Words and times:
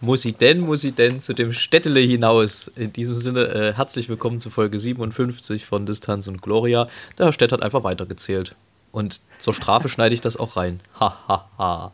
muss 0.00 0.24
ich 0.24 0.36
denn, 0.36 0.60
muss 0.60 0.84
ich 0.84 0.94
denn 0.94 1.20
zu 1.20 1.34
dem 1.34 1.52
Städtele 1.52 2.00
hinaus? 2.00 2.68
In 2.76 2.92
diesem 2.92 3.16
Sinne, 3.16 3.44
äh, 3.48 3.72
herzlich 3.74 4.08
willkommen 4.08 4.40
zu 4.40 4.50
Folge 4.50 4.78
57 4.78 5.66
von 5.66 5.84
Distanz 5.86 6.26
und 6.26 6.40
Gloria. 6.40 6.88
Der 7.18 7.26
Herr 7.26 7.32
Stett 7.32 7.52
hat 7.52 7.62
einfach 7.62 7.84
weitergezählt. 7.84 8.54
Und 8.92 9.20
zur 9.38 9.52
Strafe 9.54 9.88
schneide 9.90 10.14
ich 10.14 10.20
das 10.20 10.36
auch 10.36 10.56
rein. 10.56 10.80
Ha, 10.98 11.16
ha, 11.28 11.48
ha. 11.58 11.92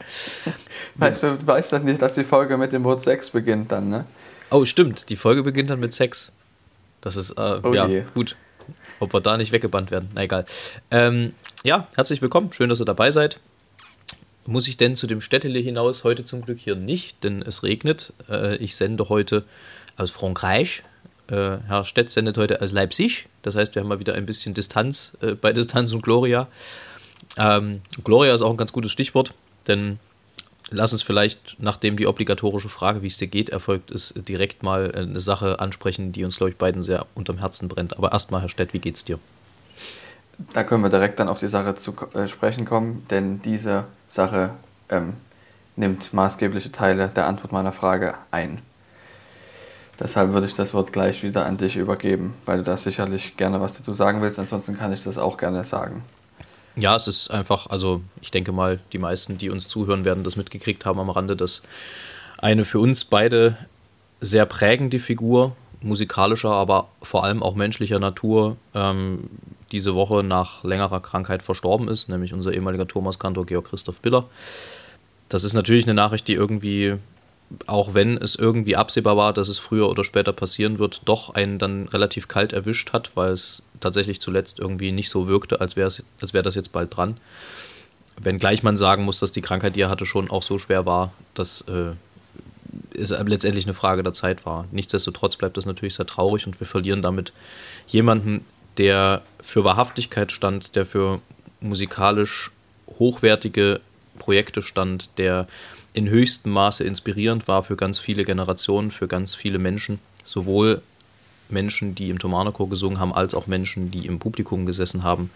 Weißt 0.94 1.22
du, 1.24 1.36
du 1.36 1.46
weißt 1.46 1.72
das 1.72 1.82
nicht, 1.82 2.00
dass 2.00 2.14
die 2.14 2.24
Folge 2.24 2.56
mit 2.56 2.72
dem 2.72 2.84
Wort 2.84 3.02
6 3.02 3.30
beginnt 3.30 3.72
dann, 3.72 3.88
ne? 3.88 4.04
Oh, 4.50 4.64
stimmt. 4.64 5.10
Die 5.10 5.16
Folge 5.16 5.42
beginnt 5.42 5.70
dann 5.70 5.80
mit 5.80 5.92
Sex. 5.92 6.32
Das 7.00 7.16
ist, 7.16 7.32
äh, 7.32 7.60
Oh 7.62 7.74
ja, 7.74 7.86
je. 7.86 8.04
gut. 8.14 8.36
Ob 9.00 9.12
wir 9.12 9.20
da 9.20 9.36
nicht 9.36 9.52
weggebannt 9.52 9.90
werden. 9.90 10.08
Na 10.14 10.22
egal. 10.22 10.46
Ähm, 10.90 11.34
ja, 11.64 11.88
herzlich 11.96 12.22
willkommen. 12.22 12.52
Schön, 12.52 12.68
dass 12.68 12.80
ihr 12.80 12.84
dabei 12.86 13.10
seid. 13.10 13.40
Muss 14.46 14.68
ich 14.68 14.76
denn 14.76 14.94
zu 14.94 15.08
dem 15.08 15.20
Städtele 15.20 15.58
hinaus? 15.58 16.04
Heute 16.04 16.24
zum 16.24 16.42
Glück 16.42 16.58
hier 16.58 16.76
nicht, 16.76 17.24
denn 17.24 17.42
es 17.42 17.64
regnet. 17.64 18.12
Äh, 18.30 18.56
ich 18.56 18.76
sende 18.76 19.08
heute 19.08 19.44
aus 19.96 20.12
Frankreich. 20.12 20.84
Äh, 21.28 21.58
Herr 21.66 21.84
Stett 21.84 22.12
sendet 22.12 22.38
heute 22.38 22.62
aus 22.62 22.70
Leipzig. 22.70 23.26
Das 23.42 23.56
heißt, 23.56 23.74
wir 23.74 23.82
haben 23.82 23.88
mal 23.88 23.98
wieder 23.98 24.14
ein 24.14 24.24
bisschen 24.24 24.54
Distanz 24.54 25.16
äh, 25.20 25.32
bei 25.32 25.52
Distanz 25.52 25.92
und 25.92 26.02
Gloria. 26.02 26.46
Ähm, 27.36 27.82
Gloria 28.04 28.34
ist 28.34 28.42
auch 28.42 28.50
ein 28.50 28.56
ganz 28.56 28.72
gutes 28.72 28.92
Stichwort, 28.92 29.34
denn 29.66 29.98
lass 30.70 30.92
uns 30.92 31.02
vielleicht, 31.02 31.56
nachdem 31.58 31.96
die 31.96 32.06
obligatorische 32.06 32.68
Frage, 32.68 33.02
wie 33.02 33.08
es 33.08 33.18
dir 33.18 33.26
geht, 33.26 33.48
erfolgt 33.48 33.90
ist, 33.90 34.14
direkt 34.28 34.62
mal 34.62 34.92
eine 34.92 35.20
Sache 35.20 35.58
ansprechen, 35.58 36.12
die 36.12 36.24
uns, 36.24 36.36
glaube 36.36 36.50
ich, 36.50 36.56
beiden 36.56 36.82
sehr 36.82 37.06
unterm 37.16 37.38
Herzen 37.38 37.66
brennt. 37.66 37.96
Aber 37.96 38.12
erstmal, 38.12 38.42
Herr 38.42 38.48
Stett, 38.48 38.72
wie 38.72 38.78
geht's 38.78 39.04
dir? 39.04 39.18
Da 40.52 40.62
können 40.62 40.84
wir 40.84 40.90
direkt 40.90 41.18
dann 41.18 41.28
auf 41.28 41.40
die 41.40 41.48
Sache 41.48 41.74
zu 41.74 41.96
sprechen 42.26 42.64
kommen, 42.64 43.06
denn 43.10 43.42
diese 43.42 43.86
Sache 44.16 44.50
ähm, 44.88 45.12
nimmt 45.76 46.12
maßgebliche 46.12 46.72
Teile 46.72 47.08
der 47.08 47.26
Antwort 47.26 47.52
meiner 47.52 47.72
Frage 47.72 48.14
ein. 48.30 48.60
Deshalb 50.00 50.32
würde 50.32 50.46
ich 50.46 50.54
das 50.54 50.74
Wort 50.74 50.92
gleich 50.92 51.22
wieder 51.22 51.46
an 51.46 51.56
dich 51.56 51.76
übergeben, 51.76 52.34
weil 52.44 52.58
du 52.58 52.64
da 52.64 52.76
sicherlich 52.76 53.36
gerne 53.36 53.60
was 53.60 53.76
dazu 53.76 53.92
sagen 53.92 54.20
willst. 54.20 54.38
Ansonsten 54.38 54.76
kann 54.76 54.92
ich 54.92 55.04
das 55.04 55.16
auch 55.16 55.36
gerne 55.38 55.64
sagen. 55.64 56.02
Ja, 56.74 56.96
es 56.96 57.08
ist 57.08 57.30
einfach, 57.30 57.68
also 57.68 58.02
ich 58.20 58.30
denke 58.30 58.52
mal, 58.52 58.80
die 58.92 58.98
meisten, 58.98 59.38
die 59.38 59.48
uns 59.48 59.68
zuhören, 59.68 60.04
werden 60.04 60.24
das 60.24 60.36
mitgekriegt 60.36 60.84
haben 60.84 61.00
am 61.00 61.08
Rande, 61.08 61.34
dass 61.34 61.62
eine 62.38 62.66
für 62.66 62.80
uns 62.80 63.04
beide 63.04 63.56
sehr 64.20 64.44
prägende 64.44 64.98
Figur, 64.98 65.56
musikalischer, 65.80 66.52
aber 66.52 66.88
vor 67.02 67.24
allem 67.24 67.42
auch 67.42 67.54
menschlicher 67.54 67.98
Natur, 67.98 68.56
ähm, 68.74 69.30
diese 69.72 69.94
Woche 69.94 70.22
nach 70.22 70.64
längerer 70.64 71.00
Krankheit 71.00 71.42
verstorben 71.42 71.88
ist, 71.88 72.08
nämlich 72.08 72.32
unser 72.32 72.52
ehemaliger 72.52 72.86
Thomaskantor 72.86 73.46
Georg 73.46 73.70
Christoph 73.70 74.00
Biller. 74.00 74.24
Das 75.28 75.44
ist 75.44 75.54
natürlich 75.54 75.84
eine 75.84 75.94
Nachricht, 75.94 76.28
die 76.28 76.34
irgendwie, 76.34 76.94
auch 77.66 77.94
wenn 77.94 78.16
es 78.16 78.36
irgendwie 78.36 78.76
absehbar 78.76 79.16
war, 79.16 79.32
dass 79.32 79.48
es 79.48 79.58
früher 79.58 79.88
oder 79.88 80.04
später 80.04 80.32
passieren 80.32 80.78
wird, 80.78 81.02
doch 81.04 81.34
einen 81.34 81.58
dann 81.58 81.88
relativ 81.88 82.28
kalt 82.28 82.52
erwischt 82.52 82.92
hat, 82.92 83.16
weil 83.16 83.32
es 83.32 83.62
tatsächlich 83.80 84.20
zuletzt 84.20 84.60
irgendwie 84.60 84.92
nicht 84.92 85.10
so 85.10 85.26
wirkte, 85.26 85.60
als 85.60 85.74
wäre 85.74 85.90
wär 86.20 86.42
das 86.42 86.54
jetzt 86.54 86.72
bald 86.72 86.96
dran. 86.96 87.16
Wenngleich 88.18 88.62
man 88.62 88.76
sagen 88.76 89.04
muss, 89.04 89.18
dass 89.18 89.32
die 89.32 89.42
Krankheit, 89.42 89.76
die 89.76 89.82
er 89.82 89.90
hatte, 89.90 90.06
schon 90.06 90.30
auch 90.30 90.42
so 90.42 90.58
schwer 90.58 90.86
war, 90.86 91.12
dass 91.34 91.62
äh, 91.62 91.92
es 92.94 93.10
letztendlich 93.10 93.66
eine 93.66 93.74
Frage 93.74 94.02
der 94.02 94.12
Zeit 94.12 94.46
war. 94.46 94.66
Nichtsdestotrotz 94.70 95.36
bleibt 95.36 95.56
das 95.56 95.66
natürlich 95.66 95.94
sehr 95.94 96.06
traurig 96.06 96.46
und 96.46 96.58
wir 96.60 96.66
verlieren 96.66 97.02
damit 97.02 97.32
jemanden, 97.86 98.44
der 98.78 99.22
für 99.42 99.64
Wahrhaftigkeit 99.64 100.32
stand, 100.32 100.76
der 100.76 100.86
für 100.86 101.20
musikalisch 101.60 102.50
hochwertige 102.98 103.80
Projekte 104.18 104.62
stand, 104.62 105.10
der 105.18 105.46
in 105.92 106.08
höchstem 106.08 106.52
Maße 106.52 106.84
inspirierend 106.84 107.48
war 107.48 107.62
für 107.62 107.76
ganz 107.76 107.98
viele 107.98 108.24
Generationen, 108.24 108.90
für 108.90 109.08
ganz 109.08 109.34
viele 109.34 109.58
Menschen, 109.58 109.98
sowohl 110.24 110.82
Menschen, 111.48 111.94
die 111.94 112.10
im 112.10 112.18
Thomanerchor 112.18 112.68
gesungen 112.68 112.98
haben, 112.98 113.14
als 113.14 113.34
auch 113.34 113.46
Menschen, 113.46 113.90
die 113.90 114.06
im 114.06 114.18
Publikum 114.18 114.66
gesessen 114.66 115.04
haben, 115.04 115.30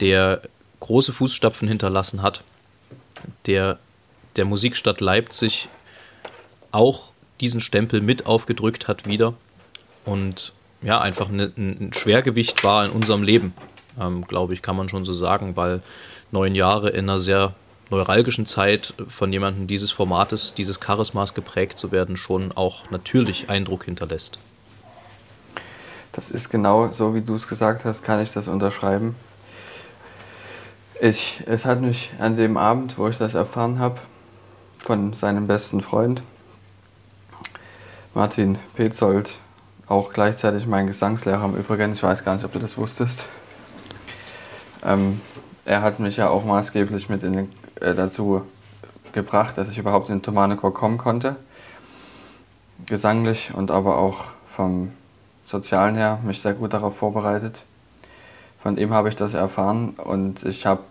der 0.00 0.42
große 0.80 1.12
Fußstapfen 1.12 1.68
hinterlassen 1.68 2.22
hat, 2.22 2.42
der 3.46 3.78
der 4.36 4.44
Musikstadt 4.44 5.00
Leipzig 5.00 5.68
auch 6.70 7.12
diesen 7.40 7.60
Stempel 7.60 8.00
mit 8.00 8.26
aufgedrückt 8.26 8.88
hat 8.88 9.06
wieder. 9.06 9.34
Und 10.04 10.52
ja, 10.82 11.00
einfach 11.00 11.28
eine, 11.28 11.52
ein 11.56 11.92
Schwergewicht 11.92 12.64
war 12.64 12.84
in 12.84 12.90
unserem 12.90 13.22
Leben, 13.22 13.52
ähm, 14.00 14.24
glaube 14.26 14.54
ich, 14.54 14.62
kann 14.62 14.76
man 14.76 14.88
schon 14.88 15.04
so 15.04 15.12
sagen, 15.12 15.56
weil 15.56 15.82
neun 16.30 16.54
Jahre 16.54 16.90
in 16.90 17.08
einer 17.08 17.20
sehr 17.20 17.54
neuralgischen 17.90 18.46
Zeit 18.46 18.94
von 19.08 19.32
jemandem 19.32 19.66
dieses 19.66 19.90
Formates, 19.90 20.54
dieses 20.54 20.78
Charismas 20.80 21.34
geprägt 21.34 21.78
zu 21.78 21.90
werden, 21.90 22.16
schon 22.16 22.52
auch 22.52 22.90
natürlich 22.90 23.48
Eindruck 23.48 23.84
hinterlässt. 23.84 24.38
Das 26.12 26.30
ist 26.30 26.50
genau 26.50 26.90
so, 26.92 27.14
wie 27.14 27.22
du 27.22 27.34
es 27.34 27.46
gesagt 27.46 27.84
hast, 27.84 28.02
kann 28.02 28.20
ich 28.20 28.32
das 28.32 28.48
unterschreiben. 28.48 29.14
Ich, 31.00 31.42
es 31.46 31.64
hat 31.64 31.80
mich 31.80 32.10
an 32.18 32.36
dem 32.36 32.56
Abend, 32.56 32.98
wo 32.98 33.08
ich 33.08 33.16
das 33.16 33.34
erfahren 33.34 33.78
habe, 33.78 34.00
von 34.78 35.12
seinem 35.12 35.46
besten 35.46 35.80
Freund, 35.80 36.22
Martin 38.14 38.58
Petzold, 38.74 39.30
auch 39.88 40.12
gleichzeitig 40.12 40.66
mein 40.66 40.86
Gesangslehrer 40.86 41.44
im 41.44 41.56
Übrigen, 41.56 41.92
ich 41.92 42.02
weiß 42.02 42.24
gar 42.24 42.34
nicht, 42.34 42.44
ob 42.44 42.52
du 42.52 42.58
das 42.58 42.76
wusstest. 42.76 43.26
Ähm, 44.84 45.20
er 45.64 45.82
hat 45.82 45.98
mich 45.98 46.16
ja 46.16 46.28
auch 46.28 46.44
maßgeblich 46.44 47.08
mit 47.08 47.22
den, 47.22 47.50
äh, 47.80 47.94
dazu 47.94 48.42
gebracht, 49.12 49.56
dass 49.56 49.70
ich 49.70 49.78
überhaupt 49.78 50.08
in 50.08 50.16
den 50.16 50.22
Thomanechor 50.22 50.72
kommen 50.72 50.98
konnte. 50.98 51.36
Gesanglich 52.86 53.52
und 53.54 53.70
aber 53.70 53.98
auch 53.98 54.26
vom 54.54 54.92
Sozialen 55.44 55.96
her 55.96 56.18
mich 56.22 56.42
sehr 56.42 56.52
gut 56.52 56.74
darauf 56.74 56.96
vorbereitet. 56.96 57.62
Von 58.62 58.76
ihm 58.76 58.92
habe 58.92 59.08
ich 59.08 59.16
das 59.16 59.34
erfahren 59.34 59.90
und 59.90 60.44
ich 60.44 60.66
habe, 60.66 60.82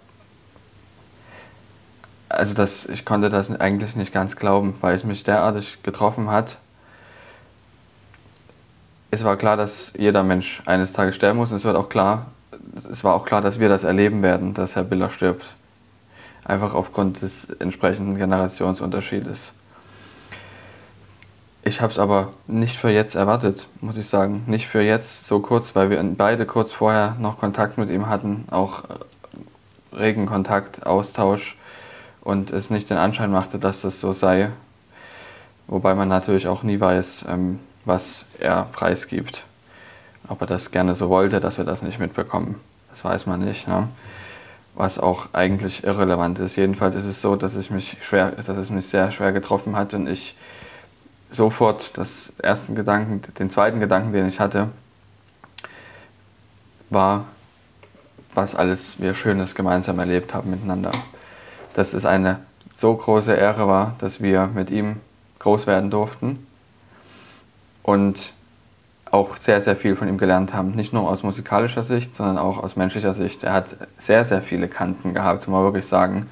also 2.29 2.53
das, 2.53 2.85
ich 2.85 3.05
konnte 3.05 3.29
das 3.29 3.51
eigentlich 3.51 3.95
nicht 3.95 4.11
ganz 4.11 4.35
glauben, 4.35 4.75
weil 4.81 4.95
es 4.95 5.03
mich 5.03 5.23
derartig 5.23 5.83
getroffen 5.83 6.31
hat. 6.31 6.57
Es 9.09 9.23
war 9.23 9.37
klar, 9.37 9.55
dass 9.55 9.93
jeder 9.97 10.23
Mensch 10.23 10.61
eines 10.65 10.91
Tages 10.91 11.15
sterben 11.15 11.39
muss 11.39 11.51
und 11.51 11.57
es 11.57 11.63
wird 11.63 11.77
auch 11.77 11.87
klar, 11.87 12.27
es 12.91 13.03
war 13.03 13.13
auch 13.13 13.25
klar, 13.25 13.41
dass 13.41 13.59
wir 13.59 13.69
das 13.69 13.83
erleben 13.83 14.21
werden, 14.21 14.53
dass 14.53 14.75
Herr 14.75 14.83
Biller 14.83 15.09
stirbt. 15.09 15.45
Einfach 16.43 16.73
aufgrund 16.73 17.21
des 17.21 17.49
entsprechenden 17.59 18.17
Generationsunterschiedes. 18.17 19.51
Ich 21.63 21.81
habe 21.81 21.91
es 21.91 21.99
aber 21.99 22.31
nicht 22.47 22.77
für 22.77 22.89
jetzt 22.89 23.15
erwartet, 23.15 23.67
muss 23.81 23.97
ich 23.97 24.07
sagen. 24.07 24.43
Nicht 24.47 24.67
für 24.67 24.81
jetzt 24.81 25.27
so 25.27 25.39
kurz, 25.39 25.75
weil 25.75 25.89
wir 25.89 26.01
beide 26.17 26.45
kurz 26.45 26.71
vorher 26.71 27.15
noch 27.19 27.39
Kontakt 27.39 27.77
mit 27.77 27.89
ihm 27.89 28.07
hatten, 28.07 28.45
auch 28.51 28.83
äh, 28.85 29.95
regen 29.95 30.25
Kontakt, 30.25 30.85
Austausch 30.85 31.57
und 32.21 32.51
es 32.51 32.69
nicht 32.69 32.89
den 32.89 32.97
Anschein 32.97 33.31
machte, 33.31 33.59
dass 33.59 33.81
das 33.81 33.99
so 33.99 34.13
sei. 34.13 34.51
Wobei 35.67 35.95
man 35.95 36.07
natürlich 36.07 36.47
auch 36.47 36.63
nie 36.63 36.79
weiß, 36.79 37.25
ähm, 37.27 37.59
was 37.87 38.25
er 38.37 38.67
preisgibt. 38.73 39.45
Ob 40.27 40.41
er 40.41 40.47
das 40.47 40.71
gerne 40.71 40.93
so 40.93 41.09
wollte, 41.09 41.39
dass 41.39 41.57
wir 41.57 41.63
das 41.63 41.81
nicht 41.81 41.99
mitbekommen, 41.99 42.59
das 42.89 43.03
weiß 43.03 43.25
man 43.25 43.39
nicht. 43.39 43.67
Ne? 43.67 43.87
Was 44.75 44.99
auch 44.99 45.29
eigentlich 45.33 45.85
irrelevant 45.85 46.37
ist. 46.39 46.57
Jedenfalls 46.57 46.95
ist 46.95 47.05
es 47.05 47.21
so, 47.21 47.35
dass, 47.35 47.55
ich 47.55 47.71
mich 47.71 47.97
schwer, 48.01 48.31
dass 48.31 48.57
es 48.57 48.69
mich 48.69 48.87
sehr 48.87 49.11
schwer 49.11 49.31
getroffen 49.31 49.75
hat 49.75 49.93
und 49.93 50.07
ich 50.07 50.35
sofort 51.31 51.97
das 51.97 52.33
ersten 52.37 52.75
Gedanken, 52.75 53.21
den 53.39 53.49
zweiten 53.49 53.79
Gedanken, 53.79 54.11
den 54.11 54.27
ich 54.27 54.39
hatte, 54.39 54.67
war, 56.89 57.25
was 58.33 58.53
alles 58.53 58.99
wir 58.99 59.13
Schönes 59.13 59.55
gemeinsam 59.55 59.97
erlebt 59.97 60.33
haben 60.33 60.51
miteinander. 60.51 60.91
Dass 61.73 61.93
es 61.93 62.05
eine 62.05 62.39
so 62.75 62.93
große 62.93 63.33
Ehre 63.33 63.67
war, 63.67 63.95
dass 63.99 64.21
wir 64.21 64.47
mit 64.47 64.69
ihm 64.71 64.97
groß 65.39 65.67
werden 65.67 65.89
durften 65.89 66.46
und 67.87 68.33
auch 69.09 69.37
sehr, 69.37 69.61
sehr 69.61 69.77
viel 69.77 69.95
von 69.95 70.09
ihm 70.09 70.17
gelernt 70.17 70.53
haben. 70.53 70.71
Nicht 70.71 70.91
nur 70.91 71.09
aus 71.09 71.23
musikalischer 71.23 71.83
Sicht, 71.83 72.13
sondern 72.13 72.37
auch 72.37 72.61
aus 72.61 72.75
menschlicher 72.75 73.13
Sicht. 73.13 73.45
Er 73.45 73.53
hat 73.53 73.77
sehr, 73.97 74.25
sehr 74.25 74.41
viele 74.41 74.67
Kanten 74.67 75.13
gehabt, 75.13 75.47
muss 75.47 75.53
man 75.53 75.63
wirklich 75.63 75.87
sagen. 75.87 76.27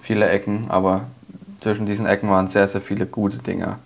Viele 0.00 0.30
Ecken, 0.30 0.70
aber 0.70 1.02
zwischen 1.60 1.84
diesen 1.84 2.06
Ecken 2.06 2.30
waren 2.30 2.48
sehr, 2.48 2.66
sehr 2.68 2.80
viele 2.80 3.04
gute 3.04 3.36
Dinge. 3.36 3.76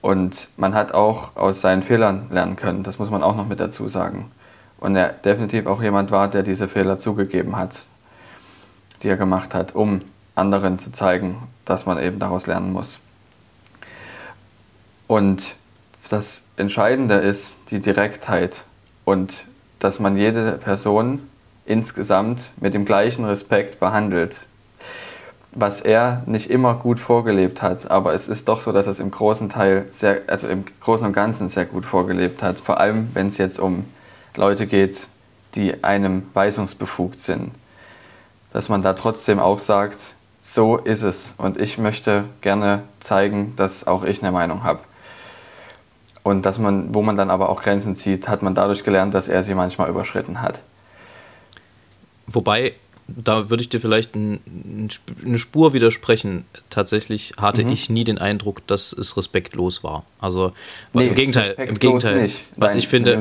Und 0.00 0.48
man 0.56 0.72
hat 0.72 0.92
auch 0.92 1.36
aus 1.36 1.60
seinen 1.60 1.82
Fehlern 1.82 2.28
lernen 2.30 2.56
können, 2.56 2.84
das 2.84 2.98
muss 2.98 3.10
man 3.10 3.22
auch 3.22 3.36
noch 3.36 3.46
mit 3.46 3.60
dazu 3.60 3.86
sagen. 3.86 4.30
Und 4.80 4.96
er 4.96 5.10
definitiv 5.10 5.66
auch 5.66 5.82
jemand 5.82 6.10
war, 6.10 6.28
der 6.28 6.42
diese 6.42 6.68
Fehler 6.68 6.98
zugegeben 6.98 7.58
hat, 7.58 7.82
die 9.02 9.08
er 9.08 9.18
gemacht 9.18 9.52
hat, 9.54 9.74
um 9.74 10.00
anderen 10.34 10.78
zu 10.78 10.90
zeigen, 10.90 11.36
dass 11.66 11.84
man 11.84 12.02
eben 12.02 12.18
daraus 12.18 12.46
lernen 12.46 12.72
muss. 12.72 12.98
Und 15.06 15.54
das 16.08 16.42
Entscheidende 16.56 17.14
ist 17.14 17.56
die 17.70 17.80
Direktheit 17.80 18.62
und 19.04 19.44
dass 19.78 20.00
man 20.00 20.16
jede 20.16 20.52
Person 20.52 21.20
insgesamt 21.66 22.50
mit 22.60 22.74
dem 22.74 22.84
gleichen 22.84 23.24
Respekt 23.24 23.78
behandelt. 23.78 24.46
Was 25.52 25.80
er 25.80 26.22
nicht 26.26 26.50
immer 26.50 26.74
gut 26.74 27.00
vorgelebt 27.00 27.62
hat, 27.62 27.90
aber 27.90 28.14
es 28.14 28.28
ist 28.28 28.48
doch 28.48 28.60
so, 28.60 28.72
dass 28.72 28.86
er 28.86 28.92
es 28.92 29.00
im 29.00 29.10
großen 29.10 29.48
Teil 29.48 29.86
sehr, 29.90 30.22
also 30.26 30.48
im 30.48 30.64
Großen 30.80 31.06
und 31.06 31.12
Ganzen 31.12 31.48
sehr 31.48 31.64
gut 31.64 31.86
vorgelebt 31.86 32.42
hat. 32.42 32.60
Vor 32.60 32.80
allem, 32.80 33.08
wenn 33.14 33.28
es 33.28 33.38
jetzt 33.38 33.58
um 33.58 33.84
Leute 34.36 34.66
geht, 34.66 35.08
die 35.54 35.82
einem 35.82 36.24
weisungsbefugt 36.34 37.20
sind. 37.20 37.50
Dass 38.52 38.68
man 38.68 38.82
da 38.82 38.94
trotzdem 38.94 39.38
auch 39.38 39.58
sagt, 39.58 39.98
so 40.40 40.76
ist 40.76 41.02
es 41.02 41.34
und 41.36 41.58
ich 41.58 41.78
möchte 41.78 42.24
gerne 42.40 42.82
zeigen, 43.00 43.54
dass 43.56 43.86
auch 43.86 44.04
ich 44.04 44.22
eine 44.22 44.32
Meinung 44.32 44.62
habe. 44.64 44.80
Und 46.28 46.42
dass 46.42 46.58
man, 46.58 46.94
wo 46.94 47.00
man 47.00 47.16
dann 47.16 47.30
aber 47.30 47.48
auch 47.48 47.62
Grenzen 47.62 47.96
zieht, 47.96 48.28
hat 48.28 48.42
man 48.42 48.54
dadurch 48.54 48.84
gelernt, 48.84 49.14
dass 49.14 49.28
er 49.28 49.42
sie 49.42 49.54
manchmal 49.54 49.88
überschritten 49.88 50.42
hat. 50.42 50.60
Wobei, 52.26 52.74
da 53.06 53.48
würde 53.48 53.62
ich 53.62 53.70
dir 53.70 53.80
vielleicht 53.80 54.14
ein, 54.14 54.90
eine 55.24 55.38
Spur 55.38 55.72
widersprechen. 55.72 56.44
Tatsächlich 56.68 57.32
hatte 57.40 57.64
mhm. 57.64 57.70
ich 57.70 57.88
nie 57.88 58.04
den 58.04 58.18
Eindruck, 58.18 58.66
dass 58.66 58.92
es 58.92 59.16
respektlos 59.16 59.82
war. 59.82 60.04
Also 60.20 60.52
nee, 60.92 61.06
im 61.06 61.14
Gegenteil, 61.14 61.54
im 61.56 61.78
Gegenteil. 61.78 62.20
Nicht. 62.20 62.44
Was 62.56 62.72
Nein, 62.72 62.78
ich 62.80 62.88
finde, 62.88 63.16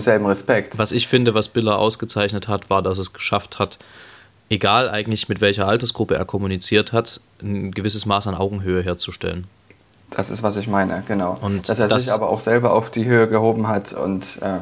was 0.74 0.92
ich 0.92 1.07
finde, 1.07 1.33
was 1.33 1.48
Biller 1.48 1.80
ausgezeichnet 1.80 2.50
hat, 2.50 2.69
war, 2.69 2.81
dass 2.81 2.98
es 2.98 3.13
geschafft 3.13 3.57
hat, 3.57 3.80
egal 4.50 4.89
eigentlich 4.89 5.30
mit 5.30 5.39
welcher 5.39 5.65
Altersgruppe 5.65 6.15
er 6.15 6.25
kommuniziert 6.25 6.92
hat, 6.92 7.21
ein 7.42 7.71
gewisses 7.71 8.06
Maß 8.06 8.27
an 8.27 8.36
Augenhöhe 8.36 8.81
herzustellen. 8.81 9.48
Das 10.12 10.30
ist, 10.30 10.42
was 10.42 10.56
ich 10.56 10.68
meine, 10.68 11.04
genau. 11.07 11.38
Und 11.42 11.68
Dass 11.68 11.80
er 11.80 11.88
das 11.88 12.06
sich 12.06 12.13
aber 12.13 12.30
auch 12.30 12.39
selber 12.39 12.71
auf 12.71 12.89
die 12.89 13.06
Höhe 13.06 13.27
gehoben 13.27 13.68
hat 13.68 13.92
und, 13.94 14.24
äh, 14.42 14.59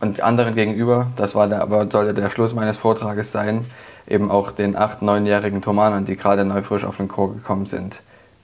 und 0.00 0.20
anderen 0.20 0.54
gegenüber, 0.54 1.08
das 1.16 1.34
war 1.34 1.46
der, 1.48 1.62
aber 1.62 1.88
sollte 1.90 2.12
der 2.12 2.28
Schluss 2.28 2.54
meines 2.54 2.76
Vortrages 2.76 3.30
sein, 3.30 3.66
eben 4.08 4.30
auch 4.30 4.50
den 4.50 4.76
8-, 4.76 5.00
9-jährigen 5.00 5.62
Thomanern, 5.62 6.04
die 6.04 6.16
gerade 6.16 6.44
neu 6.44 6.62
frisch 6.62 6.84
auf 6.84 6.96
den 6.96 7.08
Chor 7.08 7.34
gekommen 7.34 7.66
sind, 7.66 8.00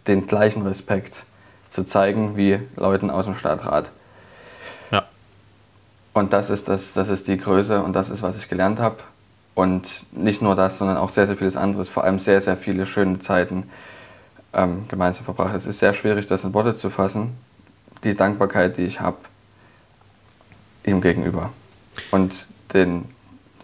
den 0.07 0.27
gleichen 0.27 0.63
Respekt 0.63 1.25
zu 1.69 1.85
zeigen 1.85 2.37
wie 2.37 2.61
Leuten 2.77 3.11
aus 3.11 3.27
dem 3.27 3.35
Stadtrat. 3.35 3.91
Ja. 4.91 5.05
Und 6.15 6.33
das 6.33 6.49
ist, 6.51 6.69
das, 6.69 6.93
das 6.93 7.09
ist 7.09 7.29
die 7.29 7.37
Größe 7.37 7.83
und 7.83 7.93
das 7.95 8.09
ist, 8.09 8.23
was 8.23 8.37
ich 8.37 8.49
gelernt 8.49 8.81
habe. 8.81 8.97
Und 9.55 9.89
nicht 10.13 10.43
nur 10.43 10.55
das, 10.55 10.79
sondern 10.79 10.97
auch 10.97 11.11
sehr, 11.11 11.27
sehr 11.27 11.37
vieles 11.37 11.57
anderes, 11.57 11.89
vor 11.89 12.05
allem 12.05 12.19
sehr, 12.19 12.41
sehr 12.41 12.57
viele 12.57 12.87
schöne 12.87 13.19
Zeiten 13.19 13.69
ähm, 14.53 14.87
gemeinsam 14.89 15.25
verbracht. 15.25 15.55
Es 15.55 15.67
ist 15.67 15.79
sehr 15.79 15.95
schwierig, 15.95 16.27
das 16.27 16.45
in 16.45 16.55
Worte 16.55 16.75
zu 16.75 16.91
fassen, 16.91 17.37
die 18.05 18.15
Dankbarkeit, 18.15 18.77
die 18.77 18.85
ich 18.85 19.01
habe 19.01 19.19
ihm 20.85 21.01
gegenüber 21.01 21.53
und 22.11 22.35
den 22.73 23.05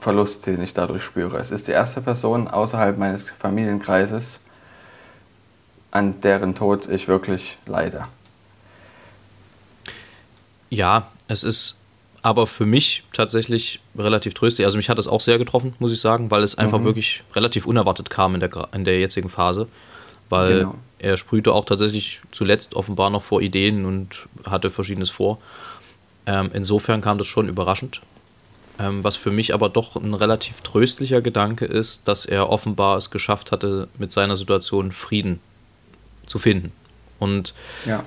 Verlust, 0.01 0.47
den 0.47 0.63
ich 0.63 0.75
dadurch 0.75 1.03
spüre. 1.03 1.39
Es 1.39 1.51
ist 1.51 1.69
die 1.69 1.73
erste 1.73 2.01
Person 2.01 2.49
außerhalb 2.49 2.99
meines 2.99 3.31
Familienkreises, 3.31 4.41
an 5.91 6.21
deren 6.21 6.55
Tod 6.55 6.89
ich 6.89 7.09
wirklich 7.09 7.57
leide. 7.67 8.05
Ja, 10.69 11.09
es 11.29 11.43
ist 11.43 11.81
aber 12.23 12.47
für 12.47 12.67
mich 12.67 13.05
tatsächlich 13.13 13.81
relativ 13.97 14.35
tröstlich. 14.35 14.67
Also 14.67 14.77
mich 14.77 14.89
hat 14.89 14.99
es 14.99 15.07
auch 15.07 15.21
sehr 15.21 15.39
getroffen, 15.39 15.75
muss 15.79 15.93
ich 15.93 16.01
sagen, 16.01 16.31
weil 16.31 16.43
es 16.43 16.59
einfach 16.59 16.81
mhm. 16.81 16.85
wirklich 16.85 17.23
relativ 17.35 17.67
unerwartet 17.67 18.11
kam 18.11 18.35
in 18.35 18.41
der, 18.41 18.69
in 18.73 18.85
der 18.85 18.99
jetzigen 18.99 19.31
Phase 19.31 19.69
weil 20.29 20.61
genau. 20.61 20.75
er 20.99 21.17
sprühte 21.17 21.53
auch 21.53 21.65
tatsächlich 21.65 22.21
zuletzt 22.33 22.75
offenbar 22.75 23.11
noch 23.11 23.23
vor 23.23 23.41
Ideen 23.41 23.85
und 23.85 24.27
hatte 24.45 24.71
Verschiedenes 24.71 25.11
vor. 25.11 25.39
Ähm, 26.27 26.51
insofern 26.53 27.01
kam 27.01 27.19
das 27.19 27.27
schon 27.27 27.49
überraschend. 27.49 28.03
Ähm, 28.79 29.03
was 29.03 29.17
für 29.17 29.31
mich 29.31 29.55
aber 29.55 29.69
doch 29.69 29.97
ein 29.97 30.13
relativ 30.13 30.61
tröstlicher 30.61 31.23
Gedanke 31.23 31.65
ist, 31.65 32.09
dass 32.09 32.27
er 32.27 32.51
offenbar 32.51 32.99
es 32.99 33.11
geschafft 33.11 33.53
hatte, 33.53 33.89
mit 33.99 34.13
seiner 34.13 34.37
Situation 34.37 34.93
Frieden 34.93 35.41
zu 36.27 36.39
finden. 36.39 36.73
Und 37.19 37.55
ja. 37.87 38.05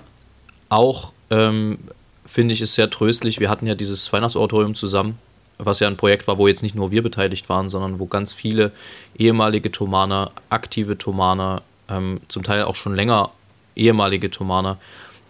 auch 0.70 1.14
ähm, 1.32 1.80
finde 2.26 2.54
ich 2.54 2.62
es 2.62 2.76
sehr 2.76 2.90
tröstlich. 2.90 3.40
Wir 3.40 3.50
hatten 3.50 3.66
ja 3.66 3.74
dieses 3.74 4.12
Weihnachtsoratorium 4.14 4.76
zusammen, 4.76 5.18
was 5.58 5.80
ja 5.80 5.88
ein 5.88 5.98
Projekt 5.98 6.28
war, 6.28 6.38
wo 6.38 6.48
jetzt 6.48 6.62
nicht 6.62 6.76
nur 6.76 6.92
wir 6.92 7.02
beteiligt 7.02 7.50
waren, 7.50 7.68
sondern 7.68 7.98
wo 7.98 8.06
ganz 8.06 8.34
viele 8.34 8.72
ehemalige 9.18 9.72
Thomaner, 9.72 10.32
aktive 10.50 10.98
Thomaner, 10.98 11.64
ähm, 11.90 12.22
zum 12.28 12.44
Teil 12.44 12.64
auch 12.64 12.76
schon 12.76 12.96
länger 12.96 13.32
ehemalige 13.76 14.30
Thomaner 14.30 14.78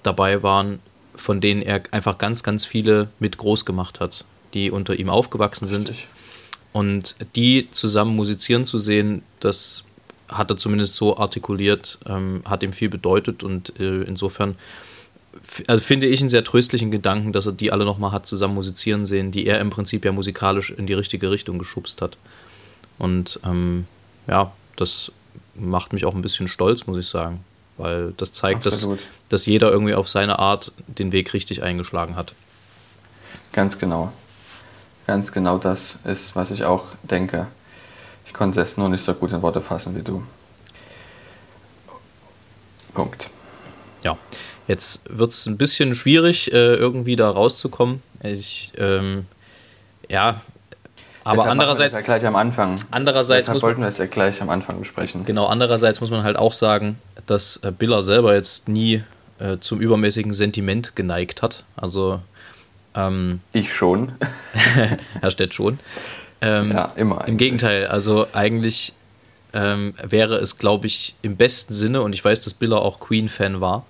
dabei 0.04 0.44
waren, 0.44 0.80
von 1.16 1.42
denen 1.42 1.62
er 1.62 1.84
einfach 1.92 2.18
ganz, 2.18 2.44
ganz 2.44 2.66
viele 2.66 3.10
mit 3.20 3.38
groß 3.38 3.66
gemacht 3.66 4.00
hat, 4.00 4.26
die 4.54 4.72
unter 4.72 4.98
ihm 4.98 5.10
aufgewachsen 5.10 5.68
sind. 5.68 5.90
Richtig. 5.90 6.08
Und 6.72 7.16
die 7.36 7.70
zusammen 7.72 8.16
musizieren 8.16 8.66
zu 8.66 8.78
sehen, 8.78 9.24
das 9.40 9.84
hat 10.28 10.52
er 10.52 10.58
zumindest 10.58 10.96
so 10.96 11.18
artikuliert, 11.18 11.98
ähm, 12.06 12.44
hat 12.46 12.64
ihm 12.64 12.74
viel 12.74 12.90
bedeutet 12.90 13.44
und 13.44 13.80
äh, 13.80 14.04
insofern 14.04 14.56
also 15.68 15.84
finde 15.84 16.08
ich 16.08 16.20
einen 16.20 16.30
sehr 16.30 16.44
tröstlichen 16.44 16.92
Gedanken, 16.92 17.34
dass 17.34 17.46
er 17.46 17.52
die 17.52 17.72
alle 17.72 17.86
nochmal 17.86 18.12
hat 18.12 18.26
zusammen 18.26 18.56
musizieren 18.56 19.06
sehen, 19.06 19.32
die 19.32 19.46
er 19.46 19.60
im 19.60 19.70
Prinzip 19.70 20.06
ja 20.06 20.12
musikalisch 20.12 20.72
in 20.72 20.88
die 20.88 20.94
richtige 20.94 21.32
Richtung 21.32 21.60
geschubst 21.60 22.02
hat. 22.02 22.18
Und 22.98 23.40
ähm, 23.46 23.86
ja, 24.28 24.52
das 24.76 25.12
macht 25.60 25.94
mich 25.94 26.06
auch 26.06 26.14
ein 26.14 26.22
bisschen 26.22 26.48
stolz, 26.48 26.88
muss 26.88 26.98
ich 26.98 27.08
sagen. 27.08 27.44
Weil 27.78 28.14
das 28.18 28.34
zeigt, 28.34 28.66
dass, 28.66 28.86
dass 29.30 29.46
jeder 29.46 29.72
irgendwie 29.72 29.94
auf 29.94 30.10
seine 30.10 30.40
Art 30.40 30.74
den 30.88 31.12
Weg 31.12 31.34
richtig 31.34 31.64
eingeschlagen 31.64 32.16
hat. 32.16 32.34
Ganz 33.54 33.80
genau. 33.80 34.12
Ganz 35.08 35.32
genau 35.32 35.58
das 35.58 35.96
ist, 36.04 36.36
was 36.36 36.52
ich 36.52 36.66
auch 36.66 36.84
denke. 37.04 37.48
Ich 38.26 38.34
konnte 38.34 38.62
es 38.62 38.78
nur 38.78 38.90
nicht 38.90 39.04
so 39.04 39.14
gut 39.14 39.32
in 39.32 39.42
Worte 39.42 39.62
fassen 39.62 39.96
wie 39.96 40.04
du. 40.04 40.24
Punkt. 42.94 43.30
Ja, 44.04 44.18
jetzt 44.68 45.02
wird 45.10 45.32
es 45.32 45.46
ein 45.46 45.58
bisschen 45.58 45.96
schwierig, 45.96 46.52
äh, 46.52 46.76
irgendwie 46.76 47.16
da 47.16 47.30
rauszukommen. 47.30 48.04
Ich, 48.22 48.74
ähm, 48.78 49.26
ja, 50.10 50.42
aber 51.30 51.44
Deshalb 51.44 51.52
andererseits. 51.52 51.94
Ja 51.94 52.02
gleich 52.02 52.26
am 52.26 52.36
Anfang. 52.36 52.76
Andererseits 52.90 53.46
Deshalb 53.46 53.56
muss 53.56 53.64
wollten 53.64 53.82
wir 53.82 53.88
es 53.88 54.00
ja 54.00 54.08
gleich 54.08 54.42
am 54.42 54.50
Anfang 54.50 54.80
besprechen. 54.80 55.26
Genau, 55.26 55.46
andererseits 55.46 56.02
muss 56.02 56.10
man 56.10 56.24
halt 56.24 56.38
auch 56.38 56.54
sagen, 56.54 56.98
dass 57.28 57.58
äh, 57.58 57.72
Biller 57.72 58.02
selber 58.02 58.34
jetzt 58.34 58.68
nie 58.68 59.04
äh, 59.38 59.58
zum 59.60 59.80
übermäßigen 59.80 60.34
Sentiment 60.34 60.96
geneigt 60.96 61.44
hat. 61.44 61.64
Also. 61.76 62.20
Ähm, 62.96 63.42
ich 63.54 63.72
schon. 63.74 64.14
Herr 65.22 65.30
Stett 65.30 65.54
schon. 65.54 65.78
Ähm, 66.42 66.72
ja, 66.72 66.94
immer. 66.96 67.18
Eigentlich. 67.20 67.30
Im 67.30 67.38
Gegenteil, 67.38 67.88
also 67.88 68.26
eigentlich 68.34 68.94
ähm, 69.54 69.94
wäre 70.02 70.38
es, 70.38 70.58
glaube 70.58 70.88
ich, 70.88 71.16
im 71.22 71.38
besten 71.38 71.74
Sinne, 71.74 72.02
und 72.02 72.14
ich 72.14 72.26
weiß, 72.26 72.42
dass 72.42 72.56
Biller 72.56 72.82
auch 72.82 73.00
Queen-Fan 73.00 73.62
war, 73.62 73.86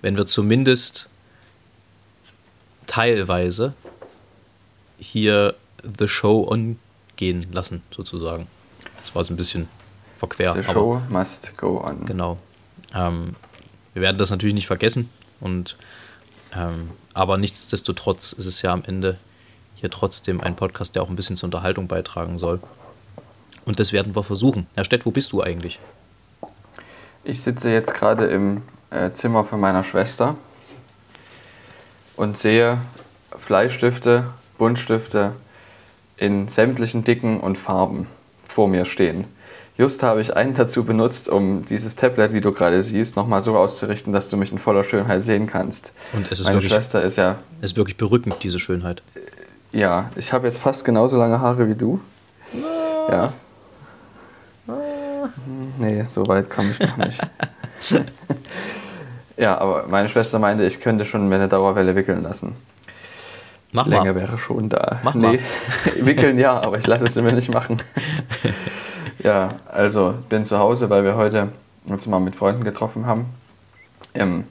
wenn 0.00 0.16
wir 0.16 0.26
zumindest 0.26 1.08
teilweise 2.86 3.74
hier 4.98 5.54
The 5.98 6.08
Show 6.08 6.46
on 6.48 6.78
gehen 7.16 7.46
lassen, 7.52 7.82
sozusagen. 7.90 8.46
Das 9.02 9.14
war 9.14 9.24
so 9.24 9.32
ein 9.32 9.36
bisschen 9.36 9.68
verquer. 10.18 10.54
The 10.54 10.62
Show 10.62 11.00
must 11.08 11.56
go 11.56 11.82
on. 11.82 12.04
Genau. 12.04 12.38
Ähm, 12.94 13.36
wir 13.94 14.02
werden 14.02 14.18
das 14.18 14.30
natürlich 14.30 14.54
nicht 14.54 14.66
vergessen. 14.66 15.10
Und, 15.40 15.76
ähm, 16.54 16.90
aber 17.14 17.38
nichtsdestotrotz 17.38 18.32
ist 18.32 18.46
es 18.46 18.62
ja 18.62 18.72
am 18.72 18.84
Ende 18.84 19.18
hier 19.74 19.90
trotzdem 19.90 20.40
ein 20.40 20.56
Podcast, 20.56 20.94
der 20.94 21.02
auch 21.02 21.08
ein 21.08 21.16
bisschen 21.16 21.36
zur 21.36 21.48
Unterhaltung 21.48 21.88
beitragen 21.88 22.38
soll. 22.38 22.60
Und 23.64 23.80
das 23.80 23.92
werden 23.92 24.14
wir 24.14 24.22
versuchen. 24.22 24.66
Herr 24.74 24.84
Stett, 24.84 25.06
wo 25.06 25.10
bist 25.10 25.32
du 25.32 25.42
eigentlich? 25.42 25.78
Ich 27.24 27.42
sitze 27.42 27.70
jetzt 27.70 27.94
gerade 27.94 28.26
im 28.26 28.62
äh, 28.90 29.10
Zimmer 29.12 29.44
von 29.44 29.60
meiner 29.60 29.82
Schwester 29.82 30.36
und 32.16 32.38
sehe 32.38 32.80
Bleistifte, 33.46 34.32
Buntstifte, 34.58 35.32
in 36.16 36.48
sämtlichen 36.48 37.04
Dicken 37.04 37.40
und 37.40 37.56
Farben 37.56 38.06
vor 38.46 38.68
mir 38.68 38.84
stehen. 38.84 39.24
Just 39.78 40.02
habe 40.02 40.22
ich 40.22 40.34
einen 40.34 40.54
dazu 40.54 40.84
benutzt, 40.84 41.28
um 41.28 41.66
dieses 41.66 41.96
Tablet, 41.96 42.32
wie 42.32 42.40
du 42.40 42.52
gerade 42.52 42.82
siehst, 42.82 43.14
nochmal 43.14 43.42
so 43.42 43.58
auszurichten, 43.58 44.12
dass 44.12 44.30
du 44.30 44.38
mich 44.38 44.50
in 44.50 44.58
voller 44.58 44.84
Schönheit 44.84 45.24
sehen 45.24 45.46
kannst. 45.46 45.92
Und 46.14 46.32
es 46.32 46.40
ist 46.40 46.46
Meine 46.46 46.56
wirklich, 46.56 46.72
Schwester 46.72 47.02
ist 47.02 47.16
ja. 47.16 47.36
Es 47.60 47.72
ist 47.72 47.76
wirklich 47.76 47.98
berückend, 47.98 48.36
diese 48.42 48.58
Schönheit. 48.58 49.02
Ja, 49.72 50.10
ich 50.16 50.32
habe 50.32 50.46
jetzt 50.46 50.60
fast 50.60 50.86
genauso 50.86 51.18
lange 51.18 51.40
Haare 51.40 51.68
wie 51.68 51.74
du. 51.74 52.00
Ja. 53.10 53.34
Nee, 55.78 56.02
so 56.04 56.26
weit 56.26 56.48
kam 56.48 56.70
ich 56.70 56.80
noch 56.80 56.96
nicht. 56.96 57.20
Ja, 59.36 59.58
aber 59.58 59.86
meine 59.88 60.08
Schwester 60.08 60.38
meinte, 60.38 60.64
ich 60.64 60.80
könnte 60.80 61.04
schon 61.04 61.30
eine 61.30 61.48
Dauerwelle 61.48 61.94
wickeln 61.94 62.22
lassen. 62.22 62.56
Mach 63.76 63.86
Länge 63.86 64.14
mal. 64.14 64.14
wäre 64.14 64.38
schon 64.38 64.70
da. 64.70 65.00
Mach 65.04 65.14
nee, 65.14 65.38
wickeln 66.00 66.38
ja, 66.38 66.58
aber 66.62 66.78
ich 66.78 66.86
lasse 66.86 67.04
es 67.04 67.14
immer 67.14 67.32
nicht 67.32 67.52
machen. 67.52 67.82
ja, 69.18 69.50
also 69.70 70.14
bin 70.30 70.46
zu 70.46 70.58
Hause, 70.58 70.88
weil 70.88 71.04
wir 71.04 71.16
heute 71.16 71.50
uns 71.84 72.06
mal 72.06 72.18
mit 72.18 72.34
Freunden 72.34 72.64
getroffen 72.64 73.04
haben 73.04 73.26
im, 74.14 74.44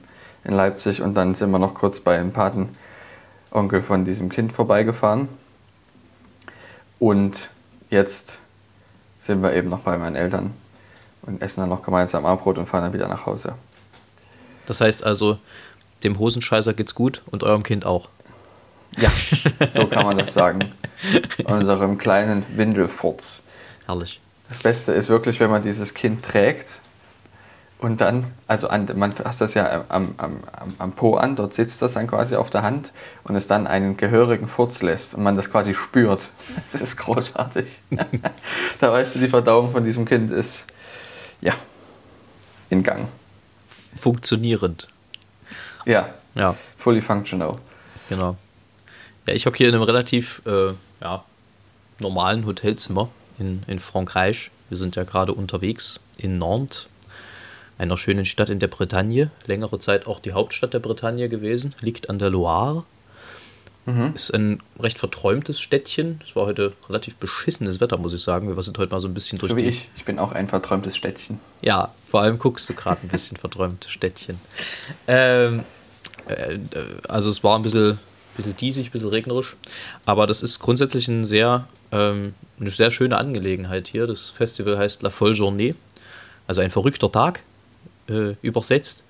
in 0.44 0.54
Leipzig 0.54 1.02
und 1.02 1.14
dann 1.14 1.34
sind 1.34 1.50
wir 1.50 1.58
noch 1.58 1.74
kurz 1.74 1.98
beim 1.98 2.30
Patenonkel 2.32 3.82
von 3.82 4.04
diesem 4.04 4.28
Kind 4.28 4.52
vorbeigefahren. 4.52 5.28
Und 7.00 7.48
jetzt 7.90 8.38
sind 9.18 9.42
wir 9.42 9.54
eben 9.54 9.68
noch 9.68 9.80
bei 9.80 9.98
meinen 9.98 10.14
Eltern 10.14 10.52
und 11.22 11.42
essen 11.42 11.62
dann 11.62 11.68
noch 11.68 11.82
gemeinsam 11.82 12.24
Abendbrot 12.24 12.58
und 12.58 12.66
fahren 12.66 12.84
dann 12.84 12.92
wieder 12.92 13.08
nach 13.08 13.26
Hause. 13.26 13.54
Das 14.66 14.80
heißt 14.80 15.02
also, 15.02 15.38
dem 16.04 16.20
Hosenscheißer 16.20 16.74
geht's 16.74 16.94
gut 16.94 17.24
und 17.32 17.42
eurem 17.42 17.64
Kind 17.64 17.84
auch. 17.84 18.08
Ja, 18.96 19.10
so 19.70 19.86
kann 19.86 20.06
man 20.06 20.18
das 20.18 20.32
sagen. 20.32 20.72
Unserem 21.44 21.98
kleinen 21.98 22.44
Windelfurz. 22.56 23.44
Herrlich. 23.86 24.20
Das 24.48 24.60
Beste 24.60 24.92
ist 24.92 25.08
wirklich, 25.08 25.40
wenn 25.40 25.50
man 25.50 25.62
dieses 25.62 25.94
Kind 25.94 26.24
trägt 26.24 26.80
und 27.78 28.00
dann, 28.00 28.32
also 28.46 28.68
an, 28.68 28.88
man 28.94 29.12
fasst 29.12 29.40
das 29.40 29.54
ja 29.54 29.84
am, 29.88 30.14
am, 30.16 30.40
am, 30.52 30.74
am 30.78 30.92
Po 30.92 31.16
an, 31.16 31.36
dort 31.36 31.52
sitzt 31.52 31.82
das 31.82 31.92
dann 31.92 32.06
quasi 32.06 32.36
auf 32.36 32.48
der 32.48 32.62
Hand 32.62 32.92
und 33.24 33.36
es 33.36 33.46
dann 33.46 33.66
einen 33.66 33.96
gehörigen 33.96 34.48
Furz 34.48 34.82
lässt 34.82 35.14
und 35.14 35.22
man 35.22 35.36
das 35.36 35.50
quasi 35.50 35.74
spürt. 35.74 36.22
Das 36.72 36.80
ist 36.80 36.96
großartig. 36.96 37.66
da 38.80 38.92
weißt 38.92 39.16
du, 39.16 39.18
die 39.18 39.28
Verdauung 39.28 39.72
von 39.72 39.84
diesem 39.84 40.06
Kind 40.06 40.30
ist, 40.30 40.64
ja, 41.40 41.52
in 42.70 42.82
Gang. 42.82 43.08
Funktionierend. 44.00 44.88
Ja, 45.84 46.10
Ja, 46.34 46.54
fully 46.78 47.00
functional. 47.00 47.56
genau. 48.08 48.36
Ja, 49.26 49.34
ich 49.34 49.46
hocke 49.46 49.58
hier 49.58 49.68
in 49.68 49.74
einem 49.74 49.82
relativ 49.82 50.42
äh, 50.46 50.72
ja, 51.02 51.24
normalen 51.98 52.46
Hotelzimmer 52.46 53.08
in, 53.38 53.62
in 53.66 53.78
Frankreich. 53.78 54.50
Wir 54.68 54.78
sind 54.78 54.96
ja 54.96 55.04
gerade 55.04 55.32
unterwegs 55.32 56.00
in 56.16 56.38
Nantes, 56.38 56.86
einer 57.78 57.96
schönen 57.96 58.24
Stadt 58.24 58.50
in 58.50 58.58
der 58.58 58.68
Bretagne. 58.68 59.30
Längere 59.46 59.78
Zeit 59.78 60.06
auch 60.06 60.20
die 60.20 60.32
Hauptstadt 60.32 60.74
der 60.74 60.78
Bretagne 60.78 61.28
gewesen. 61.28 61.74
Liegt 61.80 62.08
an 62.08 62.18
der 62.18 62.30
Loire. 62.30 62.84
Ist 64.16 64.34
ein 64.34 64.60
recht 64.80 64.98
verträumtes 64.98 65.60
Städtchen. 65.60 66.20
Es 66.26 66.34
war 66.34 66.46
heute 66.46 66.72
relativ 66.88 67.14
beschissenes 67.16 67.80
Wetter, 67.80 67.98
muss 67.98 68.12
ich 68.12 68.20
sagen. 68.20 68.48
Wir 68.54 68.60
sind 68.64 68.76
heute 68.78 68.90
mal 68.90 68.98
so 68.98 69.06
ein 69.06 69.14
bisschen 69.14 69.38
durch 69.38 69.50
So 69.50 69.56
wie 69.56 69.62
ich. 69.62 69.88
Ich 69.96 70.04
bin 70.04 70.18
auch 70.18 70.32
ein 70.32 70.48
verträumtes 70.48 70.96
Städtchen. 70.96 71.38
Ja, 71.62 71.94
vor 72.10 72.22
allem 72.22 72.40
guckst 72.40 72.68
du 72.68 72.74
gerade 72.74 73.02
ein 73.02 73.08
bisschen 73.08 73.36
verträumt, 73.36 73.86
Städtchen. 73.88 74.40
Ähm, 75.06 75.62
äh, 76.26 76.58
also 77.06 77.30
es 77.30 77.44
war 77.44 77.54
ein 77.56 77.62
bisschen, 77.62 78.00
bisschen 78.36 78.56
diesig, 78.56 78.90
bisschen 78.90 79.08
regnerisch, 79.08 79.56
aber 80.04 80.26
das 80.26 80.42
ist 80.42 80.58
grundsätzlich 80.58 81.08
ein 81.08 81.24
sehr, 81.24 81.66
ähm, 81.92 82.34
eine 82.60 82.70
sehr 82.70 82.90
schöne 82.90 83.18
Angelegenheit 83.18 83.88
hier. 83.88 84.06
Das 84.06 84.30
Festival 84.30 84.78
heißt 84.78 85.02
La 85.02 85.10
Folle 85.10 85.34
Journée, 85.34 85.74
also 86.46 86.60
ein 86.60 86.70
verrückter 86.70 87.10
Tag, 87.10 87.42
äh, 88.08 88.34
übersetzt. 88.42 89.02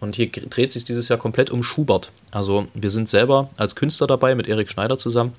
Und 0.00 0.16
hier 0.16 0.30
dreht 0.30 0.72
sich 0.72 0.84
dieses 0.84 1.08
Jahr 1.08 1.18
komplett 1.18 1.50
um 1.50 1.62
Schubert. 1.62 2.10
Also 2.30 2.68
wir 2.74 2.90
sind 2.90 3.08
selber 3.08 3.50
als 3.56 3.76
Künstler 3.76 4.06
dabei 4.06 4.34
mit 4.34 4.48
Erik 4.48 4.70
Schneider 4.70 4.96
zusammen 4.96 5.34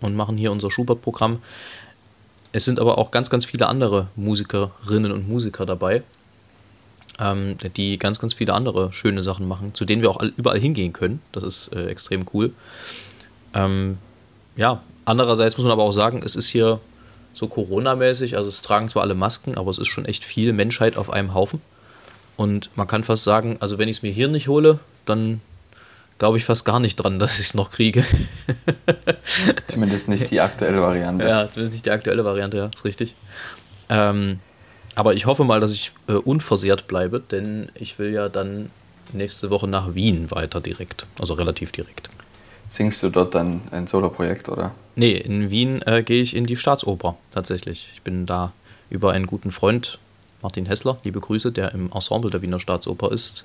und 0.00 0.16
machen 0.16 0.36
hier 0.36 0.50
unser 0.50 0.70
Schubert-Programm. 0.70 1.40
Es 2.52 2.64
sind 2.64 2.80
aber 2.80 2.98
auch 2.98 3.10
ganz, 3.10 3.30
ganz 3.30 3.44
viele 3.44 3.68
andere 3.68 4.08
Musikerinnen 4.16 5.12
und 5.12 5.28
Musiker 5.28 5.66
dabei, 5.66 6.02
ähm, 7.18 7.56
die 7.76 7.98
ganz, 7.98 8.18
ganz 8.18 8.34
viele 8.34 8.52
andere 8.54 8.92
schöne 8.92 9.22
Sachen 9.22 9.48
machen, 9.48 9.74
zu 9.74 9.84
denen 9.84 10.02
wir 10.02 10.10
auch 10.10 10.18
all- 10.18 10.32
überall 10.36 10.58
hingehen 10.58 10.92
können. 10.92 11.20
Das 11.32 11.42
ist 11.42 11.68
äh, 11.74 11.86
extrem 11.86 12.24
cool. 12.34 12.52
Ähm, 13.54 13.98
ja, 14.56 14.82
andererseits 15.04 15.56
muss 15.56 15.64
man 15.64 15.72
aber 15.72 15.82
auch 15.84 15.92
sagen, 15.92 16.22
es 16.24 16.36
ist 16.36 16.48
hier 16.48 16.80
so 17.34 17.48
Corona-mäßig, 17.48 18.36
also 18.36 18.48
es 18.48 18.62
tragen 18.62 18.88
zwar 18.88 19.02
alle 19.02 19.14
Masken, 19.14 19.56
aber 19.58 19.70
es 19.70 19.78
ist 19.78 19.88
schon 19.88 20.04
echt 20.06 20.24
viel 20.24 20.52
Menschheit 20.52 20.96
auf 20.96 21.10
einem 21.10 21.34
Haufen. 21.34 21.60
Und 22.36 22.70
man 22.76 22.86
kann 22.86 23.04
fast 23.04 23.24
sagen, 23.24 23.56
also 23.60 23.78
wenn 23.78 23.88
ich 23.88 23.98
es 23.98 24.02
mir 24.02 24.10
hier 24.12 24.28
nicht 24.28 24.48
hole, 24.48 24.78
dann 25.06 25.40
glaube 26.18 26.38
ich 26.38 26.44
fast 26.44 26.64
gar 26.64 26.80
nicht 26.80 26.96
dran, 26.96 27.18
dass 27.18 27.38
ich 27.40 27.46
es 27.46 27.54
noch 27.54 27.70
kriege. 27.70 28.04
Zumindest 29.68 30.08
nicht 30.08 30.30
die 30.30 30.40
aktuelle 30.40 30.80
Variante. 30.80 31.26
Ja, 31.26 31.50
zumindest 31.50 31.74
nicht 31.74 31.86
die 31.86 31.90
aktuelle 31.90 32.24
Variante, 32.24 32.56
ja, 32.56 32.66
ist 32.66 32.84
richtig. 32.84 33.14
Ähm, 33.88 34.40
aber 34.96 35.14
ich 35.14 35.26
hoffe 35.26 35.44
mal, 35.44 35.60
dass 35.60 35.72
ich 35.72 35.92
äh, 36.08 36.14
unversehrt 36.14 36.88
bleibe, 36.88 37.20
denn 37.20 37.68
ich 37.74 37.98
will 37.98 38.12
ja 38.12 38.28
dann 38.28 38.70
nächste 39.12 39.50
Woche 39.50 39.68
nach 39.68 39.94
Wien 39.94 40.30
weiter 40.30 40.60
direkt. 40.60 41.06
Also 41.20 41.34
relativ 41.34 41.70
direkt. 41.70 42.08
Singst 42.70 43.02
du 43.02 43.10
dort 43.10 43.34
dann 43.34 43.60
ein 43.70 43.86
Soloprojekt, 43.86 44.48
oder? 44.48 44.74
Nee, 44.96 45.12
in 45.12 45.50
Wien 45.50 45.82
äh, 45.82 46.02
gehe 46.02 46.22
ich 46.22 46.34
in 46.34 46.46
die 46.46 46.56
Staatsoper 46.56 47.16
tatsächlich. 47.30 47.90
Ich 47.94 48.02
bin 48.02 48.26
da 48.26 48.52
über 48.90 49.12
einen 49.12 49.26
guten 49.26 49.52
Freund, 49.52 49.98
Martin 50.42 50.66
Hessler, 50.66 50.98
liebe 51.04 51.20
Grüße, 51.20 51.52
der 51.52 51.72
im 51.72 51.90
Ensemble 51.92 52.30
der 52.30 52.42
Wiener 52.42 52.60
Staatsoper 52.60 53.12
ist, 53.12 53.44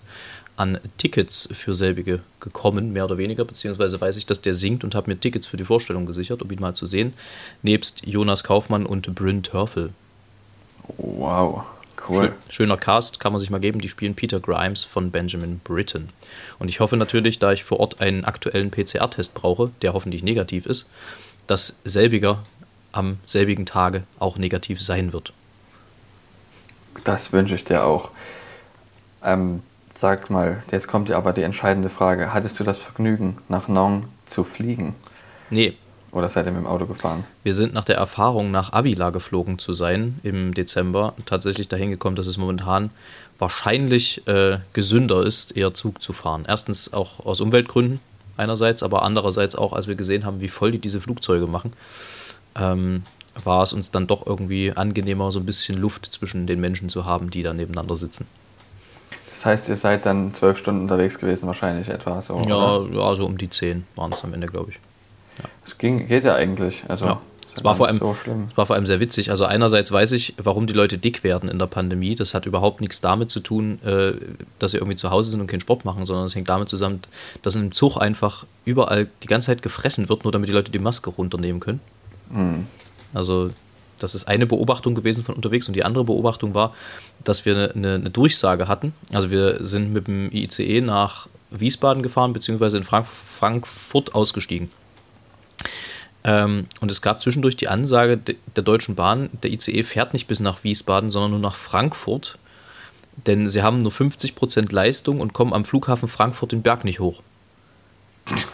an 0.55 0.79
Tickets 0.97 1.49
für 1.53 1.75
selbige 1.75 2.21
gekommen, 2.39 2.93
mehr 2.93 3.05
oder 3.05 3.17
weniger, 3.17 3.45
beziehungsweise 3.45 3.99
weiß 3.99 4.15
ich, 4.17 4.25
dass 4.25 4.41
der 4.41 4.53
singt 4.53 4.83
und 4.83 4.95
habe 4.95 5.09
mir 5.09 5.19
Tickets 5.19 5.47
für 5.47 5.57
die 5.57 5.63
Vorstellung 5.63 6.05
gesichert, 6.05 6.41
um 6.41 6.51
ihn 6.51 6.59
mal 6.59 6.75
zu 6.75 6.85
sehen, 6.85 7.13
nebst 7.61 8.05
Jonas 8.05 8.43
Kaufmann 8.43 8.85
und 8.85 9.13
Bryn 9.15 9.43
Törfel. 9.43 9.91
Wow, 10.97 11.63
cool. 12.07 12.27
Schön, 12.27 12.33
schöner 12.49 12.77
Cast, 12.77 13.19
kann 13.19 13.31
man 13.31 13.39
sich 13.39 13.49
mal 13.49 13.59
geben. 13.59 13.79
Die 13.79 13.89
spielen 13.89 14.15
Peter 14.15 14.39
Grimes 14.39 14.83
von 14.83 15.11
Benjamin 15.11 15.59
Britten. 15.59 16.09
Und 16.59 16.69
ich 16.69 16.79
hoffe 16.79 16.97
natürlich, 16.97 17.39
da 17.39 17.51
ich 17.51 17.63
vor 17.63 17.79
Ort 17.79 18.01
einen 18.01 18.25
aktuellen 18.25 18.71
PCR-Test 18.71 19.33
brauche, 19.33 19.71
der 19.81 19.93
hoffentlich 19.93 20.23
negativ 20.23 20.65
ist, 20.65 20.89
dass 21.47 21.79
selbiger 21.83 22.43
am 22.91 23.17
selbigen 23.25 23.65
Tage 23.65 24.03
auch 24.19 24.37
negativ 24.37 24.81
sein 24.81 25.13
wird. 25.13 25.33
Das 27.03 27.31
wünsche 27.31 27.55
ich 27.55 27.63
dir 27.63 27.85
auch. 27.85 28.09
Ähm, 29.23 29.63
sag 29.93 30.29
mal, 30.29 30.63
jetzt 30.71 30.87
kommt 30.87 31.09
ja 31.09 31.17
aber 31.17 31.33
die 31.33 31.43
entscheidende 31.43 31.89
Frage. 31.89 32.33
Hattest 32.33 32.59
du 32.59 32.63
das 32.63 32.77
Vergnügen, 32.77 33.37
nach 33.47 33.67
Nong 33.67 34.05
zu 34.25 34.43
fliegen? 34.43 34.95
Nee, 35.49 35.77
Oder 36.11 36.27
seid 36.27 36.45
ihr 36.45 36.51
mit 36.51 36.61
dem 36.61 36.67
Auto 36.67 36.85
gefahren? 36.85 37.23
wir 37.43 37.53
sind 37.53 37.73
nach 37.73 37.85
der 37.85 37.95
Erfahrung, 37.95 38.51
nach 38.51 38.73
Avila 38.73 39.11
geflogen 39.11 39.59
zu 39.59 39.73
sein 39.73 40.19
im 40.23 40.53
Dezember, 40.53 41.13
tatsächlich 41.25 41.69
dahin 41.69 41.89
gekommen, 41.89 42.15
dass 42.15 42.27
es 42.27 42.37
momentan 42.37 42.89
wahrscheinlich 43.39 44.27
äh, 44.27 44.57
gesünder 44.73 45.25
ist, 45.25 45.55
eher 45.55 45.73
Zug 45.73 46.03
zu 46.03 46.13
fahren. 46.13 46.45
Erstens 46.47 46.93
auch 46.93 47.25
aus 47.25 47.39
Umweltgründen 47.39 47.99
einerseits, 48.37 48.83
aber 48.83 49.03
andererseits 49.03 49.55
auch, 49.55 49.73
als 49.73 49.87
wir 49.87 49.95
gesehen 49.95 50.25
haben, 50.25 50.41
wie 50.41 50.47
voll 50.47 50.71
die 50.71 50.79
diese 50.79 51.01
Flugzeuge 51.01 51.47
machen, 51.47 51.73
ähm, 52.55 53.03
war 53.43 53.63
es 53.63 53.71
uns 53.71 53.91
dann 53.91 54.07
doch 54.07 54.25
irgendwie 54.25 54.73
angenehmer, 54.73 55.31
so 55.31 55.39
ein 55.39 55.45
bisschen 55.45 55.77
Luft 55.77 56.05
zwischen 56.05 56.47
den 56.47 56.59
Menschen 56.59 56.89
zu 56.89 57.05
haben, 57.05 57.29
die 57.29 57.43
da 57.43 57.53
nebeneinander 57.53 57.95
sitzen. 57.95 58.27
Das 59.29 59.45
heißt, 59.45 59.69
ihr 59.69 59.75
seid 59.77 60.05
dann 60.05 60.33
zwölf 60.33 60.57
Stunden 60.57 60.81
unterwegs 60.81 61.17
gewesen, 61.17 61.47
wahrscheinlich 61.47 61.87
etwa 61.87 62.21
so. 62.21 62.41
Ja, 62.47 62.75
oder? 62.77 62.93
ja, 62.93 63.15
so 63.15 63.25
um 63.25 63.37
die 63.37 63.49
zehn 63.49 63.85
waren 63.95 64.11
es 64.11 64.23
am 64.23 64.33
Ende, 64.33 64.47
glaube 64.47 64.71
ich. 64.71 64.79
Es 65.65 65.77
ging, 65.77 66.07
geht 66.07 66.23
ja 66.23 66.35
eigentlich. 66.35 66.83
Also, 66.87 67.05
Ja. 67.05 67.21
Es 67.55 67.63
war, 67.63 67.75
vor 67.75 67.87
allem, 67.87 67.97
so 67.97 68.13
schlimm. 68.13 68.47
es 68.49 68.57
war 68.57 68.65
vor 68.65 68.75
allem 68.75 68.85
sehr 68.85 68.99
witzig. 68.99 69.29
Also 69.29 69.45
einerseits 69.45 69.91
weiß 69.91 70.13
ich, 70.13 70.33
warum 70.37 70.67
die 70.67 70.73
Leute 70.73 70.97
dick 70.97 71.23
werden 71.23 71.49
in 71.49 71.59
der 71.59 71.67
Pandemie. 71.67 72.15
Das 72.15 72.33
hat 72.33 72.45
überhaupt 72.45 72.79
nichts 72.79 73.01
damit 73.01 73.29
zu 73.29 73.41
tun, 73.41 73.79
äh, 73.83 74.13
dass 74.59 74.71
sie 74.71 74.77
irgendwie 74.77 74.95
zu 74.95 75.09
Hause 75.11 75.31
sind 75.31 75.41
und 75.41 75.47
keinen 75.47 75.59
Sport 75.59 75.83
machen, 75.83 76.05
sondern 76.05 76.25
es 76.25 76.35
hängt 76.35 76.49
damit 76.49 76.69
zusammen, 76.69 77.01
dass 77.41 77.55
im 77.55 77.71
Zug 77.71 77.97
einfach 77.97 78.45
überall 78.63 79.07
die 79.23 79.27
ganze 79.27 79.47
Zeit 79.47 79.61
gefressen 79.61 80.07
wird, 80.07 80.23
nur 80.23 80.31
damit 80.31 80.47
die 80.47 80.53
Leute 80.53 80.71
die 80.71 80.79
Maske 80.79 81.09
runternehmen 81.09 81.59
können. 81.59 81.81
Also 83.13 83.51
das 83.99 84.15
ist 84.15 84.27
eine 84.27 84.47
Beobachtung 84.47 84.95
gewesen 84.95 85.23
von 85.23 85.35
unterwegs 85.35 85.67
und 85.67 85.75
die 85.75 85.83
andere 85.83 86.05
Beobachtung 86.05 86.53
war, 86.53 86.73
dass 87.23 87.45
wir 87.45 87.55
eine, 87.55 87.71
eine, 87.75 87.95
eine 87.95 88.09
Durchsage 88.09 88.67
hatten. 88.67 88.93
Also 89.11 89.29
wir 89.29 89.65
sind 89.65 89.91
mit 89.93 90.07
dem 90.07 90.31
ICE 90.31 90.81
nach 90.81 91.27
Wiesbaden 91.51 92.01
gefahren, 92.01 92.31
beziehungsweise 92.31 92.77
in 92.77 92.83
Frank 92.83 93.07
Frankfurt 93.07 94.15
ausgestiegen. 94.15 94.71
Ähm, 96.23 96.67
und 96.81 96.91
es 96.91 97.01
gab 97.01 97.21
zwischendurch 97.21 97.55
die 97.57 97.67
Ansage 97.67 98.17
de- 98.17 98.35
der 98.55 98.63
Deutschen 98.63 98.95
Bahn, 98.95 99.29
der 99.41 99.51
ICE 99.51 99.83
fährt 99.83 100.13
nicht 100.13 100.27
bis 100.27 100.39
nach 100.39 100.63
Wiesbaden, 100.63 101.09
sondern 101.09 101.31
nur 101.31 101.39
nach 101.39 101.55
Frankfurt, 101.55 102.37
denn 103.27 103.49
sie 103.49 103.63
haben 103.63 103.79
nur 103.79 103.91
50% 103.91 104.71
Leistung 104.71 105.19
und 105.19 105.33
kommen 105.33 105.53
am 105.53 105.65
Flughafen 105.65 106.07
Frankfurt 106.07 106.51
den 106.51 106.61
Berg 106.61 106.85
nicht 106.85 106.99
hoch. 106.99 107.21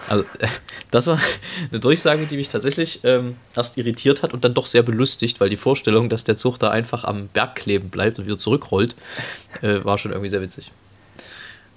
Also, 0.08 0.24
das 0.92 1.08
war 1.08 1.20
eine 1.70 1.80
Durchsage, 1.80 2.26
die 2.26 2.38
mich 2.38 2.48
tatsächlich 2.50 3.02
ähm, 3.04 3.36
erst 3.56 3.78
irritiert 3.78 4.24
hat 4.24 4.34
und 4.34 4.46
dann 4.46 4.54
doch 4.54 4.66
sehr 4.66 4.82
belustigt, 4.84 5.40
weil 5.42 5.50
die 5.50 5.58
Vorstellung, 5.58 6.10
dass 6.10 6.24
der 6.24 6.38
Zug 6.38 6.58
da 6.60 6.70
einfach 6.70 7.04
am 7.04 7.28
Berg 7.28 7.56
kleben 7.56 7.90
bleibt 7.90 8.18
und 8.18 8.26
wieder 8.26 8.38
zurückrollt, 8.38 8.96
äh, 9.62 9.84
war 9.84 9.98
schon 9.98 10.12
irgendwie 10.12 10.30
sehr 10.30 10.42
witzig. 10.42 10.72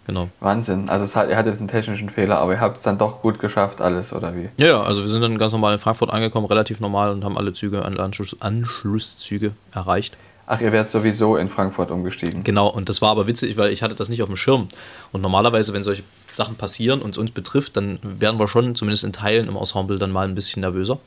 Genau. 0.06 0.28
Wahnsinn. 0.40 0.88
Also 0.88 1.14
hat, 1.14 1.28
ihr 1.28 1.36
hattet 1.36 1.58
einen 1.58 1.68
technischen 1.68 2.08
Fehler, 2.08 2.38
aber 2.38 2.54
ihr 2.54 2.60
habt 2.60 2.78
es 2.78 2.82
dann 2.82 2.98
doch 2.98 3.20
gut 3.20 3.38
geschafft, 3.38 3.80
alles, 3.80 4.12
oder 4.12 4.34
wie? 4.34 4.48
Ja, 4.58 4.66
ja, 4.66 4.82
also 4.82 5.02
wir 5.02 5.08
sind 5.08 5.20
dann 5.22 5.38
ganz 5.38 5.52
normal 5.52 5.74
in 5.74 5.78
Frankfurt 5.78 6.10
angekommen, 6.10 6.46
relativ 6.46 6.80
normal 6.80 7.12
und 7.12 7.24
haben 7.24 7.36
alle 7.36 7.52
Züge, 7.52 7.84
alle 7.84 8.02
Anschluss, 8.02 8.36
Anschlusszüge 8.40 9.52
erreicht. 9.72 10.16
Ach, 10.52 10.60
ihr 10.60 10.72
werdet 10.72 10.90
sowieso 10.90 11.36
in 11.36 11.46
Frankfurt 11.46 11.92
umgestiegen. 11.92 12.42
Genau, 12.42 12.66
und 12.66 12.88
das 12.88 13.00
war 13.00 13.10
aber 13.10 13.28
witzig, 13.28 13.56
weil 13.56 13.70
ich 13.70 13.84
hatte 13.84 13.94
das 13.94 14.08
nicht 14.08 14.20
auf 14.20 14.28
dem 14.28 14.34
Schirm. 14.34 14.66
Und 15.12 15.20
normalerweise, 15.20 15.72
wenn 15.72 15.84
solche 15.84 16.02
Sachen 16.26 16.56
passieren 16.56 17.02
und 17.02 17.10
es 17.10 17.18
uns 17.18 17.30
betrifft, 17.30 17.76
dann 17.76 18.00
werden 18.02 18.40
wir 18.40 18.48
schon, 18.48 18.74
zumindest 18.74 19.04
in 19.04 19.12
Teilen 19.12 19.46
im 19.46 19.54
Ensemble, 19.54 19.98
dann 19.98 20.10
mal 20.10 20.26
ein 20.26 20.34
bisschen 20.34 20.62
nervöser. 20.62 20.98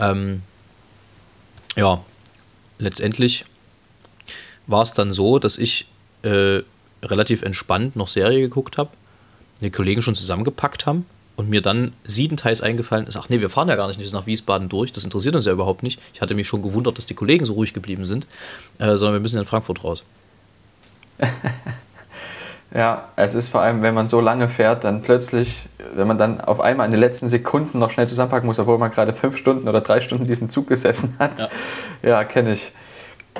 Ähm, 0.00 0.42
ja, 1.76 2.02
letztendlich 2.80 3.44
war 4.66 4.82
es 4.82 4.92
dann 4.92 5.12
so, 5.12 5.38
dass 5.38 5.56
ich 5.56 5.86
äh, 6.24 6.62
relativ 7.02 7.42
entspannt 7.42 7.96
noch 7.96 8.08
Serie 8.08 8.40
geguckt 8.40 8.78
habe, 8.78 8.90
die 9.60 9.70
Kollegen 9.70 10.02
schon 10.02 10.14
zusammengepackt 10.14 10.86
haben 10.86 11.06
und 11.36 11.48
mir 11.48 11.62
dann 11.62 11.92
siebenteils 12.04 12.62
eingefallen 12.62 13.06
ist, 13.06 13.16
ach 13.16 13.28
nee, 13.28 13.40
wir 13.40 13.48
fahren 13.48 13.68
ja 13.68 13.76
gar 13.76 13.86
nicht 13.86 14.12
nach 14.12 14.26
Wiesbaden 14.26 14.68
durch, 14.68 14.90
das 14.90 15.04
interessiert 15.04 15.36
uns 15.36 15.46
ja 15.46 15.52
überhaupt 15.52 15.84
nicht. 15.84 16.00
Ich 16.12 16.20
hatte 16.20 16.34
mich 16.34 16.48
schon 16.48 16.62
gewundert, 16.62 16.98
dass 16.98 17.06
die 17.06 17.14
Kollegen 17.14 17.44
so 17.44 17.52
ruhig 17.52 17.72
geblieben 17.74 18.06
sind, 18.06 18.26
äh, 18.78 18.96
sondern 18.96 19.14
wir 19.14 19.20
müssen 19.20 19.38
in 19.38 19.44
Frankfurt 19.44 19.84
raus. 19.84 20.02
ja, 22.74 23.08
es 23.14 23.34
ist 23.34 23.48
vor 23.48 23.60
allem, 23.60 23.82
wenn 23.82 23.94
man 23.94 24.08
so 24.08 24.20
lange 24.20 24.48
fährt, 24.48 24.82
dann 24.82 25.02
plötzlich, 25.02 25.62
wenn 25.94 26.08
man 26.08 26.18
dann 26.18 26.40
auf 26.40 26.60
einmal 26.60 26.86
in 26.86 26.90
den 26.90 27.00
letzten 27.00 27.28
Sekunden 27.28 27.78
noch 27.78 27.92
schnell 27.92 28.08
zusammenpacken 28.08 28.46
muss, 28.46 28.58
obwohl 28.58 28.78
man 28.78 28.90
gerade 28.90 29.12
fünf 29.12 29.36
Stunden 29.36 29.68
oder 29.68 29.80
drei 29.80 30.00
Stunden 30.00 30.26
diesen 30.26 30.50
Zug 30.50 30.66
gesessen 30.66 31.14
hat. 31.20 31.38
Ja, 32.02 32.08
ja 32.08 32.24
kenne 32.24 32.54
ich. 32.54 32.72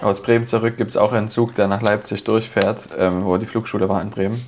Aus 0.00 0.22
Bremen 0.22 0.46
zurück 0.46 0.76
gibt 0.76 0.90
es 0.90 0.96
auch 0.96 1.12
einen 1.12 1.28
Zug, 1.28 1.54
der 1.54 1.66
nach 1.66 1.82
Leipzig 1.82 2.24
durchfährt, 2.24 2.88
ähm, 2.98 3.24
wo 3.24 3.36
die 3.36 3.46
Flugschule 3.46 3.88
war 3.88 4.00
in 4.00 4.10
Bremen. 4.10 4.46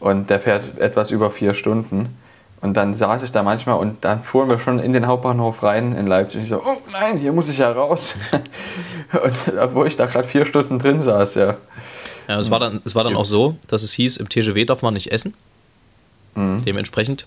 Und 0.00 0.30
der 0.30 0.40
fährt 0.40 0.78
etwas 0.78 1.10
über 1.10 1.30
vier 1.30 1.54
Stunden. 1.54 2.16
Und 2.60 2.74
dann 2.74 2.94
saß 2.94 3.22
ich 3.22 3.32
da 3.32 3.42
manchmal 3.42 3.78
und 3.78 4.04
dann 4.04 4.22
fuhren 4.22 4.48
wir 4.48 4.58
schon 4.58 4.78
in 4.78 4.92
den 4.92 5.06
Hauptbahnhof 5.06 5.62
rein 5.62 5.96
in 5.96 6.06
Leipzig. 6.06 6.38
Und 6.38 6.42
ich 6.42 6.48
so, 6.48 6.62
oh 6.64 6.78
nein, 6.92 7.18
hier 7.18 7.32
muss 7.32 7.48
ich 7.48 7.58
ja 7.58 7.70
raus. 7.70 8.14
und 9.12 9.58
obwohl 9.58 9.86
ich 9.86 9.96
da 9.96 10.06
gerade 10.06 10.26
vier 10.26 10.46
Stunden 10.46 10.78
drin 10.78 11.02
saß, 11.02 11.34
ja. 11.34 11.56
Ja, 12.28 12.38
es 12.38 12.50
war 12.50 12.60
dann, 12.60 12.80
es 12.84 12.94
war 12.94 13.04
dann 13.04 13.16
auch 13.16 13.24
so, 13.24 13.56
dass 13.66 13.82
es 13.82 13.92
hieß, 13.92 14.16
im 14.18 14.28
TGW 14.28 14.64
darf 14.64 14.82
man 14.82 14.94
nicht 14.94 15.10
essen. 15.10 15.34
Mhm. 16.34 16.64
Dementsprechend 16.64 17.26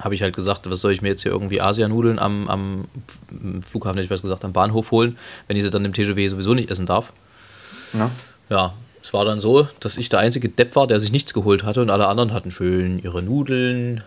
habe 0.00 0.14
ich 0.14 0.22
halt 0.22 0.34
gesagt, 0.34 0.68
was 0.70 0.80
soll 0.80 0.92
ich 0.92 1.02
mir 1.02 1.08
jetzt 1.08 1.22
hier 1.22 1.32
irgendwie 1.32 1.60
Asianudeln 1.60 2.18
am, 2.18 2.48
am 2.48 2.84
Flughafen, 3.68 4.00
ich 4.00 4.10
weiß 4.10 4.22
gesagt, 4.22 4.44
am 4.44 4.52
Bahnhof 4.52 4.90
holen, 4.90 5.18
wenn 5.46 5.56
ich 5.56 5.62
sie 5.62 5.70
dann 5.70 5.84
im 5.84 5.92
TGW 5.92 6.28
sowieso 6.28 6.54
nicht 6.54 6.70
essen 6.70 6.86
darf. 6.86 7.12
Ja. 7.92 8.10
ja, 8.48 8.74
es 9.02 9.12
war 9.12 9.24
dann 9.24 9.40
so, 9.40 9.68
dass 9.80 9.96
ich 9.96 10.08
der 10.08 10.20
einzige 10.20 10.48
Depp 10.48 10.76
war, 10.76 10.86
der 10.86 11.00
sich 11.00 11.12
nichts 11.12 11.34
geholt 11.34 11.64
hatte 11.64 11.82
und 11.82 11.90
alle 11.90 12.06
anderen 12.06 12.32
hatten 12.32 12.50
schön 12.50 12.98
ihre 12.98 13.22
Nudeln, 13.22 14.02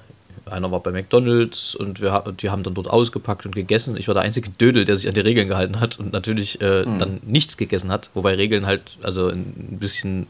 einer 0.45 0.71
war 0.71 0.81
bei 0.81 0.91
McDonalds 0.91 1.75
und 1.75 2.01
wir, 2.01 2.23
die 2.39 2.49
haben 2.49 2.63
dann 2.63 2.73
dort 2.73 2.89
ausgepackt 2.89 3.45
und 3.45 3.55
gegessen. 3.55 3.95
Ich 3.97 4.07
war 4.07 4.13
der 4.13 4.23
einzige 4.23 4.49
Dödel, 4.49 4.85
der 4.85 4.97
sich 4.97 5.07
an 5.07 5.13
die 5.13 5.21
Regeln 5.21 5.47
gehalten 5.47 5.79
hat 5.79 5.99
und 5.99 6.11
natürlich 6.11 6.61
äh, 6.61 6.85
mhm. 6.85 6.99
dann 6.99 7.19
nichts 7.25 7.57
gegessen 7.57 7.91
hat, 7.91 8.09
wobei 8.13 8.35
Regeln 8.35 8.65
halt 8.65 8.97
also 9.03 9.29
ein 9.29 9.77
bisschen 9.79 10.27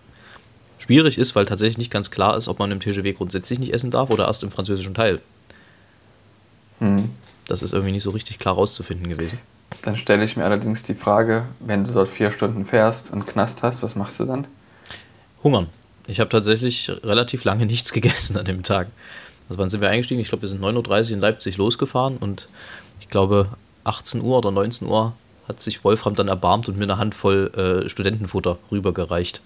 schwierig 0.78 1.18
ist, 1.18 1.36
weil 1.36 1.46
tatsächlich 1.46 1.78
nicht 1.78 1.92
ganz 1.92 2.12
klar 2.12 2.38
ist, 2.38 2.48
ob 2.48 2.60
man 2.60 2.72
im 2.72 2.80
TGW 2.80 3.14
grundsätzlich 3.14 3.58
nicht 3.60 3.74
essen 3.74 3.90
darf 3.90 4.10
oder 4.10 4.28
erst 4.28 4.44
im 4.44 4.52
französischen 4.52 4.94
Teil. 4.94 5.20
Mhm. 6.84 7.10
Das 7.48 7.62
ist 7.62 7.74
irgendwie 7.74 7.92
nicht 7.92 8.04
so 8.04 8.12
richtig 8.12 8.40
klar 8.40 8.56
rauszufinden 8.56 9.10
gewesen. 9.10 9.40
Dann 9.82 9.96
stelle 9.96 10.24
ich 10.24 10.38
mir 10.38 10.46
allerdings 10.46 10.84
die 10.84 10.94
Frage, 10.94 11.44
wenn 11.60 11.84
du 11.84 11.92
dort 11.92 12.08
vier 12.08 12.32
Stunden 12.32 12.66
fährst 12.66 13.12
und 13.12 13.26
Knast 13.26 13.64
hast, 13.64 13.84
was 13.84 13.96
machst 13.96 14.20
du 14.20 14.26
dann? 14.26 14.46
Hungern. 15.44 15.68
Ich 16.08 16.20
habe 16.20 16.30
tatsächlich 16.30 16.90
relativ 17.04 17.44
lange 17.44 17.66
nichts 17.74 17.92
gegessen 17.92 18.38
an 18.38 18.46
dem 18.46 18.64
Tag. 18.64 18.88
Also 19.50 19.60
wann 19.60 19.70
sind 19.70 19.82
wir 19.82 19.90
eingestiegen? 19.90 20.22
Ich 20.22 20.30
glaube, 20.30 20.44
wir 20.44 20.50
sind 20.50 20.62
9.30 20.62 21.06
Uhr 21.10 21.12
in 21.12 21.20
Leipzig 21.20 21.58
losgefahren 21.58 22.18
und 22.18 22.48
ich 23.00 23.10
glaube 23.10 23.50
18 23.84 24.22
Uhr 24.22 24.38
oder 24.38 24.52
19 24.52 24.88
Uhr 24.88 25.14
hat 25.48 25.60
sich 25.60 25.84
Wolfram 25.84 26.16
dann 26.16 26.30
erbarmt 26.30 26.70
und 26.70 26.78
mir 26.78 26.86
eine 26.86 26.98
Handvoll 26.98 27.84
äh, 27.86 27.90
Studentenfutter 27.90 28.58
rübergereicht. 28.72 29.42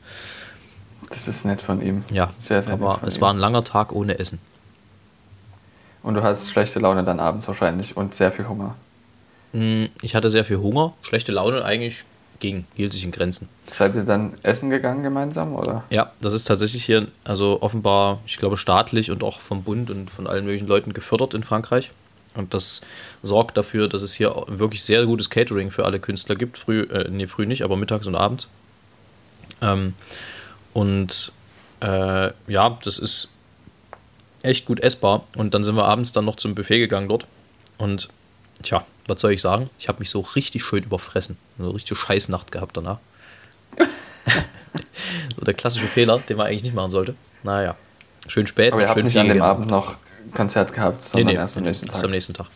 Das 1.09 1.27
ist 1.27 1.46
nett 1.46 1.62
von 1.62 1.81
ihm. 1.81 2.03
Ja, 2.12 2.31
sehr, 2.38 2.62
sehr 2.62 2.74
aber 2.74 3.00
es 3.05 3.18
ihm. 3.18 3.22
war 3.22 3.33
ein 3.33 3.40
langer 3.40 3.64
Tag 3.64 3.92
ohne 3.92 4.20
Essen. 4.20 4.40
Und 6.07 6.13
du 6.13 6.24
hattest 6.24 6.50
schlechte 6.50 6.79
Laune 6.79 7.03
dann 7.03 7.20
abends 7.20 7.50
wahrscheinlich 7.50 7.98
und 7.98 8.15
sehr 8.15 8.31
viel 8.31 8.48
Hunger. 8.48 8.77
Mm, 9.51 9.87
ich 10.01 10.15
hatte 10.15 10.31
sehr 10.31 10.46
viel 10.46 10.55
Hunger, 10.55 10.93
schlechte 11.01 11.33
Laune 11.33 11.65
eigentlich 11.65 12.05
ging, 12.39 12.63
hielt 12.75 12.93
sich 12.93 13.03
in 13.03 13.11
Grenzen. 13.11 13.50
Seid 13.65 13.93
ihr 13.93 14.03
dann 14.03 14.31
essen 14.41 14.70
gegangen 14.70 15.03
gemeinsam, 15.03 15.53
oder? 15.53 15.83
Ja, 15.89 16.13
das 16.22 16.31
ist 16.31 16.46
tatsächlich 16.46 16.85
hier, 16.85 17.07
also 17.25 17.61
offenbar, 17.61 18.20
ich 18.25 18.37
glaube, 18.37 18.55
staatlich 18.55 19.11
und 19.11 19.22
auch 19.22 19.41
vom 19.41 19.63
Bund 19.63 19.89
und 19.89 20.09
von 20.09 20.27
allen 20.27 20.46
möglichen 20.46 20.67
Leuten 20.67 20.93
gefördert 20.93 21.33
in 21.33 21.43
Frankreich. 21.43 21.91
Und 22.35 22.53
das 22.53 22.79
sorgt 23.22 23.57
dafür, 23.57 23.89
dass 23.89 24.01
es 24.01 24.13
hier 24.13 24.33
wirklich 24.48 24.83
sehr 24.83 25.05
gutes 25.05 25.29
Catering 25.29 25.72
für 25.72 25.83
alle 25.83 26.00
Künstler 26.00 26.37
gibt. 26.37 26.57
Früh, 26.57 26.83
äh, 26.83 27.09
nee, 27.09 27.27
früh 27.27 27.46
nicht, 27.46 27.63
aber 27.63 27.75
mittags 27.75 28.07
und 28.07 28.15
abends. 28.15 28.48
Ähm, 29.61 29.93
und 30.72 31.33
äh, 31.81 32.31
ja, 32.48 32.79
das 32.81 32.98
ist 32.98 33.27
echt 34.48 34.66
gut 34.66 34.79
essbar. 34.79 35.24
Und 35.36 35.53
dann 35.53 35.64
sind 35.64 35.75
wir 35.75 35.86
abends 35.86 36.12
dann 36.12 36.25
noch 36.25 36.36
zum 36.36 36.55
Buffet 36.55 36.79
gegangen 36.79 37.07
dort. 37.07 37.27
Und 37.77 38.10
tja, 38.64 38.86
was 39.07 39.22
soll 39.22 39.33
ich 39.33 39.42
sagen? 39.42 39.70
Ich 39.79 39.88
habe 39.88 40.00
mich 40.00 40.10
so 40.10 40.22
richtig 40.22 40.64
schön 40.64 40.83
überfressen. 40.83 41.38
Eine 41.60 41.74
richtige 41.74 41.96
Scheißnacht 41.96 42.51
gehabt 42.51 42.77
danach. 42.77 43.00
so 45.38 45.46
der 45.46 45.53
klassische 45.53 45.88
Fehler, 45.88 46.20
den 46.20 46.38
man 46.38 46.48
eigentlich 46.48 46.64
nicht 46.64 46.75
machen 46.75 46.90
sollte. 46.90 47.16
Naja, 47.44 47.75
schön 48.27 48.48
spät. 48.48 48.74
Aber 48.74 48.81
ihr 48.81 48.90
habt 48.90 49.03
nicht 49.03 49.18
an 49.18 49.27
dem 49.27 49.42
Abend 49.42 49.68
noch 49.68 49.96
Konzert 50.33 50.74
gehabt, 50.74 51.03
sondern 51.03 51.27
nee, 51.27 51.33
nee, 51.33 51.40
erst 51.40 51.57
am 51.57 51.64
nächsten 51.64 51.86
Tag. 51.86 51.96
Erst 51.96 52.05
am 52.05 52.12
nächsten 52.12 52.33
Tag. 52.33 52.48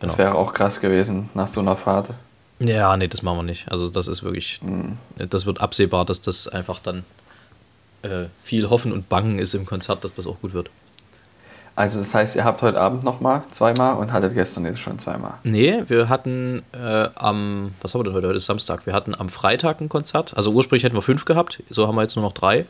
Genau. 0.00 0.10
Das 0.10 0.18
wäre 0.18 0.34
auch 0.34 0.52
krass 0.52 0.80
gewesen 0.80 1.30
nach 1.34 1.48
so 1.48 1.60
einer 1.60 1.76
Fahrt. 1.76 2.10
Ja, 2.58 2.96
nee, 2.96 3.08
das 3.08 3.22
machen 3.22 3.38
wir 3.38 3.42
nicht. 3.44 3.70
Also 3.70 3.88
das 3.88 4.06
ist 4.06 4.22
wirklich, 4.22 4.60
mhm. 4.62 4.98
das 5.16 5.46
wird 5.46 5.60
absehbar, 5.60 6.04
dass 6.04 6.20
das 6.20 6.48
einfach 6.48 6.80
dann 6.80 7.04
äh, 8.02 8.26
viel 8.42 8.70
Hoffen 8.70 8.92
und 8.92 9.08
Bangen 9.08 9.38
ist 9.38 9.54
im 9.54 9.66
Konzert, 9.66 10.04
dass 10.04 10.14
das 10.14 10.26
auch 10.26 10.40
gut 10.40 10.54
wird. 10.54 10.70
Also 11.74 12.00
das 12.00 12.14
heißt, 12.14 12.36
ihr 12.36 12.44
habt 12.44 12.60
heute 12.60 12.78
Abend 12.78 13.02
nochmal 13.02 13.42
zweimal 13.50 13.96
und 13.96 14.12
hattet 14.12 14.34
gestern 14.34 14.66
jetzt 14.66 14.80
schon 14.80 14.98
zweimal? 14.98 15.34
Nee, 15.42 15.84
wir 15.88 16.08
hatten 16.10 16.62
äh, 16.72 17.08
am, 17.14 17.72
was 17.80 17.94
haben 17.94 18.00
wir 18.00 18.04
denn 18.04 18.14
heute? 18.14 18.28
Heute 18.28 18.36
ist 18.36 18.46
Samstag. 18.46 18.84
Wir 18.84 18.92
hatten 18.92 19.14
am 19.14 19.30
Freitag 19.30 19.80
ein 19.80 19.88
Konzert. 19.88 20.36
Also 20.36 20.52
ursprünglich 20.52 20.84
hätten 20.84 20.96
wir 20.96 21.02
fünf 21.02 21.24
gehabt, 21.24 21.62
so 21.70 21.88
haben 21.88 21.96
wir 21.96 22.02
jetzt 22.02 22.16
nur 22.16 22.24
noch 22.24 22.32
drei. 22.32 22.66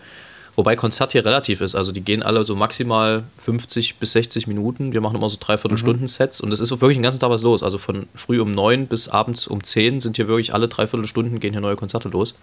Wobei 0.55 0.77
Konzert 0.77 1.13
hier 1.13 1.25
relativ 1.25 1.63
ist. 1.63 1.75
Also 1.75 1.93
die 1.93 2.03
gehen 2.03 2.23
alle 2.23 2.45
so 2.45 2.55
maximal 2.55 3.25
50 3.39 3.97
bis 3.97 4.13
60 4.13 4.47
Minuten. 4.47 4.93
Wir 4.93 5.01
machen 5.01 5.17
immer 5.17 5.29
so 5.31 5.39
dreiviertel 5.41 5.79
Stunden 5.79 6.07
Sets 6.07 6.43
und 6.43 6.53
es 6.53 6.61
ist 6.61 6.71
wirklich 6.71 6.97
den 6.99 7.03
ganzen 7.03 7.21
Tag 7.21 7.31
was 7.31 7.43
los. 7.43 7.63
Also 7.63 7.79
von 7.79 8.07
früh 8.15 8.39
um 8.39 8.53
neun 8.53 8.87
bis 8.87 9.09
abends 9.09 9.47
um 9.47 9.65
zehn 9.65 10.01
sind 10.01 10.17
hier 10.17 10.29
wirklich 10.29 10.53
alle 10.53 10.69
dreiviertel 10.69 11.09
Stunden 11.09 11.41
gehen 11.41 11.53
hier 11.53 11.63
neue 11.63 11.77
Konzerte 11.77 12.09
los. 12.11 12.35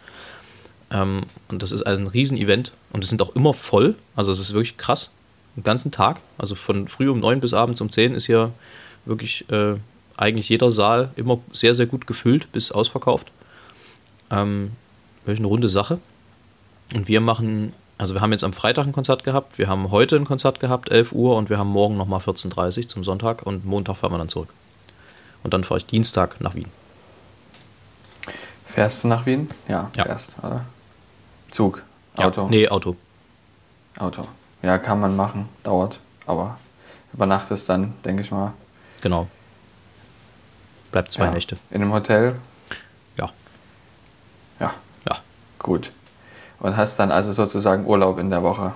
Ähm, 0.92 1.24
und 1.50 1.62
das 1.62 1.72
ist 1.72 1.84
ein 1.84 2.08
Riesen-Event 2.08 2.72
und 2.94 3.04
es 3.04 3.10
sind 3.10 3.22
auch 3.22 3.36
immer 3.36 3.54
voll. 3.54 3.96
Also 4.16 4.32
es 4.32 4.40
ist 4.40 4.54
wirklich 4.54 4.78
krass 4.78 5.12
den 5.56 5.64
ganzen 5.64 5.92
Tag. 5.92 6.20
Also 6.38 6.56
von 6.56 6.88
früh 6.88 7.10
um 7.10 7.20
neun 7.20 7.40
bis 7.40 7.54
abends 7.54 7.82
um 7.82 7.92
zehn 7.92 8.16
ist 8.16 8.26
hier 8.26 8.52
wirklich 9.06 9.50
äh, 9.52 9.76
eigentlich 10.18 10.50
jeder 10.50 10.72
Saal 10.72 11.12
immer 11.16 11.40
sehr, 11.52 11.74
sehr 11.76 11.86
gut 11.86 12.08
gefüllt 12.08 12.52
bis 12.52 12.72
ausverkauft. 12.72 13.32
Ähm, 14.32 14.72
wirklich 15.26 15.40
eine 15.40 15.48
runde 15.48 15.70
Sache. 15.70 16.00
Und 16.94 17.08
wir 17.08 17.22
machen, 17.22 17.74
also 17.98 18.14
wir 18.14 18.22
haben 18.22 18.32
jetzt 18.32 18.44
am 18.44 18.54
Freitag 18.54 18.86
ein 18.86 18.92
Konzert 18.92 19.24
gehabt, 19.24 19.58
wir 19.58 19.68
haben 19.68 19.92
heute 19.92 20.16
ein 20.16 20.26
Konzert 20.26 20.60
gehabt, 20.60 20.90
11 20.90 21.12
Uhr, 21.12 21.36
und 21.36 21.50
wir 21.50 21.60
haben 21.60 21.70
morgen 21.70 21.98
nochmal 21.98 22.20
14.30 22.20 22.78
Uhr 22.78 22.88
zum 22.88 23.04
Sonntag 23.04 23.46
und 23.46 23.66
Montag 23.66 23.98
fahren 23.98 24.12
wir 24.12 24.18
dann 24.18 24.30
zurück. 24.30 24.54
Und 25.44 25.54
dann 25.54 25.64
fahre 25.64 25.80
ich 25.80 25.86
Dienstag 25.86 26.42
nach 26.42 26.56
Wien. 26.56 26.68
Fährst 28.66 29.04
du 29.04 29.08
nach 29.08 29.26
Wien? 29.26 29.50
Ja, 29.68 29.90
ja. 29.96 30.04
fährst, 30.04 30.38
oder? 30.40 30.66
Zug, 31.52 31.84
Auto? 32.16 32.44
Ja, 32.44 32.50
nee, 32.50 32.68
Auto. 32.68 32.96
Auto. 33.98 34.28
Ja, 34.62 34.78
kann 34.78 35.00
man 35.00 35.16
machen, 35.16 35.48
dauert, 35.64 36.00
aber 36.26 36.58
über 37.14 37.26
Nacht 37.26 37.50
ist 37.52 37.70
dann, 37.70 37.94
denke 38.04 38.24
ich 38.24 38.32
mal. 38.32 38.54
Genau. 39.02 39.28
Bleibt 40.92 41.12
zwei 41.12 41.26
ja. 41.26 41.32
Nächte. 41.32 41.58
In 41.72 41.82
einem 41.82 41.94
Hotel? 41.94 42.36
Ja. 43.18 43.30
Ja. 44.60 44.74
Ja. 45.08 45.18
Gut. 45.60 45.92
Und 46.60 46.76
hast 46.76 46.98
dann 47.00 47.12
also 47.12 47.32
sozusagen 47.32 47.86
Urlaub 47.86 48.20
in 48.20 48.30
der 48.30 48.44
Woche? 48.44 48.74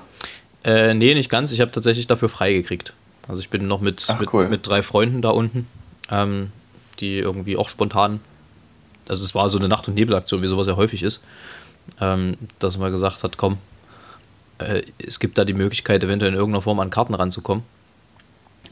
Äh, 0.63 0.93
nee, 0.93 1.13
nicht 1.13 1.29
ganz. 1.29 1.51
Ich 1.51 1.59
habe 1.59 1.71
tatsächlich 1.71 2.07
dafür 2.07 2.29
frei 2.29 2.53
gekriegt. 2.53 2.93
Also 3.27 3.41
ich 3.41 3.49
bin 3.49 3.67
noch 3.67 3.81
mit, 3.81 4.05
Ach, 4.09 4.19
mit, 4.19 4.33
cool. 4.33 4.47
mit, 4.47 4.67
drei 4.67 4.81
Freunden 4.81 5.21
da 5.21 5.29
unten, 5.29 5.67
ähm, 6.09 6.51
die 6.99 7.19
irgendwie 7.19 7.57
auch 7.57 7.69
spontan, 7.69 8.19
also 9.07 9.23
es 9.23 9.35
war 9.35 9.49
so 9.49 9.57
eine 9.57 9.67
Nacht- 9.67 9.87
und 9.87 9.95
Nebelaktion, 9.95 10.41
wie 10.41 10.47
sowas 10.47 10.67
ja 10.67 10.75
häufig 10.75 11.03
ist, 11.03 11.23
ähm, 11.99 12.37
dass 12.59 12.77
man 12.77 12.91
gesagt 12.91 13.23
hat, 13.23 13.37
komm, 13.37 13.57
äh, 14.59 14.83
es 14.97 15.19
gibt 15.19 15.37
da 15.37 15.45
die 15.45 15.53
Möglichkeit, 15.53 16.03
eventuell 16.03 16.31
in 16.31 16.37
irgendeiner 16.37 16.61
Form 16.61 16.79
an 16.79 16.89
Karten 16.89 17.13
ranzukommen. 17.13 17.63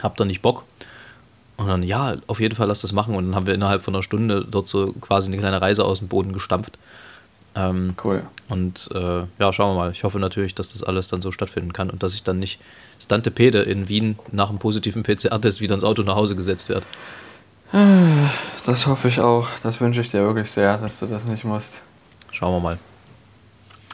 Habt 0.02 0.20
ihr 0.20 0.26
nicht 0.26 0.42
Bock? 0.42 0.64
Und 1.58 1.68
dann, 1.68 1.84
ja, 1.84 2.16
auf 2.28 2.40
jeden 2.40 2.56
Fall 2.56 2.68
lass 2.68 2.82
das 2.82 2.92
machen. 2.92 3.16
Und 3.16 3.28
dann 3.28 3.36
haben 3.36 3.48
wir 3.48 3.54
innerhalb 3.54 3.84
von 3.84 3.94
einer 3.94 4.04
Stunde 4.04 4.46
dort 4.50 4.68
so 4.68 4.94
quasi 4.94 5.28
eine 5.28 5.38
kleine 5.38 5.62
Reise 5.62 5.86
aus 5.86 6.00
dem 6.00 6.08
Boden 6.08 6.34
gestampft. 6.34 6.78
Ähm, 7.54 7.96
cool. 8.04 8.24
Und 8.50 8.90
äh, 8.94 9.24
ja, 9.40 9.54
schauen 9.54 9.76
wir 9.76 9.80
mal. 9.80 9.92
Ich 9.92 10.04
hoffe 10.04 10.20
natürlich, 10.20 10.56
dass 10.56 10.70
das 10.70 10.84
alles 10.84 11.10
dann 11.10 11.22
so 11.22 11.32
stattfinden 11.32 11.74
kann 11.74 11.90
und 11.90 12.02
dass 12.02 12.14
ich 12.14 12.24
dann 12.24 12.40
nicht 12.40 12.60
Stantepede 13.00 13.62
in 13.62 13.90
Wien 13.90 14.18
nach 14.32 14.50
einem 14.50 14.60
positiven 14.60 15.04
PCR-Test 15.04 15.60
wieder 15.60 15.76
ins 15.76 15.84
Auto 15.84 16.04
nach 16.04 16.16
Hause 16.16 16.36
gesetzt 16.36 16.70
werde. 16.70 16.86
Das 18.66 18.88
hoffe 18.88 19.08
ich 19.08 19.20
auch. 19.20 19.48
Das 19.64 19.80
wünsche 19.80 20.02
ich 20.02 20.10
dir 20.10 20.24
wirklich 20.24 20.52
sehr, 20.52 20.78
dass 20.78 21.00
du 21.00 21.06
das 21.06 21.26
nicht 21.26 21.44
musst. 21.44 21.82
Schauen 22.32 22.54
wir 22.54 22.60
mal. 22.60 22.80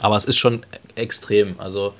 Aber 0.01 0.15
es 0.15 0.25
ist 0.25 0.37
schon 0.37 0.65
extrem. 0.95 1.59
Also 1.59 1.93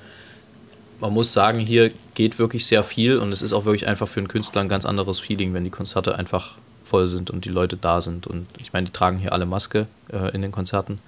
man 1.00 1.12
muss 1.12 1.32
sagen, 1.32 1.60
hier 1.60 1.92
geht 2.14 2.38
wirklich 2.38 2.66
sehr 2.66 2.84
viel 2.84 3.18
und 3.18 3.32
es 3.32 3.42
ist 3.42 3.52
auch 3.52 3.64
wirklich 3.64 3.86
einfach 3.86 4.08
für 4.08 4.20
einen 4.20 4.28
Künstler 4.28 4.62
ein 4.62 4.68
ganz 4.68 4.84
anderes 4.84 5.20
Feeling, 5.20 5.54
wenn 5.54 5.64
die 5.64 5.70
Konzerte 5.70 6.16
einfach 6.16 6.56
voll 6.84 7.06
sind 7.06 7.30
und 7.30 7.44
die 7.44 7.50
Leute 7.50 7.76
da 7.76 8.00
sind. 8.00 8.26
Und 8.26 8.46
ich 8.58 8.72
meine, 8.72 8.86
die 8.86 8.92
tragen 8.92 9.18
hier 9.18 9.32
alle 9.32 9.46
Maske 9.46 9.86
äh, 10.12 10.34
in 10.34 10.42
den 10.42 10.52
Konzerten. 10.52 11.00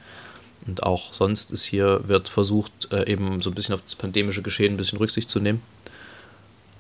Und 0.66 0.83
auch 0.83 1.12
sonst 1.12 1.50
ist 1.50 1.64
hier, 1.64 2.07
wird 2.07 2.29
versucht, 2.29 2.92
äh, 2.92 3.11
eben 3.11 3.40
so 3.40 3.50
ein 3.50 3.55
bisschen 3.55 3.74
auf 3.74 3.83
das 3.83 3.94
pandemische 3.94 4.42
Geschehen 4.42 4.74
ein 4.74 4.76
bisschen 4.76 4.98
Rücksicht 4.98 5.31
zu 5.31 5.40
nehmen. 5.40 5.62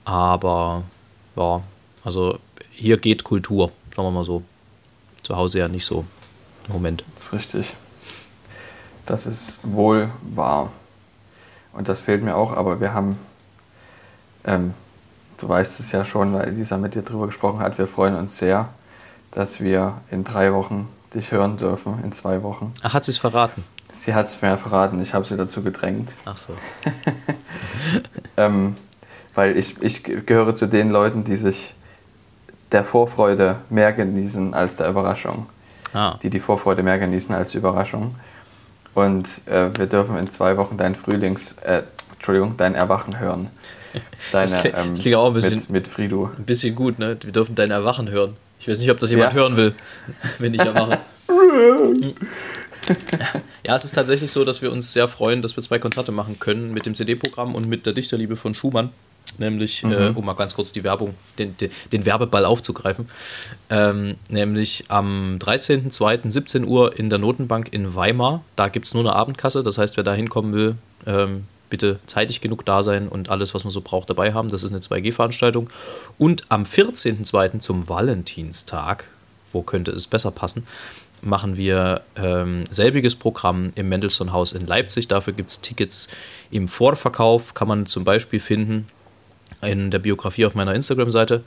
Aber 0.04 0.84
ja, 1.36 1.62
also 2.04 2.38
hier 2.72 2.98
geht 2.98 3.24
Kultur, 3.24 3.72
sagen 3.96 4.06
wir 4.06 4.12
mal 4.12 4.24
so. 4.24 4.42
Zu 5.22 5.36
Hause 5.36 5.58
ja 5.58 5.68
nicht 5.68 5.84
so. 5.84 6.04
Moment. 6.68 7.04
Das 7.14 7.24
ist 7.24 7.32
richtig. 7.32 7.76
Das 9.10 9.26
ist 9.26 9.58
wohl 9.64 10.08
wahr. 10.22 10.70
Und 11.72 11.88
das 11.88 12.00
fehlt 12.00 12.22
mir 12.22 12.36
auch, 12.36 12.56
aber 12.56 12.80
wir 12.80 12.94
haben, 12.94 13.18
ähm, 14.44 14.72
du 15.36 15.48
weißt 15.48 15.80
es 15.80 15.90
ja 15.90 16.04
schon, 16.04 16.32
weil 16.32 16.50
Lisa 16.50 16.76
mit 16.76 16.94
dir 16.94 17.02
drüber 17.02 17.26
gesprochen 17.26 17.58
hat, 17.58 17.76
wir 17.76 17.88
freuen 17.88 18.14
uns 18.14 18.38
sehr, 18.38 18.68
dass 19.32 19.60
wir 19.60 19.94
in 20.12 20.22
drei 20.22 20.52
Wochen 20.52 20.88
dich 21.12 21.32
hören 21.32 21.56
dürfen, 21.56 22.04
in 22.04 22.12
zwei 22.12 22.44
Wochen. 22.44 22.72
Ach, 22.82 22.94
hat 22.94 23.04
sie 23.04 23.10
es 23.10 23.18
verraten? 23.18 23.64
Sie 23.90 24.14
hat 24.14 24.28
es 24.28 24.40
mir 24.42 24.56
verraten, 24.56 25.02
ich 25.02 25.12
habe 25.12 25.24
sie 25.24 25.36
dazu 25.36 25.64
gedrängt. 25.64 26.10
Ach 26.24 26.36
so. 26.36 26.52
ähm, 28.36 28.76
weil 29.34 29.56
ich, 29.56 29.82
ich 29.82 30.04
gehöre 30.04 30.54
zu 30.54 30.68
den 30.68 30.88
Leuten, 30.88 31.24
die 31.24 31.34
sich 31.34 31.74
der 32.70 32.84
Vorfreude 32.84 33.56
mehr 33.70 33.92
genießen 33.92 34.54
als 34.54 34.76
der 34.76 34.88
Überraschung. 34.88 35.48
Ah. 35.92 36.16
Die 36.22 36.30
die 36.30 36.38
Vorfreude 36.38 36.84
mehr 36.84 37.00
genießen 37.00 37.34
als 37.34 37.50
die 37.50 37.58
Überraschung. 37.58 38.14
Und 38.94 39.26
äh, 39.46 39.68
wir 39.76 39.86
dürfen 39.86 40.16
in 40.16 40.28
zwei 40.30 40.56
Wochen 40.56 40.76
dein 40.76 40.94
Frühlings, 40.94 41.52
äh, 41.62 41.82
Entschuldigung, 42.14 42.56
dein 42.56 42.74
Erwachen 42.74 43.18
hören. 43.18 43.48
Deine, 44.32 44.48
das, 44.50 44.60
klingt, 44.60 44.76
ähm, 44.78 44.90
das 44.92 45.00
klingt 45.00 45.16
auch 45.16 45.26
ein 45.28 45.34
bisschen, 45.34 45.54
mit, 45.54 45.70
mit 45.70 45.88
Frido. 45.88 46.30
ein 46.38 46.44
bisschen 46.44 46.76
gut, 46.76 46.98
ne? 47.00 47.16
Wir 47.20 47.32
dürfen 47.32 47.56
dein 47.56 47.72
Erwachen 47.72 48.08
hören. 48.08 48.36
Ich 48.60 48.68
weiß 48.68 48.78
nicht, 48.78 48.90
ob 48.90 49.00
das 49.00 49.10
jemand 49.10 49.32
Ja. 49.32 49.40
hören 49.40 49.56
will, 49.56 49.74
wenn 50.38 50.54
ich 50.54 50.60
erwache. 50.60 50.98
ja, 53.66 53.76
es 53.76 53.84
ist 53.84 53.94
tatsächlich 53.94 54.30
so, 54.30 54.44
dass 54.44 54.62
wir 54.62 54.72
uns 54.72 54.92
sehr 54.92 55.08
freuen, 55.08 55.42
dass 55.42 55.56
wir 55.56 55.62
zwei 55.62 55.78
Konzerte 55.78 56.12
machen 56.12 56.38
können 56.38 56.72
mit 56.72 56.86
dem 56.86 56.94
CD-Programm 56.94 57.54
und 57.54 57.68
mit 57.68 57.86
der 57.86 57.92
Dichterliebe 57.92 58.36
von 58.36 58.54
Schumann. 58.54 58.90
Nämlich, 59.38 59.82
äh, 59.84 60.12
um 60.14 60.26
mal 60.26 60.34
ganz 60.34 60.54
kurz 60.54 60.70
die 60.70 60.84
Werbung, 60.84 61.14
den, 61.38 61.56
den, 61.56 61.70
den 61.92 62.04
Werbeball 62.04 62.44
aufzugreifen. 62.44 63.08
Ähm, 63.70 64.16
nämlich 64.28 64.84
am 64.88 65.38
13.02. 65.38 66.30
17 66.30 66.66
Uhr 66.66 66.98
in 66.98 67.08
der 67.08 67.18
Notenbank 67.18 67.72
in 67.72 67.94
Weimar. 67.94 68.44
Da 68.56 68.68
gibt 68.68 68.86
es 68.86 68.92
nur 68.94 69.02
eine 69.02 69.14
Abendkasse. 69.14 69.62
Das 69.62 69.78
heißt, 69.78 69.96
wer 69.96 70.04
da 70.04 70.12
hinkommen 70.12 70.52
will, 70.52 70.74
ähm, 71.06 71.44
bitte 71.70 72.00
zeitig 72.06 72.42
genug 72.42 72.66
da 72.66 72.82
sein 72.82 73.08
und 73.08 73.30
alles, 73.30 73.54
was 73.54 73.64
man 73.64 73.70
so 73.70 73.80
braucht, 73.80 74.10
dabei 74.10 74.34
haben. 74.34 74.48
Das 74.48 74.62
ist 74.62 74.72
eine 74.72 74.80
2G-Veranstaltung. 74.80 75.70
Und 76.18 76.44
am 76.50 76.64
14.02. 76.64 77.60
zum 77.60 77.88
Valentinstag, 77.88 79.08
wo 79.52 79.62
könnte 79.62 79.90
es 79.92 80.06
besser 80.06 80.32
passen, 80.32 80.66
machen 81.22 81.56
wir 81.56 82.02
ähm, 82.16 82.64
selbiges 82.70 83.14
Programm 83.14 83.70
im 83.74 83.88
Mendelssohn-Haus 83.88 84.52
in 84.52 84.66
Leipzig. 84.66 85.08
Dafür 85.08 85.32
gibt 85.32 85.50
es 85.50 85.60
Tickets 85.60 86.08
im 86.50 86.68
Vorverkauf, 86.68 87.54
kann 87.54 87.68
man 87.68 87.86
zum 87.86 88.04
Beispiel 88.04 88.40
finden 88.40 88.86
in 89.62 89.90
der 89.90 89.98
Biografie 89.98 90.46
auf 90.46 90.54
meiner 90.54 90.74
Instagram-Seite 90.74 91.42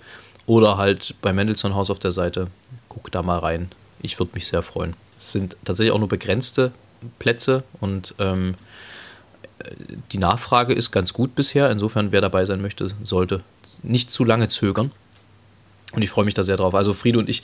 oder 0.46 0.78
halt 0.78 1.16
bei 1.22 1.34
Mendelssohn 1.34 1.76
Haus 1.76 1.90
auf 1.90 2.00
der 2.00 2.12
Seite. 2.12 2.48
Guck 2.90 3.12
da 3.12 3.22
mal 3.22 3.40
rein. 3.40 3.70
Ich 4.02 4.20
würde 4.20 4.32
mich 4.36 4.48
sehr 4.48 4.62
freuen. 4.62 4.96
Es 5.18 5.32
sind 5.32 5.56
tatsächlich 5.64 5.94
auch 5.94 6.00
nur 6.00 6.10
begrenzte 6.10 6.72
Plätze 7.20 7.64
und 7.80 8.16
ähm, 8.20 8.56
die 10.12 10.18
Nachfrage 10.18 10.74
ist 10.74 10.92
ganz 10.92 11.14
gut 11.14 11.36
bisher. 11.36 11.70
Insofern, 11.72 12.12
wer 12.12 12.22
dabei 12.22 12.46
sein 12.46 12.62
möchte, 12.62 12.92
sollte 13.04 13.42
nicht 13.82 14.12
zu 14.12 14.26
lange 14.26 14.48
zögern. 14.48 14.92
Und 15.94 16.02
ich 16.02 16.10
freue 16.10 16.26
mich 16.26 16.34
da 16.34 16.44
sehr 16.44 16.58
drauf. 16.58 16.74
Also 16.74 16.94
Friede 16.94 17.20
und 17.20 17.30
ich 17.30 17.44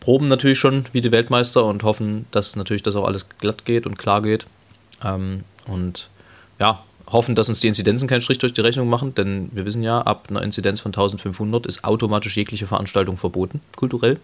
proben 0.00 0.28
natürlich 0.28 0.58
schon 0.58 0.84
wie 0.92 1.00
die 1.00 1.12
Weltmeister 1.12 1.64
und 1.64 1.82
hoffen, 1.82 2.26
dass 2.30 2.56
natürlich 2.56 2.82
das 2.82 2.94
auch 2.94 3.04
alles 3.04 3.26
glatt 3.38 3.64
geht 3.64 3.86
und 3.86 3.98
klar 3.98 4.22
geht. 4.22 4.46
Ähm, 5.02 5.44
und 5.66 6.10
ja, 6.58 6.84
hoffen, 7.08 7.34
dass 7.34 7.48
uns 7.48 7.60
die 7.60 7.68
Inzidenzen 7.68 8.08
keinen 8.08 8.20
Strich 8.20 8.38
durch 8.38 8.52
die 8.52 8.60
Rechnung 8.60 8.88
machen, 8.88 9.14
denn 9.14 9.48
wir 9.52 9.64
wissen 9.64 9.82
ja, 9.82 10.00
ab 10.00 10.26
einer 10.28 10.42
Inzidenz 10.42 10.80
von 10.80 10.90
1500 10.90 11.66
ist 11.66 11.84
automatisch 11.84 12.36
jegliche 12.36 12.66
Veranstaltung 12.66 13.16
verboten, 13.16 13.60
kulturell. 13.76 14.18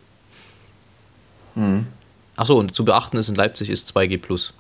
Mhm. 1.55 1.87
Achso, 2.37 2.59
und 2.59 2.75
zu 2.75 2.85
beachten 2.85 3.17
ist, 3.19 3.29
in 3.29 3.35
Leipzig 3.35 3.71
ist 3.71 3.97
2G+. 3.97 4.53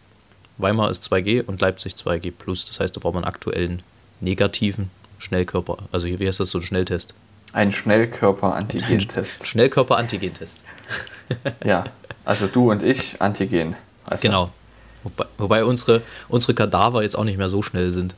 Weimar 0.58 0.90
ist 0.90 1.10
2G 1.10 1.44
und 1.44 1.60
Leipzig 1.60 1.94
2G+. 1.94 2.32
Das 2.66 2.78
heißt, 2.78 2.94
da 2.94 3.00
braucht 3.00 3.14
man 3.14 3.24
einen 3.24 3.32
aktuellen 3.32 3.82
negativen 4.20 4.90
Schnellkörper. 5.18 5.78
Also 5.90 6.06
wie 6.06 6.26
heißt 6.26 6.40
das, 6.40 6.50
so 6.50 6.58
ein 6.58 6.64
Schnelltest? 6.64 7.14
Ein 7.52 7.72
Schnellkörper-Antigen-Test. 7.72 9.46
Schnellkörper-Antigen-Test. 9.46 10.56
ja, 11.64 11.84
also 12.24 12.46
du 12.46 12.70
und 12.70 12.82
ich 12.82 13.20
Antigen. 13.20 13.74
du? 14.22 14.28
Genau. 14.28 14.50
Wobei, 15.04 15.24
wobei 15.38 15.64
unsere, 15.64 16.02
unsere 16.28 16.54
Kadaver 16.54 17.02
jetzt 17.02 17.16
auch 17.16 17.24
nicht 17.24 17.38
mehr 17.38 17.48
so 17.48 17.62
schnell 17.62 17.90
sind. 17.90 18.14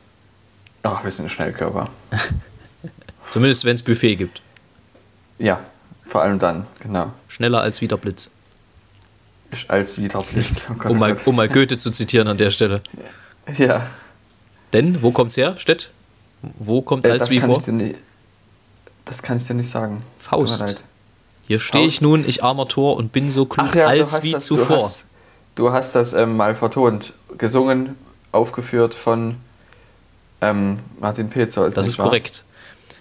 Ach, 0.83 1.03
wir 1.03 1.11
sind 1.11 1.31
Schnellkörper. 1.31 1.89
Zumindest 3.31 3.65
wenn 3.65 3.75
es 3.75 3.83
Buffet 3.83 4.17
gibt. 4.17 4.43
Ja, 5.39 5.61
vor 6.07 6.23
allem 6.23 6.39
dann, 6.39 6.67
genau. 6.81 7.13
Schneller 7.29 7.61
als 7.61 7.81
wieder 7.81 7.97
Blitz. 7.97 8.31
Ich 9.55 9.71
als 9.71 9.99
Wiederblitz. 9.99 10.67
Oh 10.71 10.75
Gott, 10.75 10.91
Um 10.91 10.97
oh 10.97 11.01
mal, 11.01 11.17
um 11.25 11.37
mal 11.37 11.49
Goethe 11.49 11.79
zu 11.79 11.91
zitieren 11.91 12.29
an 12.29 12.37
der 12.39 12.51
Stelle. 12.51 12.83
Ja, 13.57 13.87
Denn, 14.73 15.03
wo 15.03 15.13
kommt's 15.13 15.37
her, 15.37 15.55
Stett? 15.59 15.91
Wo 16.59 16.83
kommt 16.83 17.07
äh, 17.07 17.11
als 17.11 17.31
wie 17.31 17.41
vor? 17.41 17.63
nicht, 17.69 17.97
das 19.05 19.23
kann 19.23 19.37
ich 19.37 19.47
dir 19.47 19.55
nicht 19.55 19.71
sagen. 19.71 20.03
Faust. 20.19 20.83
Hier 21.47 21.61
stehe 21.61 21.87
ich 21.87 22.01
nun, 22.01 22.27
ich 22.27 22.43
armer 22.43 22.69
Tor, 22.69 22.97
und 22.97 23.13
bin 23.13 23.29
so 23.29 23.45
klug 23.47 23.69
Ach 23.71 23.75
ja, 23.75 23.87
als 23.87 24.23
wie 24.23 24.33
das, 24.33 24.47
zuvor. 24.47 24.85
Hast, 24.85 25.05
du 25.55 25.73
hast 25.73 25.95
das 25.95 26.13
ähm, 26.13 26.37
mal 26.37 26.55
vertont, 26.55 27.13
gesungen, 27.39 27.97
aufgeführt 28.33 28.95
von 28.95 29.37
ähm, 30.41 30.79
Martin 31.01 31.31
Petzold. 31.31 31.77
Das 31.77 31.89
ist 31.89 31.99
wahr? 31.99 32.07
korrekt. 32.07 32.45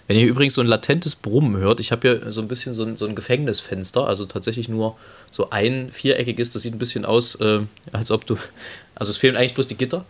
Wenn 0.06 0.18
ihr 0.18 0.26
übrigens 0.26 0.54
so 0.54 0.60
ein 0.60 0.66
latentes 0.66 1.14
Brummen 1.14 1.56
hört, 1.56 1.80
ich 1.80 1.90
habe 1.90 2.06
hier 2.06 2.32
so 2.32 2.42
ein 2.42 2.48
bisschen 2.48 2.74
so 2.74 2.84
ein, 2.84 2.98
so 2.98 3.06
ein 3.06 3.14
Gefängnisfenster, 3.14 4.06
also 4.06 4.26
tatsächlich 4.26 4.68
nur 4.68 4.96
so 5.30 5.48
ein 5.48 5.92
viereckiges, 5.92 6.50
das 6.50 6.62
sieht 6.62 6.74
ein 6.74 6.78
bisschen 6.78 7.06
aus, 7.06 7.36
äh, 7.36 7.60
als 7.92 8.10
ob 8.10 8.26
du, 8.26 8.36
also 8.94 9.10
es 9.10 9.16
fehlen 9.16 9.34
eigentlich 9.34 9.54
bloß 9.54 9.66
die 9.66 9.76
Gitter, 9.76 10.04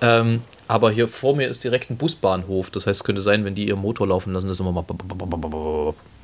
ähm, 0.00 0.42
aber 0.68 0.92
hier 0.92 1.08
vor 1.08 1.34
mir 1.34 1.48
ist 1.48 1.64
direkt 1.64 1.90
ein 1.90 1.96
Busbahnhof, 1.96 2.70
das 2.70 2.86
heißt, 2.86 3.00
es 3.00 3.04
könnte 3.04 3.22
sein, 3.22 3.44
wenn 3.44 3.56
die 3.56 3.66
ihren 3.66 3.80
Motor 3.80 4.06
laufen 4.06 4.32
lassen, 4.32 4.46
dass 4.46 4.60
immer 4.60 4.70
mal 4.70 4.84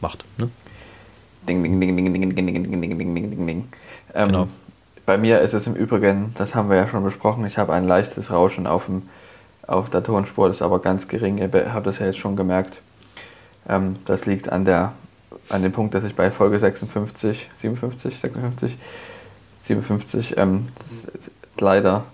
macht. 0.01 0.25
Ne? 0.39 0.49
Ding, 1.49 1.65
ding, 1.65 1.81
ding, 1.81 1.97
ding, 1.97 2.13
ding, 2.13 2.23
ding, 2.23 2.37
ding, 2.37 2.47
ding, 2.47 2.81
ding, 2.81 2.99
ding, 2.99 2.99
ding, 2.99 3.31
ding, 3.31 3.47
ding. 3.47 3.69
Ähm, 4.15 4.27
Genau. 4.27 4.49
Bei 5.07 5.17
mir 5.19 5.41
ist 5.41 5.55
es 5.55 5.67
im 5.69 5.75
Übrigen, 5.75 6.35
das 6.37 6.55
haben 6.57 6.69
wir 6.69 6.77
ja 6.77 6.89
schon 6.89 7.05
besprochen, 7.05 7.47
ich 7.47 7.59
habe 7.59 7.73
ein 7.73 7.87
leichtes 7.87 8.31
Rauschen 8.33 8.67
auf, 8.67 8.87
dem, 8.87 9.03
auf 9.67 9.89
der 9.89 10.03
Tonspur, 10.03 10.49
das 10.49 10.57
ist 10.57 10.63
aber 10.63 10.81
ganz 10.81 11.07
gering, 11.07 11.39
ihr 11.39 11.73
habt 11.73 11.87
das 11.87 12.01
ja 12.01 12.07
jetzt 12.07 12.19
schon 12.19 12.35
gemerkt. 12.35 12.81
Ähm, 13.69 13.97
das 14.05 14.27
liegt 14.27 14.49
an, 14.51 14.65
der, 14.65 14.93
an 15.49 15.63
dem 15.63 15.71
Punkt, 15.73 15.95
dass 15.95 16.03
ich 16.05 16.17
bei 16.17 16.31
Folge 16.33 16.59
56, 16.59 17.49
57, 17.57 18.17
56, 18.19 18.77
57 19.63 20.37
ähm, 20.39 20.65
leider 21.59 22.05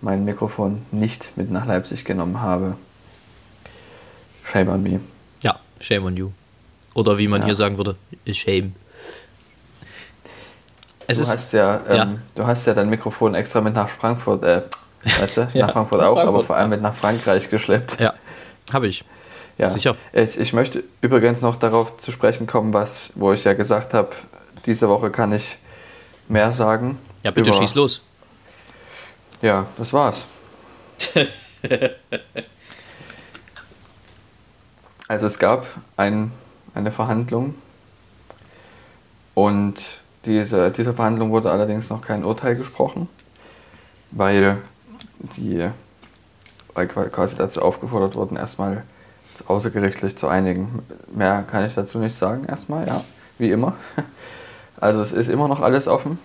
mein 0.00 0.24
Mikrofon 0.24 0.82
nicht 0.90 1.36
mit 1.36 1.50
nach 1.50 1.66
Leipzig 1.66 2.04
genommen 2.04 2.40
habe. 2.40 2.76
Shame 4.44 4.68
on 4.68 4.82
me. 4.82 5.00
Ja, 5.40 5.58
shame 5.80 6.04
on 6.04 6.16
you. 6.16 6.30
Oder 6.94 7.18
wie 7.18 7.28
man 7.28 7.40
Ja. 7.42 7.46
hier 7.46 7.54
sagen 7.54 7.76
würde, 7.76 7.96
shame. 8.32 8.74
Es 11.08 11.18
du 11.18 11.22
ist, 11.22 11.30
hast 11.32 11.52
ja, 11.52 11.80
ähm, 11.88 11.96
ja. 11.96 12.08
du 12.34 12.46
hast 12.46 12.66
ja 12.66 12.74
dein 12.74 12.88
Mikrofon 12.90 13.34
extra 13.34 13.60
mit 13.60 13.74
nach 13.74 13.88
Frankfurt, 13.88 14.42
äh, 14.42 14.62
weißt 15.04 15.36
du, 15.36 15.48
Ja, 15.54 15.66
nach 15.66 15.72
Frankfurt 15.72 16.00
auch, 16.02 16.12
aber 16.12 16.22
Frankfurt, 16.22 16.46
vor 16.46 16.56
allem 16.56 16.70
mit 16.70 16.82
nach 16.82 16.94
Frankreich 16.94 17.48
geschleppt. 17.50 18.00
ja, 18.00 18.14
habe 18.72 18.88
ich. 18.88 19.04
Ja. 19.58 19.70
sicher. 19.70 19.96
Ich, 20.12 20.38
ich 20.38 20.52
möchte 20.52 20.84
übrigens 21.00 21.40
noch 21.40 21.56
darauf 21.56 21.96
zu 21.96 22.10
sprechen 22.12 22.46
kommen, 22.46 22.74
was, 22.74 23.12
wo 23.14 23.32
ich 23.32 23.44
ja 23.44 23.54
gesagt 23.54 23.94
habe, 23.94 24.10
diese 24.66 24.88
Woche 24.90 25.10
kann 25.10 25.32
ich 25.32 25.56
mehr 26.28 26.52
sagen. 26.52 26.98
Ja, 27.22 27.30
bitte 27.30 27.48
über- 27.50 27.58
schieß 27.58 27.74
los. 27.74 28.02
Ja, 29.40 29.66
das 29.78 29.92
war's. 29.94 30.26
also 35.08 35.26
es 35.26 35.38
gab 35.38 35.66
ein, 35.96 36.32
eine 36.74 36.90
Verhandlung 36.90 37.54
und 39.34 39.74
diese, 40.26 40.70
dieser 40.70 40.94
Verhandlung 40.94 41.30
wurde 41.30 41.50
allerdings 41.50 41.88
noch 41.88 42.02
kein 42.02 42.24
Urteil 42.24 42.56
gesprochen, 42.56 43.08
weil 44.10 44.58
die 45.36 45.68
weil 46.74 46.88
qua- 46.88 47.08
quasi 47.08 47.36
dazu 47.36 47.62
aufgefordert 47.62 48.16
wurden, 48.16 48.36
erstmal 48.36 48.82
außergerichtlich 49.46 50.16
zu 50.16 50.28
einigen. 50.28 50.82
Mehr 51.14 51.42
kann 51.50 51.64
ich 51.64 51.74
dazu 51.74 51.98
nicht 51.98 52.14
sagen, 52.14 52.44
erstmal, 52.44 52.86
ja, 52.86 53.04
wie 53.38 53.50
immer. 53.50 53.74
Also 54.78 55.00
es 55.00 55.12
ist 55.12 55.30
immer 55.30 55.48
noch 55.48 55.60
alles 55.60 55.88
offen. 55.88 56.18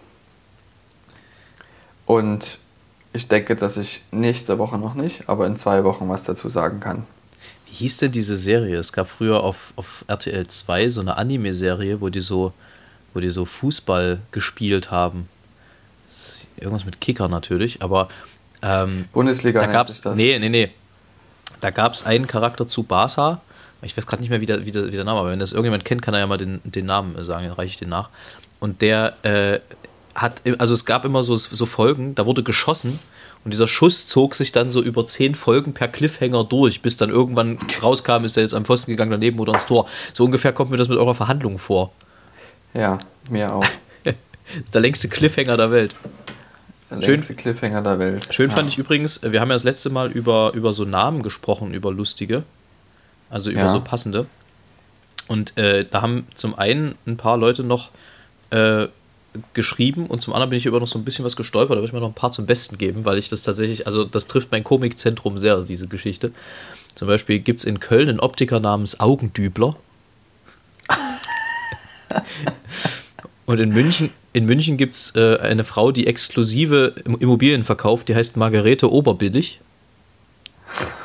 Und 2.05 2.57
ich 3.13 3.29
denke, 3.29 3.55
dass 3.55 3.77
ich 3.77 4.01
nächste 4.11 4.57
Woche 4.59 4.77
noch 4.77 4.93
nicht, 4.93 5.29
aber 5.29 5.47
in 5.47 5.55
zwei 5.55 5.85
Wochen 5.85 6.09
was 6.09 6.25
dazu 6.25 6.49
sagen 6.49 6.81
kann. 6.81 7.05
Wie 7.67 7.71
hieß 7.75 7.97
denn 7.99 8.11
diese 8.11 8.35
Serie? 8.35 8.77
Es 8.77 8.91
gab 8.91 9.09
früher 9.09 9.41
auf, 9.41 9.71
auf 9.77 10.03
RTL 10.07 10.47
2 10.47 10.89
so 10.89 10.99
eine 10.99 11.15
Anime-Serie, 11.15 12.01
wo 12.01 12.09
die 12.09 12.19
so, 12.19 12.51
wo 13.13 13.19
die 13.19 13.29
so 13.29 13.45
Fußball 13.45 14.19
gespielt 14.31 14.91
haben. 14.91 15.29
Irgendwas 16.57 16.85
mit 16.85 17.01
Kicker 17.01 17.27
natürlich, 17.27 17.81
aber 17.81 18.09
ähm, 18.61 19.05
Bundesliga 19.13 19.61
da 19.61 19.67
gab 19.67 19.87
es. 19.87 20.03
Nee, 20.05 20.37
nee, 20.39 20.49
nee. 20.49 20.69
Da 21.59 21.71
gab 21.71 21.93
es 21.93 22.03
einen 22.05 22.27
Charakter 22.27 22.67
zu 22.67 22.83
Barca. 22.83 23.41
Ich 23.81 23.97
weiß 23.97 24.05
gerade 24.05 24.21
nicht 24.21 24.29
mehr, 24.29 24.41
wie 24.41 24.45
der, 24.45 24.65
wie, 24.65 24.71
der, 24.71 24.87
wie 24.87 24.91
der 24.91 25.03
Name, 25.03 25.19
aber 25.19 25.31
wenn 25.31 25.39
das 25.39 25.53
irgendjemand 25.53 25.85
kennt, 25.85 26.01
kann 26.01 26.13
er 26.13 26.19
ja 26.19 26.27
mal 26.27 26.37
den, 26.37 26.61
den 26.63 26.85
Namen 26.85 27.23
sagen, 27.23 27.45
dann 27.47 27.53
reiche 27.53 27.71
ich 27.71 27.77
den 27.77 27.89
nach. 27.89 28.09
Und 28.59 28.81
der 28.81 29.15
äh, 29.23 29.59
hat, 30.13 30.41
also 30.59 30.73
es 30.75 30.85
gab 30.85 31.03
immer 31.03 31.23
so, 31.23 31.35
so 31.35 31.65
Folgen, 31.65 32.13
da 32.13 32.27
wurde 32.27 32.43
geschossen 32.43 32.99
und 33.43 33.51
dieser 33.51 33.67
Schuss 33.67 34.05
zog 34.05 34.35
sich 34.35 34.51
dann 34.51 34.69
so 34.69 34.83
über 34.83 35.07
zehn 35.07 35.33
Folgen 35.33 35.73
per 35.73 35.87
Cliffhanger 35.87 36.43
durch, 36.43 36.81
bis 36.81 36.97
dann 36.97 37.09
irgendwann 37.09 37.57
rauskam, 37.81 38.23
ist 38.23 38.37
er 38.37 38.43
jetzt 38.43 38.53
am 38.53 38.65
Pfosten 38.65 38.91
gegangen 38.91 39.11
daneben 39.11 39.39
oder 39.39 39.53
ins 39.53 39.65
Tor. 39.65 39.87
So 40.13 40.25
ungefähr 40.25 40.53
kommt 40.53 40.69
mir 40.69 40.77
das 40.77 40.89
mit 40.89 40.99
eurer 40.99 41.15
Verhandlung 41.15 41.57
vor. 41.57 41.91
Ja, 42.73 42.97
mir 43.29 43.53
auch. 43.53 43.65
das 44.03 44.15
ist 44.63 44.73
der 44.73 44.81
längste 44.81 45.09
Cliffhanger 45.09 45.57
der 45.57 45.71
Welt. 45.71 45.95
Der 46.89 47.01
schön, 47.01 47.15
längste 47.15 47.35
Cliffhanger 47.35 47.81
der 47.81 47.99
Welt. 47.99 48.33
Schön 48.33 48.49
ja. 48.49 48.55
fand 48.55 48.69
ich 48.69 48.77
übrigens, 48.77 49.21
wir 49.23 49.39
haben 49.39 49.49
ja 49.49 49.55
das 49.55 49.63
letzte 49.63 49.89
Mal 49.89 50.11
über, 50.11 50.51
über 50.53 50.73
so 50.73 50.83
Namen 50.83 51.23
gesprochen, 51.23 51.73
über 51.73 51.91
lustige, 51.91 52.43
also 53.29 53.49
über 53.49 53.61
ja. 53.61 53.69
so 53.69 53.81
passende. 53.81 54.25
Und 55.27 55.57
äh, 55.57 55.85
da 55.89 56.01
haben 56.01 56.27
zum 56.35 56.57
einen 56.57 56.95
ein 57.05 57.15
paar 57.15 57.37
Leute 57.37 57.63
noch 57.63 57.91
äh, 58.49 58.87
geschrieben 59.53 60.07
und 60.07 60.21
zum 60.21 60.33
anderen 60.33 60.49
bin 60.49 60.57
ich 60.57 60.65
über 60.65 60.79
noch 60.79 60.87
so 60.87 60.99
ein 60.99 61.05
bisschen 61.05 61.23
was 61.23 61.37
gestolpert. 61.37 61.77
Da 61.77 61.77
würde 61.77 61.87
ich 61.87 61.93
mir 61.93 62.01
noch 62.01 62.09
ein 62.09 62.13
paar 62.13 62.33
zum 62.33 62.45
Besten 62.45 62.77
geben, 62.77 63.05
weil 63.05 63.17
ich 63.17 63.29
das 63.29 63.43
tatsächlich, 63.43 63.85
also 63.85 64.03
das 64.03 64.27
trifft 64.27 64.51
mein 64.51 64.63
Komikzentrum 64.63 65.37
sehr, 65.37 65.61
diese 65.61 65.87
Geschichte. 65.87 66.33
Zum 66.95 67.07
Beispiel 67.07 67.39
gibt 67.39 67.61
es 67.61 67.65
in 67.65 67.79
Köln 67.79 68.09
einen 68.09 68.19
Optiker 68.19 68.59
namens 68.59 68.99
Augendübler. 68.99 69.77
und 73.51 73.59
in 73.59 73.69
München, 73.71 74.11
in 74.33 74.45
München 74.45 74.77
gibt 74.77 74.93
es 74.93 75.15
äh, 75.15 75.37
eine 75.37 75.63
Frau, 75.63 75.91
die 75.91 76.07
exklusive 76.07 76.95
Immobilien 77.19 77.63
verkauft, 77.63 78.07
die 78.07 78.15
heißt 78.15 78.37
Margarete 78.37 78.91
Oberbillig. 78.91 79.59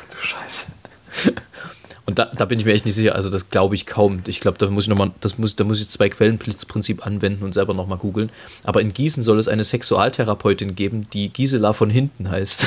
Du 0.09 0.17
Scheiße. 0.17 1.33
Und 2.05 2.19
da, 2.19 2.31
da 2.33 2.45
bin 2.45 2.57
ich 2.57 2.63
mir 2.63 2.71
echt 2.71 2.85
nicht 2.85 2.95
sicher, 2.95 3.15
also 3.15 3.29
das 3.29 3.49
glaube 3.49 3.75
ich 3.75 3.85
kaum. 3.85 4.21
Ich 4.27 4.39
glaube, 4.39 4.57
da 4.57 4.69
muss 4.69 4.85
ich 4.85 4.89
nochmal, 4.89 5.11
das 5.19 5.37
muss, 5.37 5.57
da 5.57 5.65
muss 5.65 5.81
ich 5.81 5.89
zwei 5.89 6.07
Quellenprinzip 6.07 7.05
anwenden 7.05 7.43
und 7.43 7.53
selber 7.53 7.73
nochmal 7.73 7.97
googeln. 7.97 8.29
Aber 8.63 8.79
in 8.79 8.93
Gießen 8.93 9.23
soll 9.23 9.39
es 9.39 9.49
eine 9.49 9.65
Sexualtherapeutin 9.65 10.75
geben, 10.75 11.07
die 11.11 11.27
Gisela 11.27 11.73
von 11.73 11.89
hinten 11.89 12.29
heißt. 12.29 12.65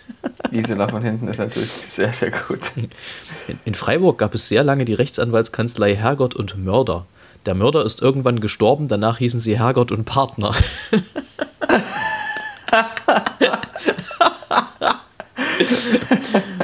Gisela 0.50 0.88
von 0.88 1.00
hinten 1.00 1.26
ist 1.28 1.38
natürlich 1.38 1.70
sehr, 1.70 2.12
sehr 2.12 2.32
gut. 2.32 2.60
In, 2.76 3.58
in 3.64 3.74
Freiburg 3.74 4.18
gab 4.18 4.34
es 4.34 4.48
sehr 4.48 4.62
lange 4.62 4.84
die 4.84 4.92
Rechtsanwaltskanzlei 4.92 5.96
Herrgott 5.96 6.34
und 6.34 6.62
Mörder. 6.62 7.06
Der 7.46 7.54
Mörder 7.54 7.84
ist 7.84 8.02
irgendwann 8.02 8.40
gestorben, 8.40 8.88
danach 8.88 9.18
hießen 9.18 9.40
sie 9.40 9.58
Herrgott 9.58 9.90
und 9.92 10.04
Partner. 10.04 10.54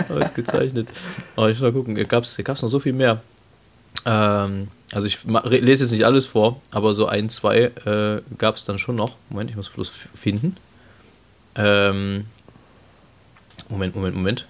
Ausgezeichnet. 0.09 0.88
Aber 1.37 1.51
ich 1.51 1.61
mal 1.61 1.73
gucken, 1.73 1.95
gab 2.09 2.25
es 2.25 2.38
noch 2.38 2.69
so 2.69 2.79
viel 2.81 2.93
mehr. 2.93 3.21
Ähm, 4.05 4.69
also 4.93 5.07
ich 5.07 5.19
lese 5.25 5.85
jetzt 5.85 5.93
nicht 5.93 6.07
alles 6.07 6.27
vor, 6.27 6.61
aber 6.71 6.95
so 6.95 7.07
ein, 7.07 7.29
zwei 7.29 7.73
äh, 7.85 8.23
gab 8.38 8.57
es 8.57 8.64
dann 8.64 8.79
schon 8.79 8.95
noch. 8.95 9.17
Moment, 9.29 9.51
ich 9.51 9.57
muss 9.57 9.69
bloß 9.69 9.91
finden. 10.14 10.57
Ähm, 11.57 12.27
Moment, 13.69 13.95
Moment, 13.95 14.17
Moment. 14.17 14.47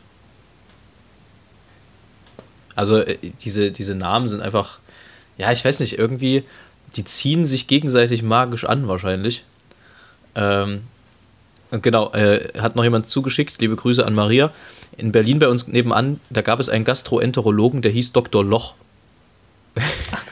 Also 2.77 2.99
äh, 2.99 3.19
diese, 3.41 3.73
diese 3.73 3.95
Namen 3.95 4.29
sind 4.29 4.41
einfach, 4.41 4.79
ja, 5.38 5.51
ich 5.53 5.64
weiß 5.64 5.81
nicht, 5.81 5.98
irgendwie, 5.98 6.44
die 6.96 7.05
ziehen 7.05 7.46
sich 7.46 7.66
gegenseitig 7.66 8.22
magisch 8.22 8.64
an 8.64 8.88
wahrscheinlich. 8.88 9.44
Ähm, 10.35 10.81
Genau, 11.70 12.12
äh, 12.12 12.48
hat 12.59 12.77
noch 12.77 12.85
jemand 12.85 13.11
zugeschickt, 13.11 13.61
liebe 13.61 13.77
Grüße 13.77 14.05
an 14.05 14.14
Maria. 14.14 14.53
In 14.96 15.12
Berlin 15.12 15.38
bei 15.38 15.48
uns 15.48 15.68
nebenan, 15.68 16.18
da 16.31 16.40
gab 16.40 16.61
es 16.61 16.68
einen 16.68 16.85
Gastroenterologen, 16.85 17.83
der 17.83 17.92
hieß 17.92 18.12
Dr. 18.12 18.42
Loch. 18.42 18.74
Ach 19.77 20.24
du 20.24 20.31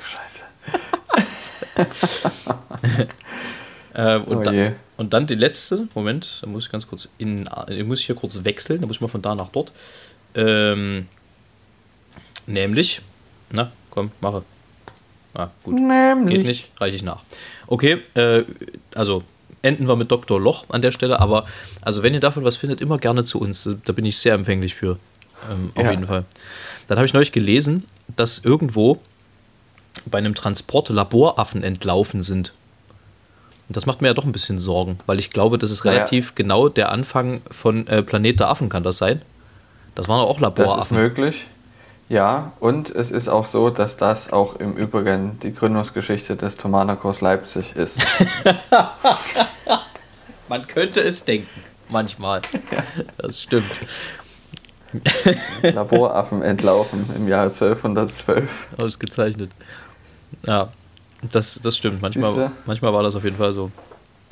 Scheiße. 1.77 3.09
äh, 3.95 4.17
und, 4.17 4.39
oh 4.39 4.43
dann, 4.43 4.77
und, 4.97 5.13
dann, 5.13 5.27
die 5.27 5.35
letzte, 5.35 5.89
Moment, 5.95 6.39
da 6.41 6.47
muss 6.47 6.65
ich 6.65 6.73
ganz 6.73 6.87
kurz 6.87 7.11
in, 7.19 7.47
muss 7.85 8.01
ich 8.01 8.07
hier 8.07 8.15
kurz 8.15 8.45
wechseln, 8.45 8.81
da 8.81 8.87
muss 8.87 8.97
ich 8.97 9.03
mal 9.03 9.09
von 9.09 9.23
da 9.23 9.35
nach 9.35 9.51
dort. 9.51 9.73
Ähm, 10.35 11.07
nämlich, 12.47 13.03
na, 13.51 13.73
komm, 13.91 14.11
mache. 14.21 14.43
Ah, 15.37 15.51
gut. 15.63 15.75
Nämlich. 15.75 16.35
Geht 16.35 16.47
nicht, 16.47 16.69
reiche 16.81 16.97
ich 16.97 17.03
nach. 17.03 17.21
Okay, 17.67 18.03
äh, 18.15 18.45
also 18.95 19.23
enden 19.63 19.89
wir 19.89 19.97
mit 19.97 20.11
Dr. 20.11 20.41
Loch 20.41 20.65
an 20.69 20.81
der 20.81 20.93
Stelle. 20.93 21.21
Aber 21.21 21.45
also 21.83 22.03
wenn 22.03 22.15
ihr 22.15 22.21
davon 22.21 22.45
was 22.45 22.57
findet, 22.57 22.81
immer 22.81 22.97
gerne 22.97 23.25
zu 23.25 23.41
uns. 23.41 23.69
Da 23.85 23.93
bin 23.93 24.05
ich 24.05 24.19
sehr 24.19 24.35
empfänglich 24.35 24.75
für. 24.75 24.99
Ähm, 25.51 25.73
auf 25.75 25.85
ja. 25.85 25.91
jeden 25.91 26.07
Fall. 26.07 26.25
Dann 26.89 26.99
habe 26.99 27.07
ich 27.07 27.13
neulich 27.13 27.33
gelesen, 27.33 27.85
dass 28.15 28.39
irgendwo 28.39 29.01
bei 30.07 30.19
einem 30.19 30.35
Transport 30.35 30.89
Laboraffen 30.89 31.63
entlaufen 31.63 32.23
sind. 32.23 32.53
Und 33.69 33.77
das 33.77 33.85
macht 33.87 34.01
mir 34.01 34.09
ja 34.09 34.15
doch 34.15 34.25
ein 34.25 34.33
bisschen 34.33 34.59
Sorgen, 34.59 34.99
weil 35.07 35.19
ich 35.19 35.31
glaube, 35.31 35.59
das 35.59 35.71
ist 35.71 35.85
relativ 35.85 36.27
ja. 36.29 36.33
genau 36.37 36.69
der 36.69 36.93
Anfang 36.93 37.43
von 37.51 37.87
äh, 37.89 38.03
Planet 38.03 38.41
der 38.41 38.49
Affen, 38.49 38.69
kann 38.69 38.85
das 38.85 38.99
sein? 38.99 39.23
Das 39.97 40.09
waren 40.09 40.21
auch 40.21 40.39
Laboraffen. 40.39 40.77
Das 40.77 40.87
ist 40.87 40.93
möglich. 40.93 41.47
Ja, 42.09 42.53
und 42.61 42.91
es 42.91 43.11
ist 43.11 43.29
auch 43.29 43.47
so, 43.47 43.71
dass 43.71 43.97
das 43.97 44.33
auch 44.33 44.57
im 44.57 44.77
Übrigen 44.77 45.41
die 45.43 45.53
Gründungsgeschichte 45.53 46.37
des 46.37 46.57
Thomanakos 46.57 47.21
Leipzig 47.21 47.75
ist. 47.75 48.01
Man 50.49 50.67
könnte 50.69 51.01
es 51.01 51.25
denken, 51.25 51.49
manchmal. 51.89 52.43
Ja. 52.71 52.85
Das 53.19 53.43
stimmt. 53.43 53.81
Laboraffen 55.63 56.43
entlaufen 56.43 57.11
im 57.17 57.27
Jahr 57.27 57.47
1212. 57.47 58.69
Ausgezeichnet. 58.79 59.51
Ja, 60.47 60.69
das, 61.33 61.61
das 61.61 61.77
stimmt. 61.77 62.03
Manchmal, 62.03 62.53
manchmal 62.67 62.93
war 62.93 63.03
das 63.03 63.17
auf 63.17 63.25
jeden 63.25 63.37
Fall 63.37 63.53
so. 63.53 63.73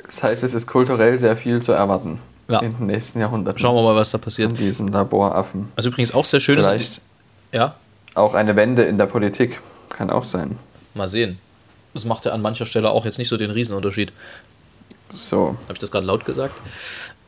Das 0.05 0.23
heißt, 0.23 0.43
es 0.43 0.53
ist 0.53 0.67
kulturell 0.67 1.19
sehr 1.19 1.35
viel 1.35 1.61
zu 1.61 1.73
erwarten 1.73 2.19
ja. 2.47 2.59
in 2.59 2.77
den 2.77 2.87
nächsten 2.87 3.19
Jahrhunderten. 3.19 3.59
Schauen 3.59 3.75
wir 3.75 3.83
mal, 3.83 3.95
was 3.95 4.11
da 4.11 4.17
passiert. 4.17 4.49
Von 4.49 4.57
diesen 4.57 4.87
Laboraffen. 4.87 5.71
Was 5.75 5.85
übrigens 5.85 6.13
auch 6.13 6.25
sehr 6.25 6.39
schön 6.39 6.57
Vielleicht 6.57 6.97
ist. 6.97 7.01
Ja. 7.55 7.75
Auch 8.15 8.33
eine 8.33 8.55
Wende 8.55 8.83
in 8.83 8.97
der 8.97 9.05
Politik 9.05 9.61
kann 9.89 10.09
auch 10.09 10.25
sein. 10.25 10.59
Mal 10.93 11.07
sehen. 11.07 11.39
Das 11.93 12.03
macht 12.03 12.25
ja 12.25 12.33
an 12.33 12.41
mancher 12.41 12.65
Stelle 12.65 12.89
auch 12.89 13.05
jetzt 13.05 13.17
nicht 13.17 13.29
so 13.29 13.37
den 13.37 13.49
Riesenunterschied. 13.49 14.11
So. 15.11 15.57
Habe 15.63 15.73
ich 15.73 15.79
das 15.79 15.89
gerade 15.89 16.05
laut 16.05 16.25
gesagt? 16.25 16.53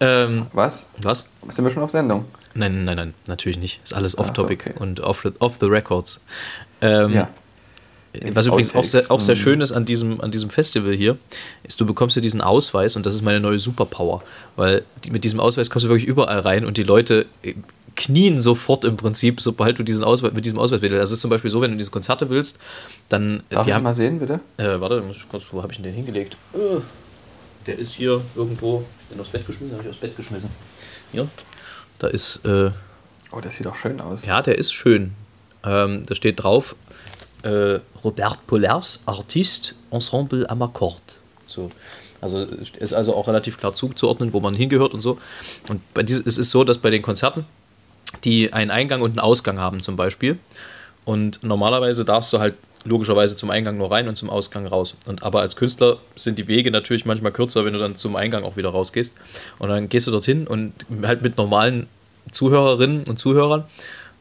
Ähm, 0.01 0.47
was? 0.51 0.85
Was? 1.01 1.27
Sind 1.47 1.63
wir 1.63 1.71
schon 1.71 1.83
auf 1.83 1.91
Sendung? 1.91 2.25
Nein, 2.53 2.83
nein, 2.83 2.97
nein, 2.97 3.13
natürlich 3.27 3.57
nicht. 3.57 3.79
Ist 3.83 3.93
alles 3.93 4.17
off-topic 4.17 4.67
okay. 4.67 4.79
und 4.79 4.99
off 4.99 5.21
the, 5.23 5.31
off 5.39 5.55
the 5.61 5.67
records. 5.67 6.19
Ähm, 6.81 7.13
ja. 7.13 7.29
Was 8.33 8.47
übrigens 8.47 8.75
auch 8.75 8.83
sehr, 8.83 9.09
auch 9.09 9.21
sehr 9.21 9.35
schön 9.35 9.61
ist 9.61 9.71
an 9.71 9.85
diesem, 9.85 10.19
an 10.21 10.31
diesem 10.31 10.49
Festival 10.49 10.93
hier, 10.93 11.17
ist, 11.63 11.79
du 11.79 11.85
bekommst 11.85 12.15
ja 12.15 12.21
diesen 12.21 12.41
Ausweis 12.41 12.95
und 12.95 13.05
das 13.05 13.13
ist 13.13 13.21
meine 13.21 13.39
neue 13.39 13.59
Superpower. 13.59 14.23
Weil 14.55 14.83
die, 15.03 15.11
mit 15.11 15.23
diesem 15.23 15.39
Ausweis 15.39 15.69
kommst 15.69 15.85
du 15.85 15.89
wirklich 15.89 16.07
überall 16.07 16.39
rein 16.39 16.65
und 16.65 16.77
die 16.77 16.83
Leute 16.83 17.27
knien 17.97 18.39
sofort 18.39 18.85
im 18.85 18.95
Prinzip, 18.95 19.41
sobald 19.41 19.77
du 19.77 19.83
diesen 19.83 20.05
Ausweis, 20.05 20.31
mit 20.31 20.45
diesem 20.45 20.59
Ausweis 20.59 20.81
wählst. 20.81 20.95
Das 20.95 21.11
ist 21.11 21.19
zum 21.19 21.29
Beispiel 21.29 21.51
so, 21.51 21.59
wenn 21.59 21.71
du 21.71 21.77
diese 21.77 21.91
Konzerte 21.91 22.29
willst, 22.29 22.57
dann. 23.09 23.43
Darf 23.49 23.63
die 23.63 23.71
ich 23.71 23.75
haben, 23.75 23.83
mal 23.83 23.93
sehen, 23.93 24.19
bitte? 24.19 24.39
Äh, 24.55 24.79
warte, 24.79 25.03
kurz, 25.29 25.43
wo 25.51 25.61
habe 25.61 25.73
ich 25.73 25.81
den 25.81 25.93
hingelegt? 25.93 26.37
Uh, 26.53 26.81
der 27.65 27.77
ist 27.77 27.93
hier 27.93 28.21
irgendwo. 28.35 28.85
Ich 29.01 29.07
bin 29.07 29.19
aufs 29.19 29.31
Bett 29.31 29.45
geschmissen, 29.45 29.73
habe 29.73 29.83
ich 29.83 29.89
aufs 29.89 29.99
Bett 29.99 30.15
geschmissen. 30.15 30.49
Hier. 31.11 31.27
Da 31.99 32.07
ist. 32.07 32.45
Äh, 32.45 32.71
oh, 33.31 33.41
der 33.41 33.51
sieht 33.51 33.67
auch 33.67 33.75
schön 33.75 33.99
aus. 33.99 34.25
Ja, 34.25 34.41
der 34.41 34.57
ist 34.57 34.71
schön. 34.71 35.13
Ähm, 35.65 36.03
da 36.05 36.15
steht 36.15 36.41
drauf: 36.43 36.75
äh, 37.43 37.79
Robert 38.03 38.45
Pollers, 38.47 39.01
Artist, 39.05 39.75
Ensemble 39.91 40.49
Amakord. 40.49 41.01
So. 41.47 41.71
Also 42.19 42.39
ist 42.41 42.93
also 42.93 43.15
auch 43.15 43.27
relativ 43.27 43.59
klar 43.59 43.73
zuzuordnen, 43.73 44.33
wo 44.33 44.39
man 44.39 44.55
hingehört 44.55 44.93
und 44.93 45.01
so. 45.01 45.19
Und 45.69 45.81
bei 45.93 46.01
dieses, 46.01 46.25
es 46.25 46.39
ist 46.39 46.49
so, 46.49 46.63
dass 46.63 46.79
bei 46.79 46.89
den 46.89 47.03
Konzerten 47.03 47.45
die 48.23 48.53
einen 48.53 48.71
Eingang 48.71 49.01
und 49.01 49.11
einen 49.11 49.19
Ausgang 49.19 49.59
haben 49.59 49.81
zum 49.81 49.95
Beispiel. 49.95 50.37
Und 51.05 51.43
normalerweise 51.43 52.05
darfst 52.05 52.33
du 52.33 52.39
halt 52.39 52.55
logischerweise 52.83 53.35
zum 53.35 53.49
Eingang 53.49 53.77
nur 53.77 53.91
rein 53.91 54.07
und 54.07 54.15
zum 54.15 54.29
Ausgang 54.29 54.65
raus. 54.65 54.95
Und 55.05 55.23
aber 55.23 55.41
als 55.41 55.55
Künstler 55.55 55.97
sind 56.15 56.39
die 56.39 56.47
Wege 56.47 56.71
natürlich 56.71 57.05
manchmal 57.05 57.31
kürzer, 57.31 57.65
wenn 57.65 57.73
du 57.73 57.79
dann 57.79 57.95
zum 57.95 58.15
Eingang 58.15 58.43
auch 58.43 58.57
wieder 58.57 58.69
rausgehst. 58.69 59.13
Und 59.59 59.69
dann 59.69 59.89
gehst 59.89 60.07
du 60.07 60.11
dorthin 60.11 60.47
und 60.47 60.73
halt 61.03 61.21
mit 61.21 61.37
normalen 61.37 61.87
Zuhörerinnen 62.31 63.03
und 63.07 63.19
Zuhörern. 63.19 63.65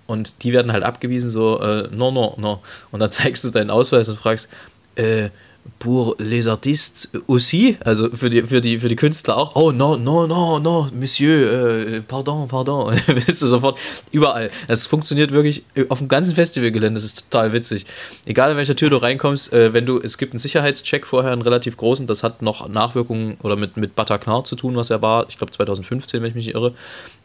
Und 0.07 0.45
die 0.45 0.53
werden 0.53 0.73
halt 0.73 0.85
abgewiesen, 0.85 1.31
so, 1.31 1.61
äh, 1.61 1.89
no, 1.91 2.11
no, 2.11 2.35
no. 2.39 2.63
Und 2.93 3.01
dann 3.01 3.11
zeigst 3.13 3.45
du 3.45 3.51
deinen 3.51 3.71
Ausweis 3.71 4.09
und 4.09 4.19
fragst, 4.19 4.49
äh, 4.97 5.31
pour 5.79 6.17
les 6.19 6.47
artistes 6.47 7.11
aussi, 7.27 7.77
also 7.85 8.11
für 8.11 8.31
die, 8.31 8.43
für 8.43 8.61
die, 8.61 8.79
für 8.79 8.89
die 8.89 8.97
Künstler 8.97 9.37
auch. 9.37 9.55
Oh, 9.55 9.73
no, 9.73 9.97
no, 9.97 10.27
no, 10.27 10.59
no, 10.59 10.89
Monsieur, 10.95 11.97
äh, 11.97 12.01
pardon, 12.01 12.49
pardon. 12.49 12.95
Bist 13.07 13.43
du 13.43 13.47
sofort 13.47 13.79
überall. 14.13 14.51
Es 14.69 14.87
funktioniert 14.87 15.31
wirklich 15.33 15.65
auf 15.89 15.99
dem 15.99 16.09
ganzen 16.09 16.35
Festivalgelände. 16.35 16.99
Das 16.99 17.05
ist 17.05 17.31
total 17.31 17.53
witzig. 17.53 17.87
Egal 18.25 18.53
in 18.53 18.57
welcher 18.57 18.77
Tür 18.77 18.91
du 18.91 18.97
reinkommst, 18.97 19.53
äh, 19.53 19.73
wenn 19.73 19.87
du, 19.87 19.99
es 19.99 20.19
gibt 20.19 20.33
einen 20.33 20.39
Sicherheitscheck 20.39 21.07
vorher, 21.07 21.33
einen 21.33 21.43
relativ 21.43 21.77
großen, 21.77 22.07
das 22.07 22.23
hat 22.23 22.43
noch 22.43 22.69
Nachwirkungen 22.69 23.37
oder 23.43 23.57
mit, 23.57 23.77
mit 23.77 23.95
Bataclan 23.95 24.45
zu 24.45 24.57
tun, 24.57 24.77
was 24.77 24.91
er 24.91 25.03
war, 25.03 25.27
ich 25.29 25.39
glaube 25.39 25.53
2015, 25.53 26.23
wenn 26.23 26.29
ich 26.31 26.35
mich 26.35 26.47
nicht 26.47 26.55
irre. 26.55 26.75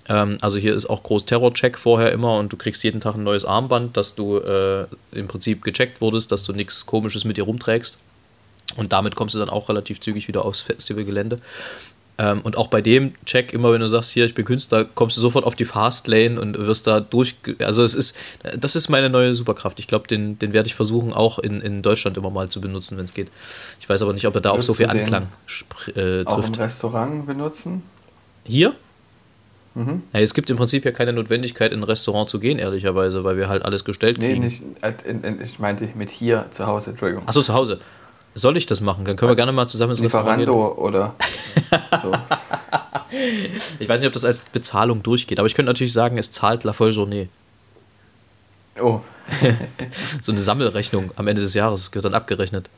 Ähm, 0.08 0.38
also 0.42 0.58
hier 0.58 0.74
ist 0.74 0.90
auch 0.90 1.04
groß 1.04 1.26
Terrorcheck 1.26 1.78
vorher 1.78 2.12
immer 2.12 2.38
und 2.38 2.52
du 2.52 2.58
kriegst 2.58 2.84
jeden 2.84 3.02
Tag 3.02 3.16
ein 3.16 3.24
neues 3.24 3.46
Armband, 3.46 3.98
dass 3.98 4.16
du 4.16 4.38
äh, 4.38 4.88
im 5.12 5.28
Prinzip 5.28 5.64
gecheckt 5.64 6.02
wurdest, 6.02 6.32
dass 6.32 6.44
du 6.44 6.54
nichts 6.54 6.86
Komisches 6.86 7.26
mit 7.26 7.38
dir 7.38 7.44
rumträgst. 7.44 7.98
Und 8.76 8.94
damit 8.94 9.16
kommst 9.16 9.36
du 9.36 9.40
dann 9.40 9.50
auch 9.50 9.70
relativ 9.70 10.00
zügig 10.00 10.28
wieder 10.28 10.46
aufs 10.46 10.62
Festivalgelände. 10.62 11.40
Ähm, 12.18 12.42
und 12.42 12.58
auch 12.58 12.68
bei 12.68 12.82
dem 12.82 13.14
Check, 13.26 13.54
immer 13.54 13.72
wenn 13.72 13.82
du 13.82 13.88
sagst, 13.88 14.12
hier, 14.12 14.26
ich 14.26 14.34
bin 14.34 14.46
Künstler, 14.46 14.86
kommst 14.86 15.18
du 15.18 15.22
sofort 15.22 15.46
auf 15.46 15.56
die 15.56 15.66
Fastlane 15.66 16.40
und 16.40 16.58
wirst 16.58 16.86
da 16.86 17.00
durch. 17.00 17.36
Also 17.60 17.84
es 17.84 17.96
ist, 17.96 18.16
das 18.58 18.76
ist 18.76 18.90
meine 18.90 19.10
neue 19.10 19.34
Superkraft. 19.34 19.80
Ich 19.80 19.88
glaube, 19.88 20.08
den, 20.08 20.38
den 20.38 20.54
werde 20.54 20.68
ich 20.68 20.76
versuchen, 20.76 21.14
auch 21.14 21.40
in, 21.40 21.62
in 21.62 21.82
Deutschland 21.82 22.18
immer 22.18 22.30
mal 22.30 22.50
zu 22.50 22.62
benutzen, 22.62 22.98
wenn 22.98 23.06
es 23.06 23.14
geht. 23.14 23.32
Ich 23.80 23.90
weiß 23.90 24.02
aber 24.02 24.14
nicht, 24.14 24.28
ob 24.28 24.36
er 24.36 24.42
da 24.42 24.52
auf 24.52 24.64
so 24.64 24.74
viel 24.74 24.88
Anklang 24.88 25.28
äh, 25.88 26.24
trifft. 26.24 26.28
Auch 26.28 26.48
im 26.48 26.54
Restaurant 26.54 27.26
benutzen? 27.26 27.84
Hier? 28.44 28.76
Mhm. 29.74 30.04
Ja, 30.14 30.20
es 30.20 30.34
gibt 30.34 30.50
im 30.50 30.58
Prinzip 30.58 30.84
ja 30.84 30.92
keine 30.92 31.14
Notwendigkeit, 31.14 31.72
in 31.72 31.80
ein 31.80 31.84
Restaurant 31.84 32.30
zu 32.30 32.40
gehen, 32.40 32.60
ehrlicherweise, 32.60 33.24
weil 33.24 33.38
wir 33.38 33.48
halt 33.48 33.64
alles 33.64 33.86
gestellt 33.86 34.20
kriegen. 34.20 34.42
Nee, 34.42 34.50
nicht, 34.50 34.62
äh, 34.82 34.94
ich 35.42 35.60
meinte 35.60 35.88
mit 35.96 36.10
hier 36.10 36.48
zu 36.52 36.68
Hause, 36.68 36.92
Entschuldigung. 36.92 37.28
Achso, 37.28 37.42
zu 37.42 37.54
Hause. 37.54 37.80
Soll 38.34 38.56
ich 38.58 38.66
das 38.66 38.80
machen? 38.82 39.04
Dann 39.06 39.18
können 39.18 39.32
wir 39.32 39.36
gerne 39.36 39.52
mal 39.52 39.68
zusammen 39.68 39.92
ins 39.92 40.02
Restaurant 40.02 40.40
gehen. 40.40 40.50
oder 40.50 41.16
so. 42.02 42.14
Ich 43.80 43.90
weiß 43.90 44.00
nicht, 44.00 44.08
ob 44.08 44.14
das 44.14 44.24
als 44.24 44.46
Bezahlung 44.46 45.04
durchgeht, 45.04 45.38
aber 45.40 45.48
ich 45.48 45.56
könnte 45.56 45.70
natürlich 45.70 45.92
sagen, 45.92 46.18
es 46.18 46.32
zahlt 46.32 46.64
La 46.64 46.72
Folle 46.74 46.92
Journée. 46.92 47.28
Oh. 48.80 49.02
so 50.22 50.32
eine 50.32 50.42
Sammelrechnung 50.42 51.12
am 51.16 51.28
Ende 51.28 51.42
des 51.42 51.54
Jahres 51.54 51.94
wird 51.94 52.06
dann 52.06 52.14
abgerechnet. 52.14 52.70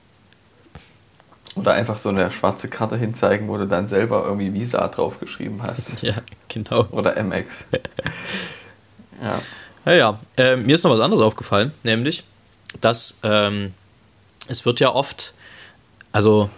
Oder 1.55 1.73
einfach 1.73 1.99
so 1.99 2.09
eine 2.09 2.31
schwarze 2.31 2.67
Karte 2.67 2.97
hinzeigen, 2.97 3.47
wo 3.47 3.57
du 3.57 3.67
dann 3.67 3.85
selber 3.85 4.23
irgendwie 4.25 4.53
Visa 4.53 4.87
draufgeschrieben 4.87 5.61
hast. 5.61 6.01
Ja, 6.01 6.15
genau. 6.47 6.87
Oder 6.91 7.21
MX. 7.21 7.65
ja. 9.21 9.41
Ja, 9.85 9.93
ja. 9.93 10.19
Äh, 10.37 10.55
mir 10.55 10.75
ist 10.75 10.83
noch 10.83 10.91
was 10.91 10.99
anderes 10.99 11.23
aufgefallen, 11.23 11.73
nämlich, 11.83 12.23
dass 12.81 13.19
ähm, 13.23 13.73
es 14.47 14.65
wird 14.65 14.79
ja 14.79 14.91
oft 14.93 15.33
also, 16.13 16.49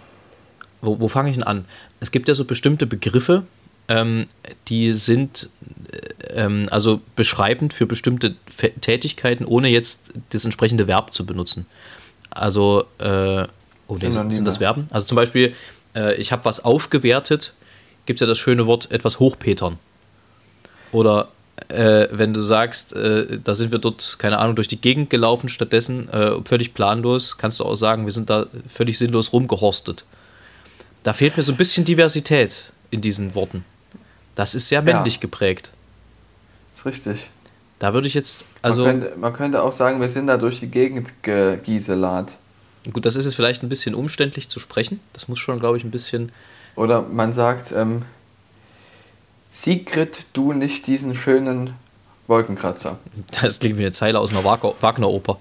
wo, 0.80 1.00
wo 1.00 1.08
fange 1.08 1.30
ich 1.30 1.36
denn 1.36 1.42
an? 1.42 1.64
Es 1.98 2.12
gibt 2.12 2.28
ja 2.28 2.34
so 2.34 2.44
bestimmte 2.44 2.86
Begriffe, 2.86 3.42
ähm, 3.88 4.26
die 4.68 4.92
sind 4.92 5.48
äh, 5.90 6.42
ähm, 6.44 6.68
also 6.70 7.00
beschreibend 7.14 7.72
für 7.72 7.86
bestimmte 7.86 8.36
F 8.46 8.70
Tätigkeiten, 8.80 9.44
ohne 9.44 9.68
jetzt 9.68 10.12
das 10.30 10.44
entsprechende 10.44 10.86
Verb 10.86 11.14
zu 11.14 11.26
benutzen. 11.26 11.66
Also, 12.30 12.84
äh, 12.98 13.46
oh, 13.86 13.96
nee, 14.00 14.10
sind 14.10 14.44
das 14.44 14.58
Verben? 14.58 14.88
Also 14.90 15.06
zum 15.06 15.16
Beispiel, 15.16 15.54
äh, 15.94 16.14
ich 16.16 16.32
habe 16.32 16.44
was 16.44 16.64
aufgewertet, 16.64 17.54
gibt 18.04 18.18
es 18.18 18.20
ja 18.20 18.26
das 18.26 18.38
schöne 18.38 18.66
Wort 18.66 18.90
etwas 18.90 19.18
hochpetern. 19.18 19.78
Oder 20.92 21.30
äh, 21.68 22.08
wenn 22.10 22.32
du 22.32 22.40
sagst, 22.40 22.92
äh, 22.92 23.38
da 23.42 23.54
sind 23.54 23.72
wir 23.72 23.78
dort, 23.78 24.16
keine 24.18 24.38
Ahnung, 24.38 24.56
durch 24.56 24.68
die 24.68 24.80
Gegend 24.80 25.10
gelaufen, 25.10 25.48
stattdessen 25.48 26.08
äh, 26.10 26.32
völlig 26.44 26.74
planlos, 26.74 27.38
kannst 27.38 27.60
du 27.60 27.64
auch 27.64 27.74
sagen, 27.74 28.04
wir 28.04 28.12
sind 28.12 28.30
da 28.30 28.46
völlig 28.68 28.98
sinnlos 28.98 29.32
rumgehorstet. 29.32 30.04
Da 31.02 31.12
fehlt 31.12 31.36
mir 31.36 31.42
so 31.42 31.52
ein 31.52 31.56
bisschen 31.56 31.84
Diversität 31.84 32.72
in 32.90 33.00
diesen 33.00 33.34
Worten. 33.34 33.64
Das 34.34 34.54
ist 34.54 34.68
sehr 34.68 34.82
männlich 34.82 35.14
ja. 35.14 35.20
geprägt. 35.20 35.72
Das 36.72 36.80
ist 36.80 36.86
richtig. 36.86 37.28
Da 37.78 37.94
würde 37.94 38.06
ich 38.06 38.14
jetzt, 38.14 38.44
also. 38.62 38.84
Man 38.84 39.00
könnte, 39.00 39.18
man 39.18 39.32
könnte, 39.32 39.62
auch 39.62 39.72
sagen, 39.72 40.00
wir 40.00 40.08
sind 40.08 40.26
da 40.26 40.36
durch 40.36 40.60
die 40.60 40.68
Gegend 40.68 41.10
gegieselat. 41.22 42.32
Gut, 42.92 43.04
das 43.04 43.16
ist 43.16 43.24
jetzt 43.24 43.34
vielleicht 43.34 43.62
ein 43.62 43.68
bisschen 43.68 43.94
umständlich 43.94 44.48
zu 44.48 44.60
sprechen. 44.60 45.00
Das 45.12 45.28
muss 45.28 45.38
schon, 45.38 45.58
glaube 45.58 45.76
ich, 45.76 45.84
ein 45.84 45.90
bisschen. 45.90 46.32
Oder 46.74 47.02
man 47.02 47.32
sagt, 47.32 47.72
ähm, 47.72 48.02
Sigrid, 49.56 50.26
du 50.34 50.52
nicht 50.52 50.86
diesen 50.86 51.14
schönen 51.14 51.74
Wolkenkratzer. 52.26 52.98
Das 53.40 53.58
klingt 53.58 53.78
wie 53.78 53.82
eine 53.82 53.92
Zeile 53.92 54.20
aus 54.20 54.30
einer 54.30 54.44
Wagner-Oper. 54.44 55.40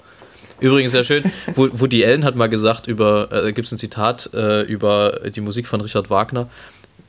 Übrigens 0.62 0.94
sehr 0.94 1.04
schön, 1.04 1.32
Woody 1.56 2.06
Allen 2.06 2.24
hat 2.24 2.38
mal 2.38 2.48
gesagt 2.48 2.88
über, 2.88 3.30
äh, 3.32 3.52
gibt 3.52 3.66
es 3.66 3.74
ein 3.74 3.78
Zitat 3.78 4.30
äh, 4.34 4.62
über 4.62 5.20
die 5.30 5.42
Musik 5.42 5.68
von 5.68 5.82
Richard 5.82 6.10
Wagner. 6.10 6.48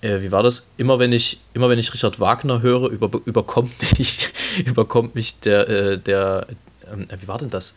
Äh, 0.01 0.21
wie 0.21 0.33
war 0.33 0.43
das? 0.43 0.67
Immer 0.79 0.99
wenn 0.99 1.13
ich, 1.13 1.39
immer 1.55 1.71
wenn 1.71 1.79
ich 1.79 1.95
Richard 1.95 2.19
Wagner 2.19 2.61
höre, 2.61 2.91
über, 2.91 3.09
überkommt 3.25 3.71
mich, 3.99 4.31
überkommt 4.67 5.15
mich 5.15 5.39
der, 5.39 5.69
äh, 5.69 5.99
der, 5.99 6.49
ähm, 6.93 7.07
wie 7.21 7.29
war 7.29 7.39
denn 7.39 7.51
das? 7.51 7.75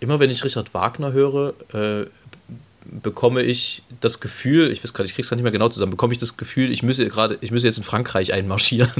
Immer 0.00 0.18
wenn 0.18 0.30
ich 0.30 0.42
Richard 0.44 0.72
Wagner 0.72 1.12
höre, 1.12 1.52
äh, 1.74 2.06
bekomme 2.84 3.42
ich 3.42 3.82
das 4.00 4.20
Gefühl, 4.20 4.70
ich 4.70 4.82
weiß 4.82 4.92
gerade, 4.92 5.08
ich 5.08 5.14
krieg's 5.14 5.28
gerade 5.28 5.38
nicht 5.38 5.44
mehr 5.44 5.52
genau 5.52 5.68
zusammen, 5.68 5.90
bekomme 5.90 6.12
ich 6.12 6.18
das 6.18 6.36
Gefühl, 6.36 6.72
ich 6.72 6.82
müsse 6.82 7.06
gerade, 7.08 7.38
ich 7.40 7.50
müsse 7.50 7.66
jetzt 7.66 7.78
in 7.78 7.84
Frankreich 7.84 8.32
einmarschieren. 8.32 8.92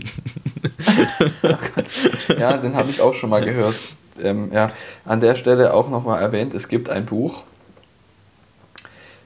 ja, 2.39 2.57
den 2.57 2.75
habe 2.75 2.91
ich 2.91 3.01
auch 3.01 3.15
schon 3.15 3.31
mal 3.31 3.45
gehört. 3.45 3.81
Ähm, 4.23 4.53
ja, 4.53 4.73
an 5.05 5.21
der 5.21 5.35
Stelle 5.37 5.75
auch 5.75 5.91
nochmal 5.91 6.23
erwähnt, 6.23 6.55
es 6.55 6.69
gibt 6.69 6.89
ein 6.89 7.07
Buch. 7.07 7.43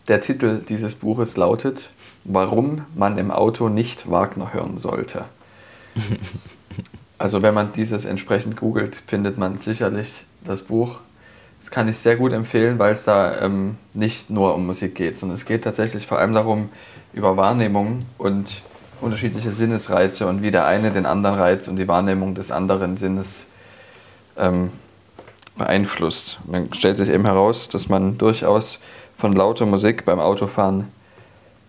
Der 0.08 0.20
Titel 0.20 0.60
dieses 0.66 0.94
Buches 0.94 1.36
lautet 1.36 1.90
Warum 2.24 2.84
man 2.94 3.16
im 3.16 3.30
Auto 3.30 3.68
nicht 3.68 4.10
Wagner 4.10 4.52
hören 4.52 4.78
sollte. 4.78 5.24
Also 7.20 7.42
wenn 7.42 7.52
man 7.52 7.72
dieses 7.72 8.04
entsprechend 8.04 8.56
googelt, 8.56 8.94
findet 8.94 9.38
man 9.38 9.58
sicherlich 9.58 10.24
das 10.44 10.62
Buch 10.62 11.00
das 11.60 11.70
kann 11.70 11.88
ich 11.88 11.98
sehr 11.98 12.16
gut 12.16 12.32
empfehlen, 12.32 12.78
weil 12.78 12.92
es 12.92 13.04
da 13.04 13.40
ähm, 13.40 13.76
nicht 13.94 14.30
nur 14.30 14.54
um 14.54 14.66
Musik 14.66 14.94
geht, 14.94 15.18
sondern 15.18 15.36
es 15.36 15.44
geht 15.44 15.64
tatsächlich 15.64 16.06
vor 16.06 16.18
allem 16.18 16.34
darum, 16.34 16.70
über 17.12 17.36
Wahrnehmung 17.36 18.06
und 18.16 18.62
unterschiedliche 19.00 19.52
Sinnesreize 19.52 20.26
und 20.26 20.42
wie 20.42 20.50
der 20.50 20.66
eine 20.66 20.90
den 20.90 21.06
anderen 21.06 21.36
Reiz 21.36 21.68
und 21.68 21.76
die 21.76 21.88
Wahrnehmung 21.88 22.34
des 22.34 22.50
anderen 22.50 22.96
Sinnes 22.96 23.46
ähm, 24.36 24.70
beeinflusst. 25.56 26.38
Man 26.46 26.72
stellt 26.72 26.96
sich 26.96 27.08
eben 27.08 27.24
heraus, 27.24 27.68
dass 27.68 27.88
man 27.88 28.18
durchaus 28.18 28.80
von 29.16 29.32
lauter 29.32 29.66
Musik 29.66 30.04
beim 30.04 30.20
Autofahren 30.20 30.88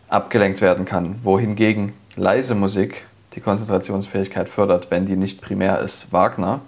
abgelenkt 0.07 0.61
werden 0.61 0.85
kann, 0.85 1.15
wohingegen 1.23 1.93
leise 2.15 2.55
Musik 2.55 3.05
die 3.35 3.41
Konzentrationsfähigkeit 3.41 4.49
fördert, 4.49 4.89
wenn 4.91 5.05
die 5.05 5.15
nicht 5.15 5.41
primär 5.41 5.79
ist. 5.79 6.11
Wagner 6.11 6.61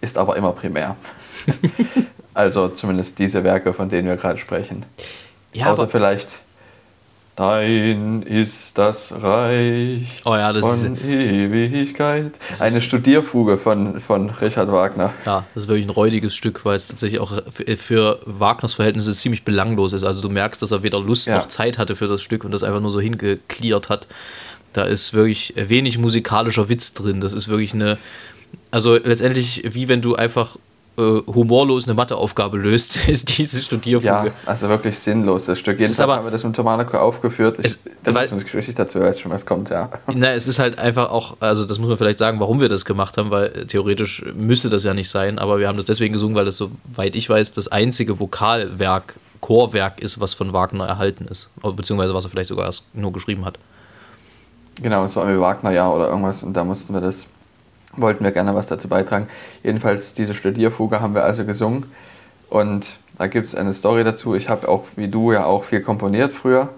ist 0.00 0.16
aber 0.16 0.36
immer 0.36 0.52
primär. 0.52 0.96
Also 2.38 2.68
zumindest 2.68 3.18
diese 3.18 3.42
Werke, 3.42 3.74
von 3.74 3.88
denen 3.88 4.06
wir 4.06 4.16
gerade 4.16 4.38
sprechen. 4.38 4.86
Ja, 5.52 5.72
Außer 5.72 5.88
vielleicht 5.88 6.28
Dein 7.34 8.22
ist 8.22 8.76
das 8.78 9.12
Reich 9.12 10.22
oh 10.24 10.34
ja, 10.34 10.52
das 10.52 10.64
von 10.64 10.96
ist, 10.96 11.04
Ewigkeit. 11.04 12.32
Eine 12.58 12.80
Studierfuge 12.80 13.58
von, 13.58 14.00
von 14.00 14.30
Richard 14.30 14.72
Wagner. 14.72 15.14
Ja, 15.24 15.44
das 15.54 15.64
ist 15.64 15.68
wirklich 15.68 15.86
ein 15.86 15.90
räudiges 15.90 16.34
Stück, 16.34 16.64
weil 16.64 16.76
es 16.76 16.88
tatsächlich 16.88 17.20
auch 17.20 17.40
für, 17.52 17.76
für 17.76 18.20
Wagners 18.26 18.74
Verhältnisse 18.74 19.12
ziemlich 19.14 19.44
belanglos 19.44 19.92
ist. 19.92 20.02
Also 20.02 20.20
du 20.20 20.30
merkst, 20.30 20.60
dass 20.62 20.72
er 20.72 20.82
weder 20.82 20.98
Lust 20.98 21.28
ja. 21.28 21.36
noch 21.36 21.46
Zeit 21.46 21.78
hatte 21.78 21.94
für 21.94 22.08
das 22.08 22.22
Stück 22.22 22.44
und 22.44 22.50
das 22.50 22.64
einfach 22.64 22.80
nur 22.80 22.90
so 22.90 23.00
hingeklärt 23.00 23.88
hat. 23.88 24.08
Da 24.72 24.82
ist 24.82 25.14
wirklich 25.14 25.54
wenig 25.56 25.98
musikalischer 25.98 26.68
Witz 26.68 26.92
drin. 26.92 27.20
Das 27.20 27.34
ist 27.34 27.46
wirklich 27.46 27.72
eine, 27.72 27.98
also 28.72 28.94
letztendlich 28.94 29.62
wie 29.64 29.88
wenn 29.88 30.02
du 30.02 30.16
einfach 30.16 30.56
äh, 30.98 31.22
humorlos 31.32 31.86
eine 31.86 31.94
Matheaufgabe 31.94 32.58
löst, 32.58 32.96
ist 33.08 33.38
diese 33.38 33.60
Studierfuge. 33.60 34.06
Ja, 34.06 34.26
also 34.46 34.68
wirklich 34.68 34.98
sinnlos, 34.98 35.44
das 35.44 35.58
Stück. 35.58 35.78
Jedenfalls 35.78 36.00
aber, 36.00 36.16
haben 36.16 36.26
wir 36.26 36.30
das 36.30 36.44
mit 36.44 36.56
Tomanico 36.56 36.98
aufgeführt. 36.98 37.58
Ich, 37.60 37.66
es, 37.66 37.80
da 38.02 38.12
weil, 38.12 38.28
muss 38.30 38.42
ich 38.52 38.74
dazu, 38.74 39.00
weiß 39.00 39.20
schon, 39.20 39.30
was 39.30 39.46
kommt, 39.46 39.70
ja. 39.70 39.88
Na, 40.12 40.32
es 40.32 40.46
ist 40.46 40.58
halt 40.58 40.78
einfach 40.78 41.10
auch, 41.10 41.36
also 41.40 41.64
das 41.64 41.78
muss 41.78 41.88
man 41.88 41.98
vielleicht 41.98 42.18
sagen, 42.18 42.40
warum 42.40 42.60
wir 42.60 42.68
das 42.68 42.84
gemacht 42.84 43.16
haben, 43.16 43.30
weil 43.30 43.46
äh, 43.46 43.66
theoretisch 43.66 44.24
müsste 44.34 44.68
das 44.68 44.84
ja 44.84 44.92
nicht 44.92 45.08
sein, 45.08 45.38
aber 45.38 45.58
wir 45.58 45.68
haben 45.68 45.76
das 45.76 45.84
deswegen 45.84 46.12
gesungen, 46.12 46.34
weil 46.34 46.44
das, 46.44 46.56
soweit 46.56 47.14
ich 47.14 47.30
weiß, 47.30 47.52
das 47.52 47.68
einzige 47.68 48.18
Vokalwerk, 48.18 49.14
Chorwerk 49.40 50.00
ist, 50.00 50.20
was 50.20 50.34
von 50.34 50.52
Wagner 50.52 50.86
erhalten 50.86 51.26
ist. 51.26 51.48
Beziehungsweise 51.62 52.12
was 52.12 52.24
er 52.24 52.30
vielleicht 52.30 52.48
sogar 52.48 52.66
erst 52.66 52.86
nur 52.92 53.12
geschrieben 53.12 53.44
hat. 53.44 53.56
Genau, 54.82 55.06
so 55.06 55.20
irgendwie 55.20 55.40
Wagner, 55.40 55.70
ja, 55.70 55.88
oder 55.88 56.08
irgendwas, 56.08 56.42
und 56.42 56.54
da 56.54 56.64
mussten 56.64 56.92
wir 56.92 57.00
das 57.00 57.28
wollten 58.00 58.24
wir 58.24 58.32
gerne 58.32 58.54
was 58.54 58.66
dazu 58.66 58.88
beitragen. 58.88 59.28
Jedenfalls 59.62 60.14
diese 60.14 60.34
Studierfuge 60.34 61.00
haben 61.00 61.14
wir 61.14 61.24
also 61.24 61.44
gesungen 61.44 61.86
und 62.48 62.96
da 63.18 63.26
gibt 63.26 63.46
es 63.46 63.54
eine 63.54 63.72
Story 63.72 64.04
dazu. 64.04 64.34
Ich 64.34 64.48
habe 64.48 64.68
auch, 64.68 64.84
wie 64.96 65.08
du, 65.08 65.32
ja 65.32 65.44
auch 65.44 65.64
viel 65.64 65.80
komponiert 65.80 66.32
früher 66.32 66.68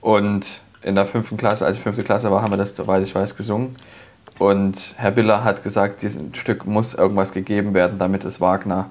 und 0.00 0.60
in 0.82 0.94
der 0.94 1.06
fünften 1.06 1.36
Klasse, 1.36 1.66
als 1.66 1.76
ich 1.76 1.82
fünfte 1.82 2.02
Klasse 2.02 2.30
war, 2.30 2.42
haben 2.42 2.52
wir 2.52 2.56
das, 2.56 2.76
soweit 2.76 3.02
ich 3.02 3.14
weiß, 3.14 3.36
gesungen. 3.36 3.74
Und 4.38 4.94
Herr 4.96 5.10
Biller 5.10 5.42
hat 5.42 5.64
gesagt, 5.64 6.02
diesem 6.02 6.32
Stück 6.34 6.64
muss 6.64 6.94
irgendwas 6.94 7.32
gegeben 7.32 7.74
werden, 7.74 7.98
damit 7.98 8.24
es 8.24 8.40
Wagner 8.40 8.88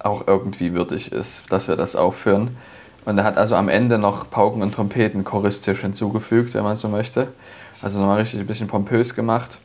auch 0.00 0.26
irgendwie 0.26 0.72
würdig 0.74 1.12
ist, 1.12 1.52
dass 1.52 1.68
wir 1.68 1.76
das 1.76 1.94
aufführen. 1.94 2.56
Und 3.04 3.18
er 3.18 3.24
hat 3.24 3.38
also 3.38 3.54
am 3.54 3.68
Ende 3.68 3.98
noch 3.98 4.28
Pauken 4.30 4.62
und 4.62 4.74
Trompeten 4.74 5.24
choristisch 5.24 5.80
hinzugefügt, 5.80 6.54
wenn 6.54 6.64
man 6.64 6.76
so 6.76 6.88
möchte. 6.88 7.28
Also 7.82 7.98
nochmal 7.98 8.18
richtig 8.18 8.40
ein 8.40 8.46
bisschen 8.46 8.66
pompös 8.66 9.14
gemacht 9.14 9.58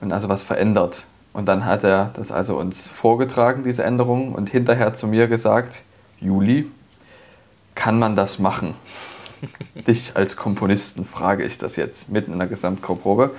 und 0.00 0.12
also 0.12 0.28
was 0.28 0.42
verändert. 0.42 1.04
Und 1.32 1.46
dann 1.46 1.66
hat 1.66 1.84
er 1.84 2.12
das 2.14 2.32
also 2.32 2.58
uns 2.58 2.88
vorgetragen, 2.88 3.62
diese 3.62 3.84
Änderung, 3.84 4.32
und 4.32 4.48
hinterher 4.48 4.94
zu 4.94 5.06
mir 5.06 5.28
gesagt, 5.28 5.82
Juli, 6.18 6.70
kann 7.74 7.98
man 7.98 8.16
das 8.16 8.38
machen? 8.38 8.74
Dich 9.86 10.12
als 10.14 10.36
Komponisten 10.36 11.04
frage 11.04 11.44
ich 11.44 11.58
das 11.58 11.76
jetzt 11.76 12.08
mitten 12.08 12.32
in 12.32 12.38
der 12.38 12.48
Gesamtchorprobe. 12.48 13.32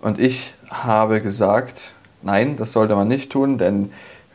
Und 0.00 0.18
ich 0.18 0.54
habe 0.70 1.20
gesagt, 1.20 1.92
nein, 2.22 2.56
das 2.56 2.72
sollte 2.72 2.96
man 2.96 3.08
nicht 3.08 3.30
tun, 3.30 3.58
denn 3.58 3.92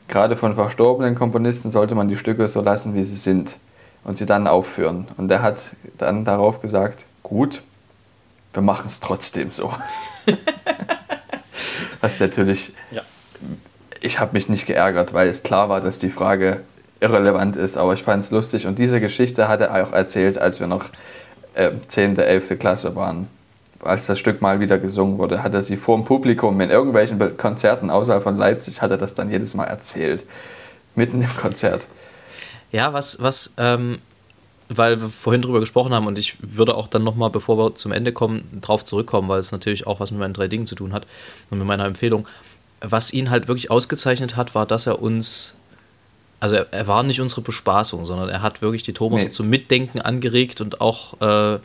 gerade 0.08 0.36
von 0.36 0.56
verstorbenen 0.56 1.16
Komponisten 1.16 1.72
sollte 1.72 1.96
man 1.96 2.08
die 2.08 2.16
Stücke 2.16 2.48
so 2.48 2.62
lassen, 2.62 2.94
wie 2.94 3.04
sie 3.04 3.16
sind 3.16 3.58
und 4.04 4.18
sie 4.18 4.26
dann 4.26 4.48
aufführen. 4.48 5.08
Und 5.18 5.32
er 5.32 5.42
hat 5.42 5.60
dann 5.98 6.26
darauf 6.26 6.62
gesagt, 6.62 7.06
gut, 7.24 7.64
wir 8.54 8.62
machen 8.62 8.86
es 8.86 9.00
trotzdem 9.00 9.52
so. 9.52 9.74
Was 12.02 12.20
natürlich, 12.20 12.74
ja. 12.91 13.02
ich 14.02 14.20
habe 14.20 14.34
mich 14.34 14.50
nicht 14.50 14.66
geärgert, 14.66 15.14
weil 15.14 15.28
es 15.28 15.43
klar 15.43 15.70
war, 15.70 15.82
dass 15.82 15.98
die 15.98 16.10
Frage 16.10 16.62
irrelevant 17.00 17.56
ist, 17.56 17.78
aber 17.78 17.93
ich 17.93 18.04
fand 18.04 18.24
es 18.24 18.32
lustig. 18.32 18.68
Und 18.68 18.80
diese 18.80 19.00
Geschichte 19.00 19.48
hat 19.48 19.62
er 19.62 19.72
auch 19.72 19.91
erzählt, 19.93 20.38
als 20.38 20.60
wir 20.60 20.68
noch 20.68 20.86
äh, 21.54 21.72
10., 21.88 22.18
11. 22.18 22.60
Klasse 22.60 22.95
waren. 22.95 23.28
Als 23.80 24.08
das 24.08 24.18
Stück 24.18 24.41
mal 24.41 24.60
wieder 24.60 24.80
gesungen 24.80 25.20
wurde, 25.20 25.43
hat 25.43 25.54
er 25.54 25.62
sie 25.62 25.78
vor 25.78 25.98
dem 25.98 26.06
Publikum 26.06 26.60
in 26.62 26.72
irgendwelchen 26.72 27.38
Konzerten 27.38 27.89
außerhalb 27.89 28.24
von 28.24 28.38
Leipzig, 28.38 28.82
hat 28.82 28.89
er 28.89 28.98
das 28.98 29.14
dann 29.14 29.30
jedes 29.30 29.54
Mal 29.54 29.66
erzählt. 29.66 30.24
Mitten 30.95 31.22
im 31.22 31.38
Konzert. 31.38 31.86
Ja, 32.72 32.91
was, 32.91 33.22
was, 33.22 33.54
ähm, 33.58 34.00
weil 34.70 35.01
wir 35.01 35.09
vorhin 35.09 35.41
drüber 35.41 35.59
gesprochen 35.59 35.93
haben 35.93 36.07
und 36.07 36.20
ich 36.20 36.38
würde 36.41 36.76
auch 36.76 36.88
dann 36.88 37.03
nochmal, 37.03 37.30
bevor 37.30 37.57
wir 37.57 37.76
zum 37.76 37.91
Ende 37.91 38.11
kommen, 38.11 38.43
drauf 38.61 38.84
zurückkommen, 38.84 39.30
weil 39.30 39.39
es 39.39 39.51
natürlich 39.51 39.88
auch 39.88 39.99
was 39.99 40.11
mit 40.11 40.20
meinen 40.20 40.34
drei 40.34 40.47
Dingen 40.47 40.68
zu 40.68 40.76
tun 40.76 40.93
hat 40.93 41.07
und 41.49 41.59
mit 41.59 41.68
meiner 41.68 41.86
Empfehlung. 41.86 42.28
Was 42.82 43.13
ihn 43.13 43.30
halt 43.30 43.47
wirklich 43.47 43.72
ausgezeichnet 43.72 44.36
hat, 44.36 44.55
war, 44.55 44.65
dass 44.65 44.86
er 44.86 45.01
uns 45.01 45.55
also 46.39 46.55
er, 46.55 46.68
er, 46.72 46.88
war 46.88 47.01
nicht 47.01 47.20
unsere 47.20 47.41
Bespaßung, 47.41 48.05
sondern 48.05 48.30
er 48.30 48.43
hat 48.43 48.61
wirklich 48.61 48.84
die 48.84 48.93
Thomas 48.93 49.24
nee. 49.24 49.30
zum 49.32 49.49
Mitdenken 49.49 49.99
angeregt 50.01 50.61
und 50.61 50.82
auch 50.82 51.20
äh, 51.20 51.59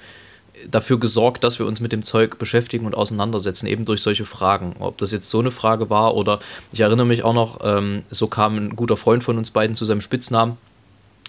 dafür 0.71 0.99
gesorgt, 0.99 1.45
dass 1.45 1.59
wir 1.59 1.67
uns 1.67 1.81
mit 1.81 1.93
dem 1.93 2.03
Zeug 2.03 2.39
beschäftigen 2.39 2.87
und 2.87 2.95
auseinandersetzen, 2.95 3.67
eben 3.67 3.85
durch 3.85 4.03
solche 4.03 4.25
Fragen. 4.25 4.75
Ob 4.79 4.99
das 4.99 5.11
jetzt 5.11 5.29
so 5.29 5.41
eine 5.41 5.51
Frage 5.51 5.91
war 5.91 6.15
oder 6.15 6.41
ich 6.73 6.81
erinnere 6.81 7.07
mich 7.07 7.23
auch 7.23 7.35
noch, 7.35 7.61
ähm, 7.63 8.03
so 8.11 8.27
kam 8.27 8.57
ein 8.57 8.77
guter 8.77 8.97
Freund 8.97 9.25
von 9.25 9.39
uns 9.39 9.51
beiden 9.51 9.77
zu 9.77 9.85
seinem 9.85 10.01
Spitznamen, 10.01 10.57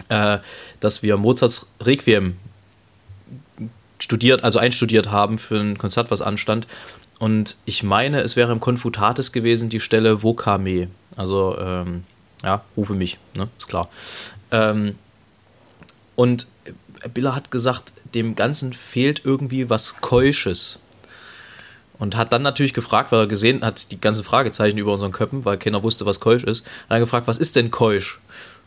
äh, 0.08 0.38
dass 0.80 1.02
wir 1.02 1.16
Mozarts 1.16 1.66
Requiem 1.80 2.36
studiert, 3.98 4.44
also 4.44 4.58
einstudiert 4.58 5.10
haben 5.10 5.38
für 5.38 5.58
ein 5.58 5.78
Konzert, 5.78 6.10
was 6.10 6.22
anstand. 6.22 6.66
Und 7.18 7.56
ich 7.64 7.82
meine, 7.82 8.20
es 8.20 8.36
wäre 8.36 8.52
im 8.52 8.60
Konfutatis 8.60 9.32
gewesen 9.32 9.68
die 9.68 9.80
Stelle 9.80 10.22
Vocame, 10.22 10.88
also 11.16 11.56
ähm, 11.58 12.04
ja, 12.42 12.62
rufe 12.76 12.94
mich, 12.94 13.18
ne? 13.34 13.48
ist 13.58 13.68
klar. 13.68 13.88
Ähm, 14.50 14.96
und 16.16 16.46
Biller 17.12 17.34
hat 17.34 17.50
gesagt, 17.50 17.92
dem 18.14 18.34
Ganzen 18.34 18.72
fehlt 18.72 19.22
irgendwie 19.24 19.70
was 19.70 20.00
Keusches. 20.00 20.80
Und 21.96 22.16
hat 22.16 22.32
dann 22.32 22.42
natürlich 22.42 22.74
gefragt, 22.74 23.12
weil 23.12 23.20
er 23.20 23.26
gesehen 23.28 23.64
hat, 23.64 23.92
die 23.92 24.00
ganzen 24.00 24.24
Fragezeichen 24.24 24.78
über 24.78 24.92
unseren 24.92 25.12
Köppen, 25.12 25.44
weil 25.44 25.58
keiner 25.58 25.82
wusste, 25.82 26.04
was 26.04 26.18
Keusch 26.18 26.42
ist. 26.42 26.66
Hat 26.66 26.96
er 26.96 26.98
gefragt, 26.98 27.28
was 27.28 27.38
ist 27.38 27.54
denn 27.54 27.70
Keusch? 27.70 28.20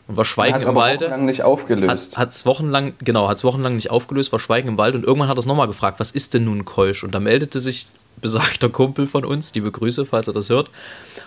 Und 0.08 0.16
war 0.16 0.24
Schweigen 0.24 0.62
im 0.62 0.74
Walde. 0.74 1.04
Wochenlang 1.04 1.26
nicht 1.26 1.42
aufgelöst. 1.42 2.16
Hat 2.16 2.30
es 2.30 2.46
wochenlang, 2.46 2.94
genau, 2.98 3.28
hat 3.28 3.36
es 3.36 3.44
wochenlang 3.44 3.76
nicht 3.76 3.90
aufgelöst, 3.90 4.32
war 4.32 4.40
Schweigen 4.40 4.68
im 4.68 4.78
Wald 4.78 4.94
und 4.94 5.04
irgendwann 5.04 5.28
hat 5.28 5.36
er 5.36 5.40
es 5.40 5.46
nochmal 5.46 5.68
gefragt, 5.68 6.00
was 6.00 6.10
ist 6.10 6.34
denn 6.34 6.44
nun 6.44 6.64
Keusch? 6.64 7.04
Und 7.04 7.14
da 7.14 7.20
meldete 7.20 7.60
sich 7.60 7.88
besagter 8.20 8.70
Kumpel 8.70 9.06
von 9.06 9.24
uns, 9.24 9.52
die 9.52 9.60
Begrüße, 9.60 10.06
falls 10.06 10.26
er 10.26 10.32
das 10.32 10.50
hört, 10.50 10.70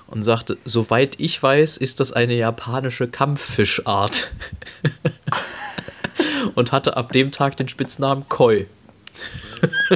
und 0.07 0.23
sagte, 0.23 0.57
soweit 0.65 1.19
ich 1.19 1.41
weiß, 1.41 1.77
ist 1.77 1.99
das 1.99 2.11
eine 2.11 2.33
japanische 2.33 3.07
Kampffischart. 3.07 4.31
und 6.55 6.71
hatte 6.71 6.97
ab 6.97 7.11
dem 7.11 7.31
Tag 7.31 7.57
den 7.57 7.69
Spitznamen 7.69 8.27
Koi. 8.29 8.65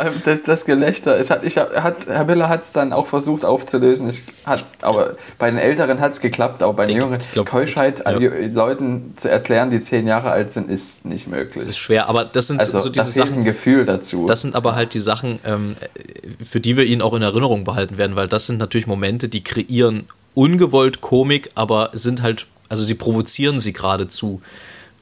Allem 0.00 0.14
das, 0.24 0.38
das 0.44 0.64
Gelächter. 0.64 1.18
Es 1.18 1.28
hat, 1.28 1.44
ich, 1.44 1.56
hat, 1.56 2.06
Herr 2.06 2.24
Miller 2.24 2.48
hat 2.48 2.62
es 2.62 2.72
dann 2.72 2.92
auch 2.92 3.06
versucht 3.06 3.44
aufzulösen. 3.44 4.08
Ich, 4.08 4.22
hat, 4.46 4.64
aber 4.80 5.12
bei 5.38 5.50
den 5.50 5.58
Älteren 5.58 6.00
hat 6.00 6.12
es 6.12 6.20
geklappt, 6.20 6.62
aber 6.62 6.72
bei 6.72 6.86
den 6.86 6.96
Jüngeren. 6.96 7.20
Glaub, 7.30 7.46
Keuschheit 7.46 8.06
an 8.06 8.18
die 8.18 8.26
Leuten 8.26 9.12
zu 9.16 9.28
erklären, 9.28 9.70
die 9.70 9.80
zehn 9.80 10.06
Jahre 10.06 10.30
alt 10.30 10.52
sind, 10.52 10.70
ist 10.70 11.04
nicht 11.04 11.28
möglich. 11.28 11.64
Das 11.64 11.66
ist 11.66 11.78
schwer, 11.78 12.08
aber 12.08 12.24
das 12.24 12.46
sind 12.46 12.60
also, 12.60 12.78
so 12.78 12.88
diese 12.88 13.10
Sachen. 13.10 13.40
ein 13.40 13.44
Gefühl 13.44 13.84
dazu. 13.84 14.26
Das 14.26 14.40
sind 14.40 14.54
aber 14.54 14.74
halt 14.74 14.94
die 14.94 15.00
Sachen, 15.00 15.38
ähm, 15.44 15.76
für 16.42 16.60
die 16.60 16.78
wir 16.78 16.84
ihn 16.84 17.02
auch 17.02 17.14
in 17.14 17.22
Erinnerung 17.22 17.64
behalten 17.64 17.98
werden, 17.98 18.16
weil 18.16 18.26
das 18.26 18.46
sind 18.46 18.58
natürlich 18.58 18.86
Momente, 18.86 19.28
die 19.28 19.44
kreieren 19.44 20.06
ungewollt 20.34 21.02
Komik, 21.02 21.50
aber 21.54 21.90
sind 21.92 22.22
halt, 22.22 22.46
also 22.70 22.84
sie 22.84 22.94
provozieren 22.94 23.60
sie 23.60 23.74
geradezu. 23.74 24.40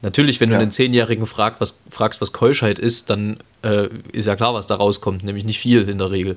Natürlich, 0.02 0.40
wenn 0.40 0.50
ja. 0.50 0.56
du 0.56 0.62
einen 0.62 0.70
Zehnjährigen 0.70 1.26
fragst, 1.26 1.60
was, 1.60 1.80
fragst, 1.90 2.20
was 2.20 2.32
Keuschheit 2.32 2.78
ist, 2.78 3.10
dann 3.10 3.38
äh, 3.62 3.88
ist 4.12 4.26
ja 4.26 4.36
klar, 4.36 4.54
was 4.54 4.66
da 4.66 4.76
rauskommt, 4.76 5.24
nämlich 5.24 5.44
nicht 5.44 5.58
viel 5.58 5.88
in 5.88 5.98
der 5.98 6.10
Regel. 6.10 6.36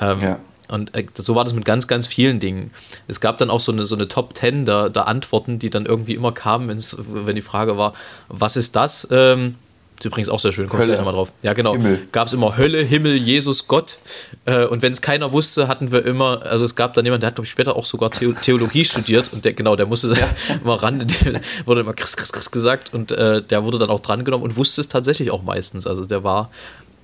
Ähm, 0.00 0.20
ja. 0.20 0.38
Und 0.68 0.94
äh, 0.96 1.06
so 1.14 1.34
war 1.34 1.44
das 1.44 1.54
mit 1.54 1.64
ganz, 1.64 1.88
ganz 1.88 2.06
vielen 2.06 2.40
Dingen. 2.40 2.70
Es 3.08 3.20
gab 3.20 3.38
dann 3.38 3.50
auch 3.50 3.60
so 3.60 3.72
eine, 3.72 3.84
so 3.84 3.94
eine 3.94 4.08
Top 4.08 4.34
Ten 4.34 4.64
der, 4.64 4.90
der 4.90 5.08
Antworten, 5.08 5.58
die 5.58 5.70
dann 5.70 5.86
irgendwie 5.86 6.14
immer 6.14 6.32
kamen, 6.32 6.68
wenn 6.68 7.36
die 7.36 7.42
Frage 7.42 7.76
war, 7.76 7.94
was 8.28 8.56
ist 8.56 8.76
das? 8.76 9.08
Ähm, 9.10 9.56
ist 9.98 10.04
übrigens 10.04 10.28
auch 10.28 10.40
sehr 10.40 10.52
schön, 10.52 10.68
kommt 10.68 10.84
gleich 10.84 10.98
nochmal 10.98 11.14
drauf. 11.14 11.30
Ja, 11.42 11.52
genau. 11.52 11.76
Gab 12.10 12.26
es 12.26 12.32
immer 12.32 12.56
Hölle, 12.56 12.82
Himmel, 12.82 13.14
Jesus, 13.16 13.68
Gott. 13.68 13.98
Äh, 14.44 14.66
und 14.66 14.82
wenn 14.82 14.92
es 14.92 15.00
keiner 15.00 15.30
wusste, 15.32 15.68
hatten 15.68 15.92
wir 15.92 16.04
immer, 16.04 16.42
also 16.42 16.64
es 16.64 16.74
gab 16.74 16.94
dann 16.94 17.04
jemanden, 17.04 17.20
der 17.20 17.28
hat, 17.28 17.36
glaube 17.36 17.46
ich, 17.46 17.50
später 17.50 17.76
auch 17.76 17.86
sogar 17.86 18.10
The 18.12 18.32
Theologie 18.32 18.84
studiert 18.84 19.32
und 19.32 19.44
der, 19.44 19.52
genau, 19.52 19.76
der 19.76 19.86
musste 19.86 20.12
ja. 20.12 20.28
immer 20.62 20.82
ran, 20.82 21.06
wurde 21.64 21.80
immer 21.82 21.94
krass, 21.94 22.16
krass, 22.16 22.32
krass 22.32 22.50
gesagt 22.50 22.92
und 22.92 23.12
äh, 23.12 23.42
der 23.42 23.64
wurde 23.64 23.78
dann 23.78 23.90
auch 23.90 24.00
drangenommen 24.00 24.44
und 24.44 24.56
wusste 24.56 24.80
es 24.80 24.88
tatsächlich 24.88 25.30
auch 25.30 25.42
meistens. 25.42 25.86
Also 25.86 26.04
der 26.04 26.24
war 26.24 26.50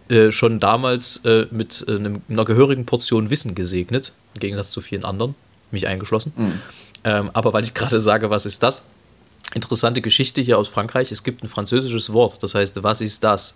äh, 0.08 0.32
schon 0.32 0.58
damals 0.58 1.18
äh, 1.24 1.46
mit 1.52 1.84
äh, 1.86 1.94
einem, 1.94 2.22
einer 2.28 2.44
gehörigen 2.44 2.86
Portion 2.86 3.30
Wissen 3.30 3.54
gesegnet, 3.54 4.12
im 4.34 4.40
Gegensatz 4.40 4.72
zu 4.72 4.80
vielen 4.80 5.04
anderen, 5.04 5.36
mich 5.70 5.86
eingeschlossen. 5.86 6.32
Mhm. 6.36 6.60
Ähm, 7.04 7.30
aber 7.32 7.52
weil 7.52 7.62
ich 7.62 7.72
gerade 7.72 8.00
sage, 8.00 8.30
was 8.30 8.44
ist 8.44 8.62
das? 8.64 8.82
Interessante 9.54 10.00
Geschichte 10.00 10.40
hier 10.40 10.58
aus 10.58 10.68
Frankreich. 10.68 11.12
Es 11.12 11.22
gibt 11.22 11.42
ein 11.42 11.48
französisches 11.48 12.12
Wort, 12.12 12.42
das 12.42 12.54
heißt, 12.54 12.82
was 12.82 13.00
ist 13.00 13.24
das? 13.24 13.54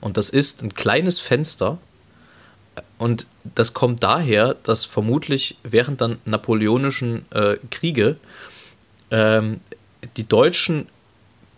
Und 0.00 0.16
das 0.16 0.30
ist 0.30 0.62
ein 0.62 0.74
kleines 0.74 1.20
Fenster. 1.20 1.78
Und 2.98 3.26
das 3.54 3.74
kommt 3.74 4.02
daher, 4.02 4.54
dass 4.62 4.84
vermutlich 4.84 5.56
während 5.62 6.00
der 6.00 6.16
napoleonischen 6.24 7.24
äh, 7.30 7.56
Kriege 7.70 8.16
ähm, 9.10 9.60
die 10.16 10.26
Deutschen 10.26 10.88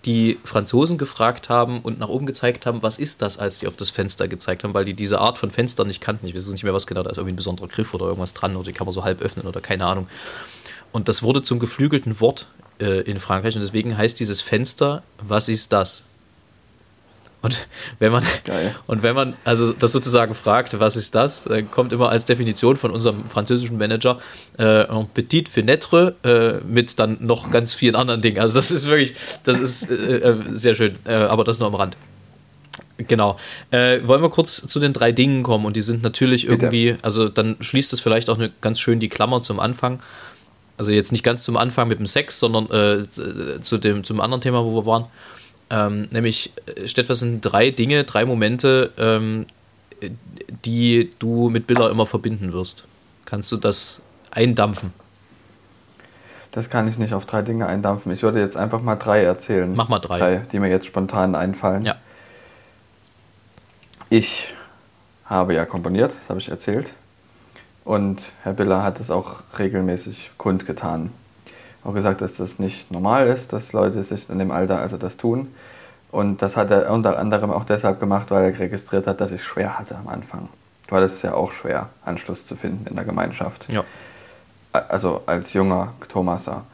die 0.04 0.38
Franzosen 0.44 0.98
gefragt 0.98 1.48
haben 1.48 1.80
und 1.80 1.98
nach 1.98 2.08
oben 2.08 2.26
gezeigt 2.26 2.64
haben, 2.64 2.82
was 2.82 2.98
ist 2.98 3.22
das, 3.22 3.38
als 3.38 3.58
die 3.58 3.66
auf 3.66 3.74
das 3.74 3.90
Fenster 3.90 4.28
gezeigt 4.28 4.62
haben, 4.62 4.72
weil 4.72 4.84
die 4.84 4.94
diese 4.94 5.20
Art 5.20 5.36
von 5.36 5.50
Fenster 5.50 5.84
nicht 5.84 6.00
kannten. 6.00 6.26
Ich 6.28 6.34
weiß 6.34 6.46
nicht 6.48 6.62
mehr, 6.62 6.72
was 6.72 6.86
genau, 6.86 7.02
da 7.02 7.10
ist 7.10 7.16
irgendwie 7.18 7.32
ein 7.32 7.36
besonderer 7.36 7.66
Griff 7.66 7.92
oder 7.92 8.06
irgendwas 8.06 8.32
dran 8.32 8.54
oder 8.54 8.66
die 8.66 8.72
kann 8.72 8.86
man 8.86 8.94
so 8.94 9.02
halb 9.02 9.20
öffnen 9.20 9.46
oder 9.46 9.60
keine 9.60 9.84
Ahnung. 9.84 10.06
Und 10.92 11.08
das 11.08 11.22
wurde 11.22 11.42
zum 11.42 11.58
geflügelten 11.58 12.20
Wort 12.20 12.46
äh, 12.80 13.00
in 13.02 13.20
Frankreich 13.20 13.54
und 13.54 13.62
deswegen 13.62 13.96
heißt 13.96 14.18
dieses 14.20 14.40
Fenster, 14.40 15.02
was 15.18 15.48
ist 15.48 15.72
das? 15.72 16.04
Und 17.42 17.68
wenn 18.00 18.10
man, 18.10 18.24
Geil. 18.44 18.74
und 18.86 19.04
wenn 19.04 19.14
man 19.14 19.34
also 19.44 19.72
das 19.72 19.92
sozusagen 19.92 20.34
fragt, 20.34 20.80
was 20.80 20.96
ist 20.96 21.14
das, 21.14 21.44
dann 21.44 21.70
kommt 21.70 21.92
immer 21.92 22.08
als 22.08 22.24
Definition 22.24 22.76
von 22.76 22.90
unserem 22.90 23.24
französischen 23.26 23.78
Manager 23.78 24.18
äh, 24.58 24.90
un 24.90 25.06
petit 25.08 25.48
fenêtre 25.48 26.14
äh, 26.24 26.60
mit 26.66 26.98
dann 26.98 27.18
noch 27.20 27.52
ganz 27.52 27.72
vielen 27.72 27.94
anderen 27.94 28.20
Dingen. 28.20 28.40
Also 28.40 28.56
das 28.56 28.70
ist 28.70 28.86
wirklich, 28.86 29.14
das 29.44 29.60
ist 29.60 29.90
äh, 29.90 30.16
äh 30.16 30.36
sehr 30.54 30.74
schön, 30.74 30.94
äh, 31.04 31.14
aber 31.14 31.44
das 31.44 31.60
nur 31.60 31.68
am 31.68 31.74
Rand. 31.76 31.96
Genau. 32.98 33.38
Äh, 33.70 34.00
wollen 34.06 34.22
wir 34.22 34.30
kurz 34.30 34.66
zu 34.66 34.80
den 34.80 34.92
drei 34.92 35.12
Dingen 35.12 35.42
kommen 35.42 35.66
und 35.66 35.76
die 35.76 35.82
sind 35.82 36.02
natürlich 36.02 36.48
irgendwie, 36.48 36.92
Bitte. 36.92 37.04
also 37.04 37.28
dann 37.28 37.56
schließt 37.60 37.92
es 37.92 38.00
vielleicht 38.00 38.30
auch 38.30 38.38
eine, 38.38 38.50
ganz 38.60 38.80
schön 38.80 38.98
die 38.98 39.08
Klammer 39.08 39.42
zum 39.42 39.60
Anfang 39.60 40.00
also 40.76 40.92
jetzt 40.92 41.12
nicht 41.12 41.24
ganz 41.24 41.42
zum 41.42 41.56
Anfang 41.56 41.88
mit 41.88 41.98
dem 41.98 42.06
Sex, 42.06 42.38
sondern 42.38 42.70
äh, 42.70 43.60
zu 43.60 43.78
dem, 43.78 44.04
zum 44.04 44.20
anderen 44.20 44.40
Thema, 44.40 44.64
wo 44.64 44.74
wir 44.74 44.86
waren. 44.86 45.06
Ähm, 45.70 46.08
nämlich, 46.10 46.52
äh, 46.66 46.86
Stefan, 46.86 47.16
sind 47.16 47.40
drei 47.40 47.70
Dinge, 47.70 48.04
drei 48.04 48.24
Momente, 48.24 48.92
ähm, 48.98 49.46
die 50.64 51.10
du 51.18 51.48
mit 51.48 51.66
Biller 51.66 51.90
immer 51.90 52.06
verbinden 52.06 52.52
wirst. 52.52 52.84
Kannst 53.24 53.50
du 53.50 53.56
das 53.56 54.02
eindampfen? 54.30 54.92
Das 56.52 56.70
kann 56.70 56.88
ich 56.88 56.98
nicht 56.98 57.12
auf 57.12 57.26
drei 57.26 57.42
Dinge 57.42 57.66
eindampfen. 57.66 58.12
Ich 58.12 58.22
würde 58.22 58.40
jetzt 58.40 58.56
einfach 58.56 58.80
mal 58.80 58.96
drei 58.96 59.22
erzählen. 59.22 59.72
Mach 59.74 59.88
mal 59.88 59.98
drei. 59.98 60.18
drei 60.18 60.36
die 60.52 60.58
mir 60.58 60.68
jetzt 60.68 60.86
spontan 60.86 61.34
einfallen. 61.34 61.84
Ja. 61.84 61.96
Ich 64.08 64.54
habe 65.24 65.54
ja 65.54 65.64
komponiert, 65.64 66.12
das 66.12 66.28
habe 66.28 66.38
ich 66.38 66.48
erzählt. 66.48 66.94
Und 67.86 68.32
Herr 68.42 68.52
Biller 68.52 68.82
hat 68.82 68.98
es 68.98 69.12
auch 69.12 69.42
regelmäßig 69.56 70.32
kundgetan. 70.38 71.12
Auch 71.84 71.94
gesagt, 71.94 72.20
dass 72.20 72.34
das 72.34 72.58
nicht 72.58 72.90
normal 72.90 73.28
ist, 73.28 73.52
dass 73.52 73.72
Leute 73.72 74.02
sich 74.02 74.28
in 74.28 74.40
dem 74.40 74.50
Alter 74.50 74.80
also 74.80 74.96
das 74.96 75.16
tun. 75.16 75.54
Und 76.10 76.42
das 76.42 76.56
hat 76.56 76.72
er 76.72 76.90
unter 76.90 77.16
anderem 77.16 77.52
auch 77.52 77.64
deshalb 77.64 78.00
gemacht, 78.00 78.32
weil 78.32 78.52
er 78.52 78.58
registriert 78.58 79.06
hat, 79.06 79.20
dass 79.20 79.30
ich 79.30 79.40
es 79.40 79.46
schwer 79.46 79.78
hatte 79.78 79.94
am 79.94 80.08
Anfang. 80.08 80.48
Weil 80.88 81.04
es 81.04 81.14
ist 81.14 81.22
ja 81.22 81.34
auch 81.34 81.52
schwer, 81.52 81.88
Anschluss 82.04 82.48
zu 82.48 82.56
finden 82.56 82.88
in 82.88 82.96
der 82.96 83.04
Gemeinschaft. 83.04 83.68
Ja. 83.68 83.84
Also 84.72 85.22
als 85.26 85.52
junger 85.52 85.92
Thomaser. 86.08 86.64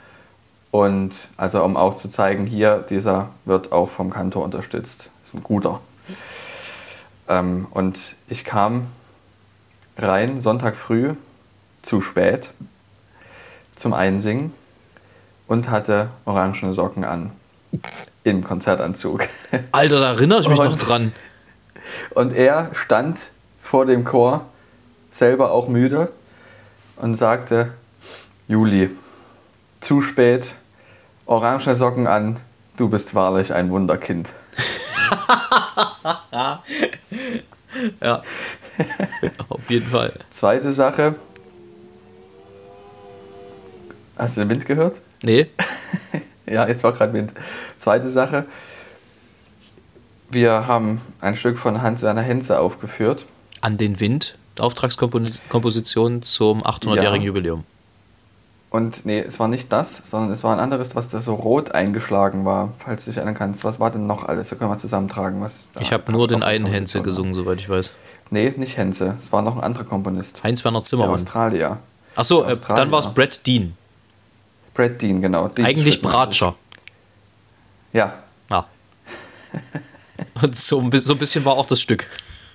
Und 0.71 1.13
also 1.37 1.63
um 1.63 1.77
auch 1.77 1.93
zu 1.93 2.09
zeigen, 2.09 2.47
hier, 2.47 2.87
dieser 2.89 3.29
wird 3.45 3.71
auch 3.71 3.91
vom 3.91 4.09
Kantor 4.09 4.45
unterstützt. 4.45 5.11
Ist 5.23 5.35
ein 5.35 5.43
guter. 5.43 5.83
Ähm, 7.29 7.67
und 7.71 7.99
ich 8.29 8.47
kam 8.47 8.87
rein 9.99 10.41
Sonntag 10.41 10.77
früh, 10.77 11.15
zu 11.83 12.01
spät, 12.01 12.51
zum 13.75 13.93
Einsingen 13.95 14.53
und 15.47 15.71
hatte 15.71 16.09
orangene 16.25 16.73
Socken 16.73 17.05
an. 17.05 17.33
Im 18.25 18.45
Konzertanzug. 18.45 19.27
Alter, 19.73 20.01
da 20.01 20.13
erinnere 20.13 20.41
ich 20.41 20.49
mich 20.49 20.59
Und- 20.59 20.67
noch 20.67 20.77
dran. 20.79 21.13
Und 22.11 22.33
er 22.35 22.71
stand 22.75 23.19
vor 23.61 23.87
dem 23.87 24.05
Chor, 24.05 24.45
selber 25.11 25.51
auch 25.51 25.69
müde, 25.69 26.13
und 26.97 27.17
sagte: 27.17 27.73
Juli, 28.47 28.91
zu 29.81 30.01
spät, 30.03 30.53
orangene 31.27 31.75
Socken 31.75 32.07
an, 32.07 32.37
du 32.77 32.89
bist 32.89 33.15
wahrlich 33.15 33.53
ein 33.53 33.71
Wunderkind. 33.71 34.29
Ja. 38.03 38.23
Auf 39.49 39.71
jeden 39.71 39.87
Fall. 39.87 40.13
Zweite 40.31 40.73
Sache. 40.73 41.15
Hast 44.17 44.37
du 44.37 44.43
den 44.43 44.51
Wind 44.51 44.67
gehört? 44.67 44.97
Nee, 45.23 45.47
Ja, 46.47 46.67
jetzt 46.69 46.83
war 46.85 46.93
gerade 46.93 47.13
Wind. 47.13 47.33
Zweite 47.77 48.09
Sache. 48.09 48.45
Wir 50.29 50.67
haben 50.67 51.01
ein 51.21 51.37
Stück 51.37 51.59
von 51.59 51.83
Hans-Werner 51.83 52.23
Henze 52.23 52.59
aufgeführt. 52.59 53.27
an 53.61 53.77
den 53.79 54.01
Wind. 54.01 54.37
Auftragskomposition 54.59 56.23
zum 56.23 56.63
800-jährigen 56.63 57.23
Ja. 57.23 57.27
Jubiläum. 57.29 57.65
Und 58.71 59.05
nee, 59.07 59.21
es 59.21 59.39
war 59.39 59.49
nicht 59.49 59.71
das, 59.73 60.03
sondern 60.05 60.31
es 60.33 60.45
war 60.45 60.55
ein 60.55 60.61
anderes, 60.61 60.97
was 60.97 61.11
da 61.11 61.21
so 61.21 61.35
rot 61.35 61.73
eingeschlagen 61.73 62.45
war, 62.45 62.73
falls 62.79 63.05
du 63.05 63.11
dich 63.11 63.19
erinnern 63.19 63.35
kannst. 63.35 63.65
Was 63.65 63.79
war 63.81 63.91
denn 63.91 64.07
noch 64.07 64.25
alles? 64.25 64.49
Da 64.49 64.57
können 64.57 64.71
wir 64.71 64.79
zusammentragen. 64.79 65.41
Was 65.43 65.69
Ich 65.79 65.93
habe 65.93 66.11
nur 66.11 66.27
den 66.27 66.43
einen 66.43 66.67
Henze 66.67 67.03
gesungen, 67.03 67.35
soweit 67.35 67.59
ich 67.59 67.69
weiß. 67.69 67.93
Nee, 68.33 68.53
nicht 68.57 68.79
Henze. 68.79 69.17
Es 69.19 69.31
war 69.31 69.43
noch 69.43 69.57
ein 69.57 69.63
anderer 69.63 69.85
Komponist. 69.85 70.43
Heinz-Werner 70.43 70.81
Der 70.81 70.85
Zimmermann. 70.85 71.15
Australier. 71.15 71.79
Achso, 72.17 72.43
äh, 72.45 72.57
dann 72.75 72.91
war 72.91 73.01
es 73.01 73.13
Brad 73.13 73.47
Dean. 73.47 73.75
Brad 74.73 75.01
Dean, 75.03 75.21
genau. 75.21 75.49
Die 75.49 75.63
Eigentlich 75.63 76.01
Bratscher. 76.01 76.55
Ja, 77.93 78.15
Ja. 78.51 78.67
Und 80.41 80.57
so, 80.57 80.83
so 80.95 81.13
ein 81.13 81.19
bisschen 81.19 81.45
war 81.45 81.53
auch 81.59 81.67
das 81.67 81.81
Stück. 81.81 82.07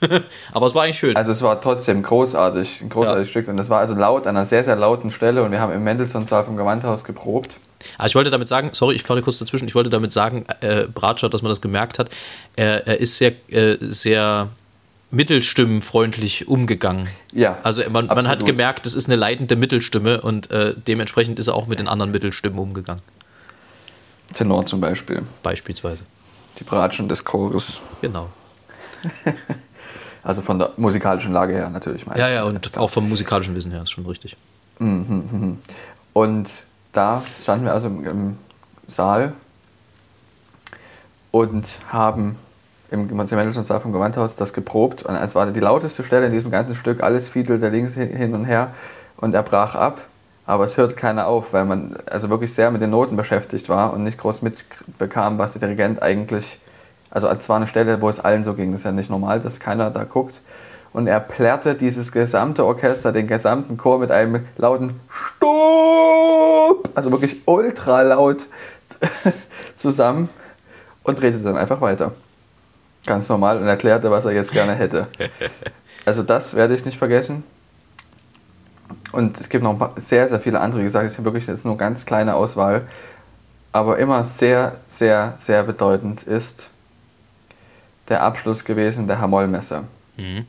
Aber 0.51 0.65
es 0.65 0.73
war 0.73 0.83
eigentlich 0.83 0.97
schön. 0.97 1.15
Also 1.15 1.31
es 1.31 1.43
war 1.43 1.61
trotzdem 1.61 2.01
großartig, 2.01 2.81
ein 2.81 2.89
großartiges 2.89 3.27
Ja. 3.27 3.31
Stück. 3.31 3.47
Und 3.47 3.59
es 3.59 3.69
war 3.69 3.79
also 3.79 3.93
laut, 3.93 4.25
an 4.25 4.35
einer 4.35 4.47
sehr, 4.47 4.63
sehr 4.63 4.75
lauten 4.75 5.11
Stelle. 5.11 5.43
Und 5.43 5.51
wir 5.51 5.59
haben 5.59 5.71
im 5.73 5.83
Mendelssohn-Saal 5.83 6.43
vom 6.43 6.57
Gewandhaus 6.57 7.03
geprobt. 7.03 7.57
Aber 7.99 8.07
ich 8.07 8.15
wollte 8.15 8.31
damit 8.31 8.47
sagen, 8.47 8.71
sorry, 8.73 8.95
ich 8.95 9.03
falle 9.03 9.21
kurz 9.21 9.37
dazwischen, 9.37 9.67
ich 9.67 9.75
wollte 9.75 9.91
damit 9.91 10.11
sagen, 10.11 10.47
äh, 10.61 10.85
Bratscher, 10.91 11.29
dass 11.29 11.43
man 11.43 11.49
das 11.49 11.61
gemerkt 11.61 11.99
hat, 11.99 12.09
er, 12.55 12.87
er 12.87 12.99
ist 12.99 13.17
sehr, 13.17 13.33
äh, 13.49 13.77
sehr 13.81 14.49
mittelstimmenfreundlich 15.09 16.47
umgegangen. 16.47 17.07
Ja, 17.31 17.57
Also 17.63 17.89
man, 17.89 18.07
man 18.07 18.27
hat 18.27 18.45
gemerkt, 18.45 18.85
das 18.85 18.93
ist 18.93 19.07
eine 19.07 19.15
leitende 19.15 19.55
Mittelstimme 19.55 20.21
und 20.21 20.51
äh, 20.51 20.75
dementsprechend 20.75 21.39
ist 21.39 21.47
er 21.47 21.55
auch 21.55 21.67
mit 21.67 21.79
den 21.79 21.87
anderen 21.87 22.11
Mittelstimmen 22.11 22.59
umgegangen. 22.59 23.01
Tenor 24.33 24.65
zum 24.65 24.81
Beispiel. 24.81 25.23
Beispielsweise. 25.43 26.03
Die 26.59 26.63
Bratschen 26.63 27.07
des 27.07 27.23
Chores. 27.23 27.81
Genau. 28.01 28.29
Also 30.23 30.41
von 30.41 30.59
der 30.59 30.71
musikalischen 30.75 31.31
Lage 31.31 31.53
her 31.53 31.69
natürlich. 31.69 32.05
Ja, 32.17 32.27
ja, 32.27 32.43
und 32.43 32.77
auch 32.77 32.89
vom 32.89 33.07
musikalischen 33.07 33.55
Wissen 33.55 33.71
her 33.71 33.83
ist 33.83 33.91
schon 33.91 34.05
richtig. 34.05 34.35
Und 34.77 36.49
da 36.91 37.23
standen 37.41 37.63
wir 37.63 37.71
also 37.71 37.87
im 37.87 38.37
Saal 38.87 39.31
und 41.31 41.65
haben 41.89 42.37
im 42.89 43.07
Mendelssohn-Saal 43.07 43.79
vom 43.79 43.91
Gewandhaus 43.91 44.35
das 44.35 44.53
geprobt. 44.53 45.03
Und 45.03 45.15
es 45.15 45.35
war 45.35 45.47
die 45.47 45.59
lauteste 45.59 46.03
Stelle 46.03 46.27
in 46.27 46.31
diesem 46.31 46.51
ganzen 46.51 46.75
Stück. 46.75 47.03
Alles 47.03 47.29
fiedelte 47.29 47.69
links 47.69 47.95
hin 47.95 48.33
und 48.33 48.45
her 48.45 48.71
und 49.17 49.33
er 49.33 49.43
brach 49.43 49.75
ab. 49.75 50.01
Aber 50.45 50.63
es 50.63 50.77
hört 50.77 50.95
keiner 50.95 51.27
auf, 51.27 51.51
weil 51.51 51.65
man 51.65 51.97
also 52.05 52.29
wirklich 52.29 52.53
sehr 52.53 52.71
mit 52.71 52.81
den 52.81 52.91
Noten 52.91 53.17
beschäftigt 53.17 53.67
war 53.67 53.91
und 53.91 54.05
nicht 54.05 54.17
groß 54.17 54.41
mitbekam, 54.43 55.37
was 55.37 55.53
der 55.53 55.59
Dirigent 55.59 56.01
eigentlich. 56.01 56.59
Also 57.11 57.27
es 57.27 57.49
war 57.49 57.57
eine 57.57 57.67
Stelle, 57.67 58.01
wo 58.01 58.07
es 58.07 58.21
allen 58.21 58.45
so 58.45 58.53
ging. 58.53 58.71
Das 58.71 58.81
ist 58.81 58.85
ja 58.85 58.93
nicht 58.93 59.09
normal, 59.09 59.41
dass 59.41 59.59
keiner 59.59 59.91
da 59.91 60.05
guckt. 60.05 60.41
Und 60.93 61.07
er 61.07 61.19
plärrte 61.19 61.75
dieses 61.75 62.13
gesamte 62.13 62.65
Orchester, 62.65 63.11
den 63.11 63.27
gesamten 63.27 63.75
Chor 63.75 63.99
mit 63.99 64.09
einem 64.09 64.45
lauten 64.57 64.99
Stopp, 65.09 66.89
also 66.95 67.11
wirklich 67.11 67.41
ultra 67.45 68.01
laut 68.03 68.47
zusammen 69.75 70.29
und 71.03 71.21
redete 71.21 71.43
dann 71.43 71.57
einfach 71.57 71.81
weiter. 71.81 72.13
Ganz 73.07 73.27
normal 73.29 73.57
und 73.57 73.67
erklärte, 73.67 74.11
was 74.11 74.25
er 74.25 74.33
jetzt 74.33 74.51
gerne 74.51 74.75
hätte. 74.75 75.07
Also 76.05 76.23
das 76.23 76.55
werde 76.55 76.73
ich 76.73 76.85
nicht 76.85 76.97
vergessen. 76.97 77.43
Und 79.11 79.37
es 79.41 79.49
gibt 79.49 79.61
noch 79.61 79.77
paar, 79.77 79.93
sehr, 79.97 80.29
sehr 80.29 80.39
viele 80.39 80.61
andere. 80.61 80.79
Wie 80.79 80.85
gesagt, 80.85 81.05
es 81.05 81.19
ist 81.19 81.25
wirklich 81.25 81.45
jetzt 81.47 81.65
nur 81.65 81.75
ganz 81.75 82.05
kleine 82.05 82.35
Auswahl. 82.35 82.87
Aber 83.73 83.99
immer 83.99 84.23
sehr, 84.23 84.77
sehr, 84.87 85.33
sehr 85.37 85.63
bedeutend 85.63 86.23
ist 86.23 86.69
der 88.07 88.23
Abschluss 88.23 88.63
gewesen 88.63 89.07
der 89.07 89.19
Hamollmesse. 89.19 89.83
Mhm. 90.15 90.45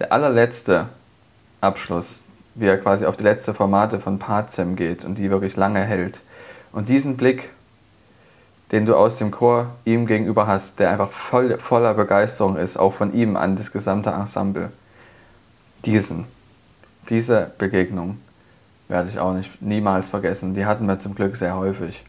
Der 0.00 0.12
allerletzte 0.12 0.88
Abschluss, 1.60 2.24
wie 2.56 2.66
er 2.66 2.78
quasi 2.78 3.06
auf 3.06 3.16
die 3.16 3.22
letzte 3.22 3.54
Formate 3.54 4.00
von 4.00 4.18
Pazem 4.18 4.74
geht 4.74 5.04
und 5.04 5.18
die 5.18 5.30
wirklich 5.30 5.56
lange 5.56 5.84
hält. 5.84 6.22
Und 6.72 6.88
diesen 6.88 7.16
Blick, 7.16 7.50
den 8.72 8.86
du 8.86 8.96
aus 8.96 9.18
dem 9.18 9.30
Chor 9.30 9.66
ihm 9.84 10.06
gegenüber 10.06 10.46
hast, 10.46 10.78
der 10.78 10.90
einfach 10.90 11.10
voll, 11.10 11.58
voller 11.58 11.92
Begeisterung 11.92 12.56
ist, 12.56 12.78
auch 12.78 12.94
von 12.94 13.12
ihm 13.12 13.36
an 13.36 13.54
das 13.54 13.70
gesamte 13.70 14.10
Ensemble. 14.10 14.72
Diesen, 15.84 16.24
diese 17.10 17.52
Begegnung 17.58 18.18
werde 18.88 19.10
ich 19.10 19.18
auch 19.18 19.34
nicht 19.34 19.60
niemals 19.60 20.08
vergessen. 20.08 20.54
Die 20.54 20.64
hatten 20.64 20.86
wir 20.86 20.98
zum 20.98 21.14
Glück 21.14 21.36
sehr 21.36 21.56
häufig. 21.56 22.04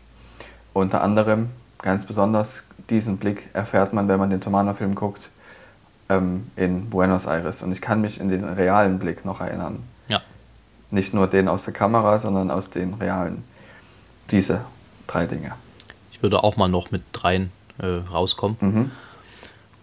Unter 0.72 1.04
anderem, 1.04 1.50
ganz 1.82 2.06
besonders, 2.06 2.64
diesen 2.90 3.18
Blick 3.18 3.50
erfährt 3.54 3.94
man, 3.94 4.08
wenn 4.08 4.20
man 4.20 4.30
den 4.30 4.40
Tomano-Film 4.40 4.96
guckt, 4.96 5.30
ähm, 6.10 6.50
in 6.56 6.90
Buenos 6.90 7.26
Aires. 7.26 7.62
Und 7.62 7.74
ich 7.74 7.82
kann 7.82 8.00
mich 8.00 8.20
in 8.20 8.30
den 8.30 8.44
realen 8.46 9.00
Blick 9.00 9.26
noch 9.26 9.42
erinnern. 9.42 9.84
Ja. 10.08 10.22
Nicht 10.92 11.14
nur 11.14 11.28
den 11.28 11.50
aus 11.50 11.66
der 11.66 11.74
Kamera, 11.74 12.18
sondern 12.18 12.52
aus 12.52 12.70
den 12.70 12.94
realen. 12.94 13.44
Diese 14.32 14.62
drei 15.08 15.26
Dinge. 15.26 15.54
Ich 16.24 16.32
würde 16.32 16.42
auch 16.46 16.56
mal 16.56 16.70
noch 16.70 16.90
mit 16.90 17.04
dreien 17.12 17.52
äh, 17.80 17.86
rauskommen. 17.86 18.56
Mhm. 18.62 18.92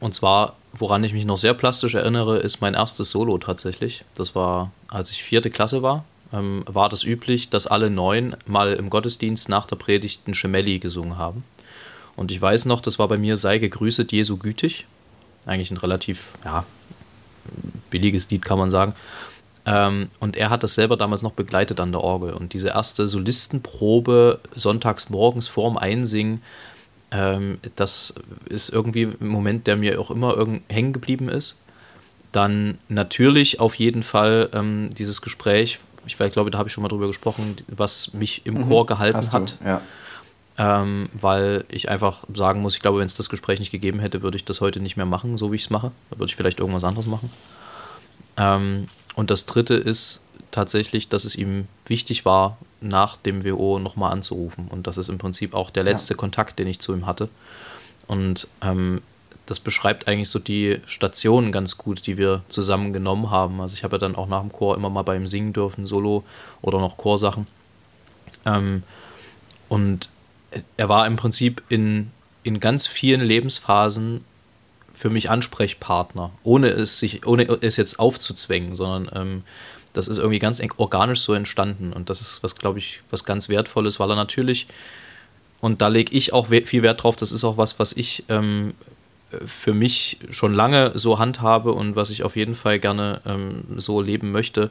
Und 0.01 0.15
zwar, 0.15 0.57
woran 0.73 1.05
ich 1.05 1.13
mich 1.13 1.27
noch 1.27 1.37
sehr 1.37 1.53
plastisch 1.53 1.95
erinnere, 1.95 2.39
ist 2.39 2.63
mein 2.63 2.73
erstes 2.73 3.11
Solo 3.11 3.37
tatsächlich. 3.37 4.07
Das 4.15 4.35
war, 4.35 4.71
als 4.89 5.11
ich 5.11 5.23
vierte 5.23 5.51
Klasse 5.51 5.83
war, 5.83 6.07
ähm, 6.33 6.65
war 6.67 6.89
das 6.89 7.05
üblich, 7.05 7.51
dass 7.51 7.67
alle 7.67 7.91
neun 7.91 8.39
mal 8.47 8.73
im 8.73 8.89
Gottesdienst 8.89 9.51
nach 9.51 9.67
der 9.67 9.77
Predigt 9.77 10.27
ein 10.27 10.33
Schemelli 10.33 10.79
gesungen 10.79 11.19
haben. 11.19 11.45
Und 12.17 12.31
ich 12.31 12.41
weiß 12.41 12.65
noch, 12.65 12.81
das 12.81 12.99
war 12.99 13.09
bei 13.09 13.19
mir 13.19 13.37
Sei 13.37 13.59
gegrüßet, 13.59 14.11
Jesu 14.11 14.39
gütig. 14.39 14.87
Eigentlich 15.45 15.71
ein 15.71 15.77
relativ, 15.77 16.31
ja, 16.43 16.65
billiges 17.91 18.31
Lied, 18.31 18.47
kann 18.47 18.59
man 18.59 18.71
sagen. 18.71 18.95
Ähm, 19.67 20.09
und 20.21 20.37
er 20.37 20.51
hat 20.51 20.63
das 20.63 20.75
selber 20.75 20.97
damals 20.97 21.23
noch 21.23 21.33
begleitet 21.33 21.81
an 21.81 21.93
der 21.93 22.01
Orgel. 22.01 22.33
Und 22.33 22.55
diese 22.55 22.69
erste 22.69 23.09
Solistenprobe 23.09 24.41
sonntags 24.55 25.11
morgens 25.11 25.49
vorm 25.49 25.77
Einsingen, 25.77 26.43
ähm, 27.11 27.59
das 27.77 28.15
ist 28.49 28.71
irgendwie 28.71 29.09
ein 29.21 29.29
Moment, 29.29 29.67
der 29.67 29.77
mir 29.77 30.01
auch 30.01 30.11
immer 30.11 30.37
hängen 30.69 30.93
geblieben 30.93 31.29
ist. 31.29 31.57
Dann 32.33 32.79
natürlich 32.89 33.59
auf 33.61 33.75
jeden 33.75 34.03
Fall 34.03 34.49
ähm, 34.53 34.91
dieses 34.97 35.21
Gespräch, 35.21 35.81
ich 36.07 36.19
weiß, 36.19 36.33
glaube, 36.33 36.51
da 36.51 36.59
habe 36.59 36.69
ich 36.69 36.73
schon 36.73 36.83
mal 36.83 36.89
drüber 36.89 37.09
gesprochen, 37.09 37.57
was 37.67 38.15
mich 38.15 38.47
im 38.47 38.67
Chor 38.69 38.87
gehalten 38.87 39.19
Mhm. 39.19 39.23
Hast 39.23 39.35
du, 39.35 39.39
hat 39.39 39.59
Ja. 39.65 39.81
ähm, 40.83 41.09
weil 41.13 41.65
ich 41.69 41.89
einfach 41.89 42.25
sagen 42.33 42.63
muss, 42.63 42.77
ich 42.77 42.83
glaube, 42.83 43.01
wenn 43.01 43.07
es 43.07 43.15
das 43.15 43.29
Gespräch 43.29 43.59
nicht 43.59 43.73
gegeben 43.73 43.99
hätte, 43.99 44.23
würde 44.23 44.37
ich 44.37 44.45
das 44.45 44.61
heute 44.61 44.81
nicht 44.81 44.97
mehr 44.97 45.07
machen, 45.07 45.37
so 45.37 45.51
wie 45.51 45.57
ich 45.57 45.63
es 45.63 45.71
mache. 45.71 45.91
Da 46.11 46.19
würde 46.19 46.31
ich 46.31 46.37
vielleicht 46.37 46.61
irgendwas 46.61 46.85
anderes 46.85 47.07
machen. 47.07 47.31
Und 49.21 49.31
das 49.31 49.45
Dritte 49.45 49.75
ist 49.75 50.23
tatsächlich, 50.51 51.11
dass 51.11 51.27
es 51.27 51.37
ihm 51.37 51.69
wichtig 51.85 52.25
war, 52.25 52.57
nach 52.81 53.19
dem 53.19 53.45
WO 53.45 53.79
nochmal 53.79 54.13
anzurufen. 54.13 54.67
Und 54.69 54.87
das 54.87 54.97
ist 54.97 55.11
im 55.11 55.19
Prinzip 55.19 55.53
auch 55.53 55.69
der 55.69 55.83
letzte 55.83 56.15
Kontakt, 56.15 56.59
den 56.59 56.67
ich 56.67 56.79
zu 56.79 56.95
ihm 56.95 57.05
hatte. 57.05 57.29
Und 58.07 58.49
ähm, 58.63 59.03
das 59.45 59.61
beschreibt 59.61 60.09
eigentlich 60.09 60.31
so 60.31 60.39
die 60.39 60.81
Stationen 60.87 61.53
ganz 61.53 61.77
gut, 61.77 62.07
die 62.07 62.17
wir 62.17 62.41
zusammen 62.49 62.95
genommen 62.95 63.31
haben. 63.31 63.61
Also 63.61 63.75
ich 63.75 63.85
habe 63.85 63.97
ja 63.97 63.99
dann 63.99 64.17
auch 64.17 64.27
nach 64.27 64.41
dem 64.41 64.53
Chor 64.53 64.75
immer 64.75 64.89
mal 64.89 65.03
beim 65.03 65.29
Singen 65.29 65.53
dürfen, 65.53 65.85
Solo 65.85 66.25
oder 66.63 66.79
noch 66.79 66.97
Chorsachen. 66.97 67.47
Ähm, 68.47 68.85
und 69.69 70.09
er 70.79 70.89
war 70.89 71.07
im 71.07 71.17
Prinzip 71.17 71.63
in, 71.69 72.11
in 72.43 72.59
ganz 72.59 72.87
vielen 72.87 73.21
Lebensphasen 73.21 74.25
für 75.01 75.09
mich 75.09 75.31
Ansprechpartner, 75.31 76.31
ohne 76.43 76.69
es 76.69 76.99
sich, 76.99 77.27
ohne 77.27 77.45
es 77.63 77.79
jetzt 77.79 77.99
aufzuzwängen, 77.99 78.77
sondern 78.77 79.11
ähm, 79.19 79.43
das 79.95 80.09
ist 80.09 80.19
irgendwie 80.19 80.39
ganz 80.39 80.61
organisch 80.77 81.23
so 81.23 81.33
entstanden. 81.33 81.95
Und 81.95 82.11
das 82.11 82.21
ist 82.21 82.43
was, 82.43 82.55
glaube 82.55 82.81
ich, 82.81 83.01
was 83.11 83.25
ganz 83.25 83.49
Wertvolles, 83.49 83.99
weil 83.99 84.11
er 84.11 84.17
natürlich, 84.17 84.67
und 85.63 85.81
da 85.81 85.89
lege 85.89 86.15
ich 86.15 86.35
auch 86.35 86.49
viel 86.49 86.83
Wert 86.83 87.03
drauf, 87.03 87.17
das 87.17 87.33
ist 87.33 87.45
auch 87.45 87.57
was, 87.57 87.79
was 87.79 87.95
ich 87.95 88.25
ähm, 88.29 88.75
für 89.47 89.73
mich 89.73 90.19
schon 90.29 90.53
lange 90.53 90.93
so 90.95 91.19
handhabe 91.19 91.73
und 91.73 91.97
was 91.97 92.11
ich 92.11 92.23
auf 92.23 92.37
jeden 92.37 92.55
Fall 92.55 92.79
gerne 92.79 93.23
ähm, 93.25 93.65
so 93.79 94.03
leben 94.03 94.31
möchte, 94.33 94.71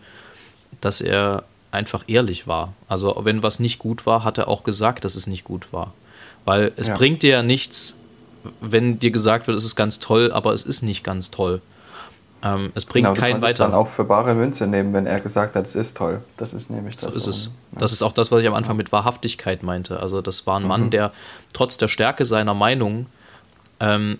dass 0.79 1.01
er 1.01 1.43
einfach 1.71 2.03
ehrlich 2.05 2.45
war. 2.45 2.73
Also 2.87 3.19
wenn 3.23 3.41
was 3.41 3.59
nicht 3.59 3.79
gut 3.79 4.05
war, 4.05 4.23
hat 4.23 4.37
er 4.37 4.47
auch 4.47 4.61
gesagt, 4.61 5.05
dass 5.05 5.15
es 5.15 5.25
nicht 5.25 5.43
gut 5.43 5.73
war. 5.73 5.91
Weil 6.45 6.71
es 6.75 6.87
ja. 6.87 6.95
bringt 6.95 7.23
dir 7.23 7.31
ja 7.31 7.43
nichts, 7.43 7.98
wenn 8.61 8.99
dir 8.99 9.11
gesagt 9.11 9.47
wird, 9.47 9.57
es 9.57 9.65
ist 9.65 9.75
ganz 9.75 9.99
toll, 9.99 10.31
aber 10.31 10.53
es 10.53 10.63
ist 10.63 10.81
nicht 10.81 11.03
ganz 11.03 11.31
toll. 11.31 11.61
Ähm, 12.41 12.71
es 12.73 12.85
bringt 12.85 13.07
genau, 13.07 13.19
keinen 13.19 13.41
weiter. 13.41 13.65
dann 13.65 13.73
auch 13.73 13.87
für 13.87 14.05
bare 14.05 14.33
Münze 14.33 14.65
nehmen, 14.65 14.93
wenn 14.93 15.05
er 15.05 15.19
gesagt 15.19 15.55
hat, 15.55 15.65
es 15.65 15.75
ist 15.75 15.97
toll. 15.97 16.21
Das 16.37 16.53
ist 16.53 16.69
nämlich 16.69 16.95
das. 16.95 17.11
So 17.11 17.15
ist 17.15 17.27
es. 17.27 17.45
Ja. 17.73 17.79
Das 17.79 17.91
ist 17.91 18.01
auch 18.01 18.13
das, 18.13 18.31
was 18.31 18.41
ich 18.41 18.47
am 18.47 18.53
Anfang 18.53 18.77
mit 18.77 18.91
Wahrhaftigkeit 18.91 19.61
meinte. 19.61 19.99
Also 19.99 20.21
das 20.21 20.47
war 20.47 20.57
ein 20.57 20.63
mhm. 20.63 20.67
Mann, 20.69 20.89
der 20.89 21.11
trotz 21.51 21.77
der 21.77 21.89
Stärke 21.89 22.23
seiner 22.23 22.53
Meinung 22.53 23.07
ähm, 23.81 24.19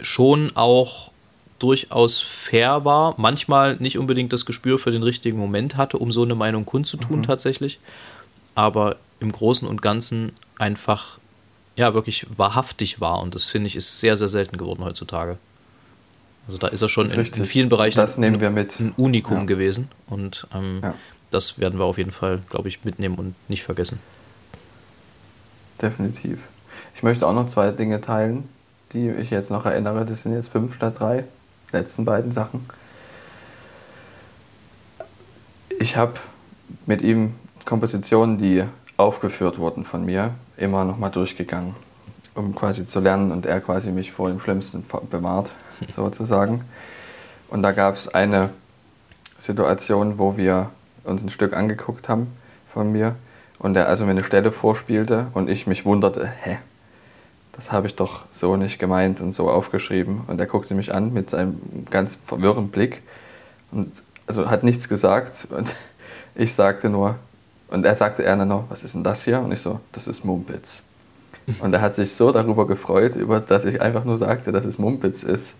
schon 0.00 0.50
auch 0.56 1.10
durchaus 1.58 2.20
fair 2.20 2.84
war, 2.84 3.14
manchmal 3.16 3.76
nicht 3.76 3.98
unbedingt 3.98 4.32
das 4.32 4.44
Gespür 4.44 4.78
für 4.78 4.90
den 4.90 5.02
richtigen 5.02 5.38
Moment 5.38 5.76
hatte, 5.76 5.98
um 5.98 6.12
so 6.12 6.22
eine 6.22 6.34
Meinung 6.34 6.66
kundzutun 6.66 7.18
mhm. 7.18 7.22
tatsächlich, 7.22 7.78
aber 8.54 8.96
im 9.20 9.32
Großen 9.32 9.66
und 9.66 9.80
Ganzen 9.80 10.32
einfach 10.58 11.18
ja 11.76 11.94
wirklich 11.94 12.26
wahrhaftig 12.36 13.00
war 13.00 13.20
und 13.20 13.34
das 13.34 13.44
finde 13.44 13.68
ich 13.68 13.76
ist 13.76 14.00
sehr, 14.00 14.16
sehr 14.16 14.28
selten 14.28 14.56
geworden 14.56 14.84
heutzutage. 14.84 15.38
Also 16.46 16.58
da 16.58 16.68
ist 16.68 16.82
er 16.82 16.88
schon 16.88 17.06
ist 17.06 17.14
in, 17.14 17.42
in, 17.42 17.46
vielen 17.46 17.68
Bereichen 17.68 17.98
das 17.98 18.18
nehmen 18.18 18.40
wir 18.40 18.50
mit. 18.50 18.78
ein 18.80 18.92
Unikum 18.96 19.38
ja. 19.38 19.44
gewesen 19.44 19.88
und 20.06 20.46
ähm, 20.54 20.80
ja. 20.82 20.94
das 21.30 21.58
werden 21.58 21.78
wir 21.78 21.84
auf 21.84 21.98
jeden 21.98 22.12
Fall, 22.12 22.40
glaube 22.48 22.68
ich, 22.68 22.84
mitnehmen 22.84 23.16
und 23.16 23.34
nicht 23.48 23.62
vergessen. 23.62 24.00
Definitiv. 25.80 26.48
Ich 26.94 27.02
möchte 27.02 27.26
auch 27.26 27.34
noch 27.34 27.48
zwei 27.48 27.70
Dinge 27.70 28.00
teilen, 28.00 28.48
die 28.92 29.10
ich 29.10 29.30
jetzt 29.30 29.50
noch 29.50 29.66
erinnere. 29.66 30.04
Das 30.04 30.22
sind 30.22 30.32
jetzt 30.32 30.48
fünf 30.48 30.74
statt 30.74 30.98
drei, 30.98 31.24
letzten 31.72 32.04
beiden 32.04 32.32
Sachen. 32.32 32.64
Ich 35.78 35.96
habe 35.96 36.14
mit 36.86 37.02
ihm 37.02 37.34
Kompositionen, 37.66 38.38
die 38.38 38.64
aufgeführt 38.96 39.58
wurden 39.58 39.84
von 39.84 40.04
mir, 40.04 40.34
immer 40.56 40.84
nochmal 40.84 41.10
durchgegangen, 41.10 41.74
um 42.34 42.54
quasi 42.54 42.86
zu 42.86 43.00
lernen 43.00 43.30
und 43.32 43.46
er 43.46 43.60
quasi 43.60 43.90
mich 43.90 44.12
vor 44.12 44.28
dem 44.28 44.40
Schlimmsten 44.40 44.84
bewahrt, 45.10 45.52
sozusagen. 45.94 46.64
Und 47.48 47.62
da 47.62 47.72
gab 47.72 47.94
es 47.94 48.08
eine 48.08 48.50
Situation, 49.38 50.18
wo 50.18 50.36
wir 50.36 50.70
uns 51.04 51.22
ein 51.22 51.30
Stück 51.30 51.52
angeguckt 51.52 52.08
haben 52.08 52.28
von 52.68 52.90
mir 52.90 53.14
und 53.58 53.76
er 53.76 53.88
also 53.88 54.04
mir 54.04 54.10
eine 54.12 54.24
Stelle 54.24 54.50
vorspielte 54.50 55.28
und 55.34 55.48
ich 55.48 55.66
mich 55.66 55.84
wunderte, 55.84 56.26
hä, 56.26 56.58
das 57.52 57.72
habe 57.72 57.86
ich 57.86 57.96
doch 57.96 58.26
so 58.32 58.56
nicht 58.56 58.78
gemeint 58.78 59.20
und 59.20 59.32
so 59.32 59.50
aufgeschrieben. 59.50 60.20
Und 60.26 60.38
er 60.40 60.46
guckte 60.46 60.74
mich 60.74 60.92
an 60.94 61.14
mit 61.14 61.30
seinem 61.30 61.86
ganz 61.90 62.18
verwirrenden 62.22 62.70
Blick 62.70 63.02
und 63.70 64.02
also 64.26 64.50
hat 64.50 64.62
nichts 64.62 64.88
gesagt 64.88 65.48
und 65.50 65.74
ich 66.34 66.54
sagte 66.54 66.90
nur, 66.90 67.16
und 67.68 67.84
er 67.84 67.96
sagte 67.96 68.22
er 68.22 68.36
dann 68.36 68.48
noch, 68.48 68.64
was 68.68 68.84
ist 68.84 68.94
denn 68.94 69.02
das 69.02 69.24
hier? 69.24 69.40
Und 69.40 69.52
ich 69.52 69.60
so, 69.60 69.80
das 69.92 70.06
ist 70.06 70.24
Mumpitz. 70.24 70.82
Und 71.60 71.72
er 71.72 71.80
hat 71.80 71.94
sich 71.94 72.12
so 72.12 72.32
darüber 72.32 72.66
gefreut, 72.66 73.14
über, 73.14 73.38
dass 73.40 73.64
ich 73.64 73.80
einfach 73.80 74.04
nur 74.04 74.16
sagte, 74.16 74.50
dass 74.50 74.64
es 74.64 74.78
Mumpitz 74.78 75.22
ist, 75.22 75.54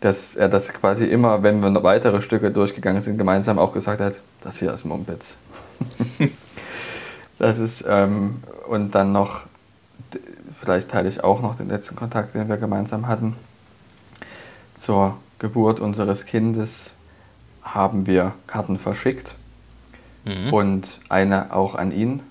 dass 0.00 0.36
er 0.36 0.48
das 0.48 0.72
quasi 0.72 1.06
immer, 1.06 1.42
wenn 1.42 1.62
wir 1.62 1.70
noch 1.70 1.82
weitere 1.82 2.20
Stücke 2.20 2.50
durchgegangen 2.50 3.00
sind, 3.00 3.16
gemeinsam 3.16 3.58
auch 3.58 3.72
gesagt 3.72 4.00
hat, 4.00 4.20
das 4.42 4.58
hier 4.58 4.72
ist 4.72 4.84
Mumpitz. 4.84 5.36
das 7.38 7.58
ist, 7.58 7.84
ähm, 7.88 8.42
und 8.68 8.94
dann 8.94 9.12
noch, 9.12 9.44
vielleicht 10.60 10.90
teile 10.90 11.08
ich 11.08 11.24
auch 11.24 11.40
noch 11.40 11.54
den 11.54 11.68
letzten 11.68 11.96
Kontakt, 11.96 12.34
den 12.34 12.48
wir 12.48 12.58
gemeinsam 12.58 13.08
hatten. 13.08 13.34
Zur 14.76 15.16
Geburt 15.38 15.80
unseres 15.80 16.26
Kindes 16.26 16.94
haben 17.62 18.06
wir 18.06 18.34
Karten 18.46 18.78
verschickt 18.78 19.34
mhm. 20.28 20.52
und 20.52 21.00
eine 21.08 21.54
auch 21.54 21.74
an 21.74 21.90
ihn. 21.92 22.22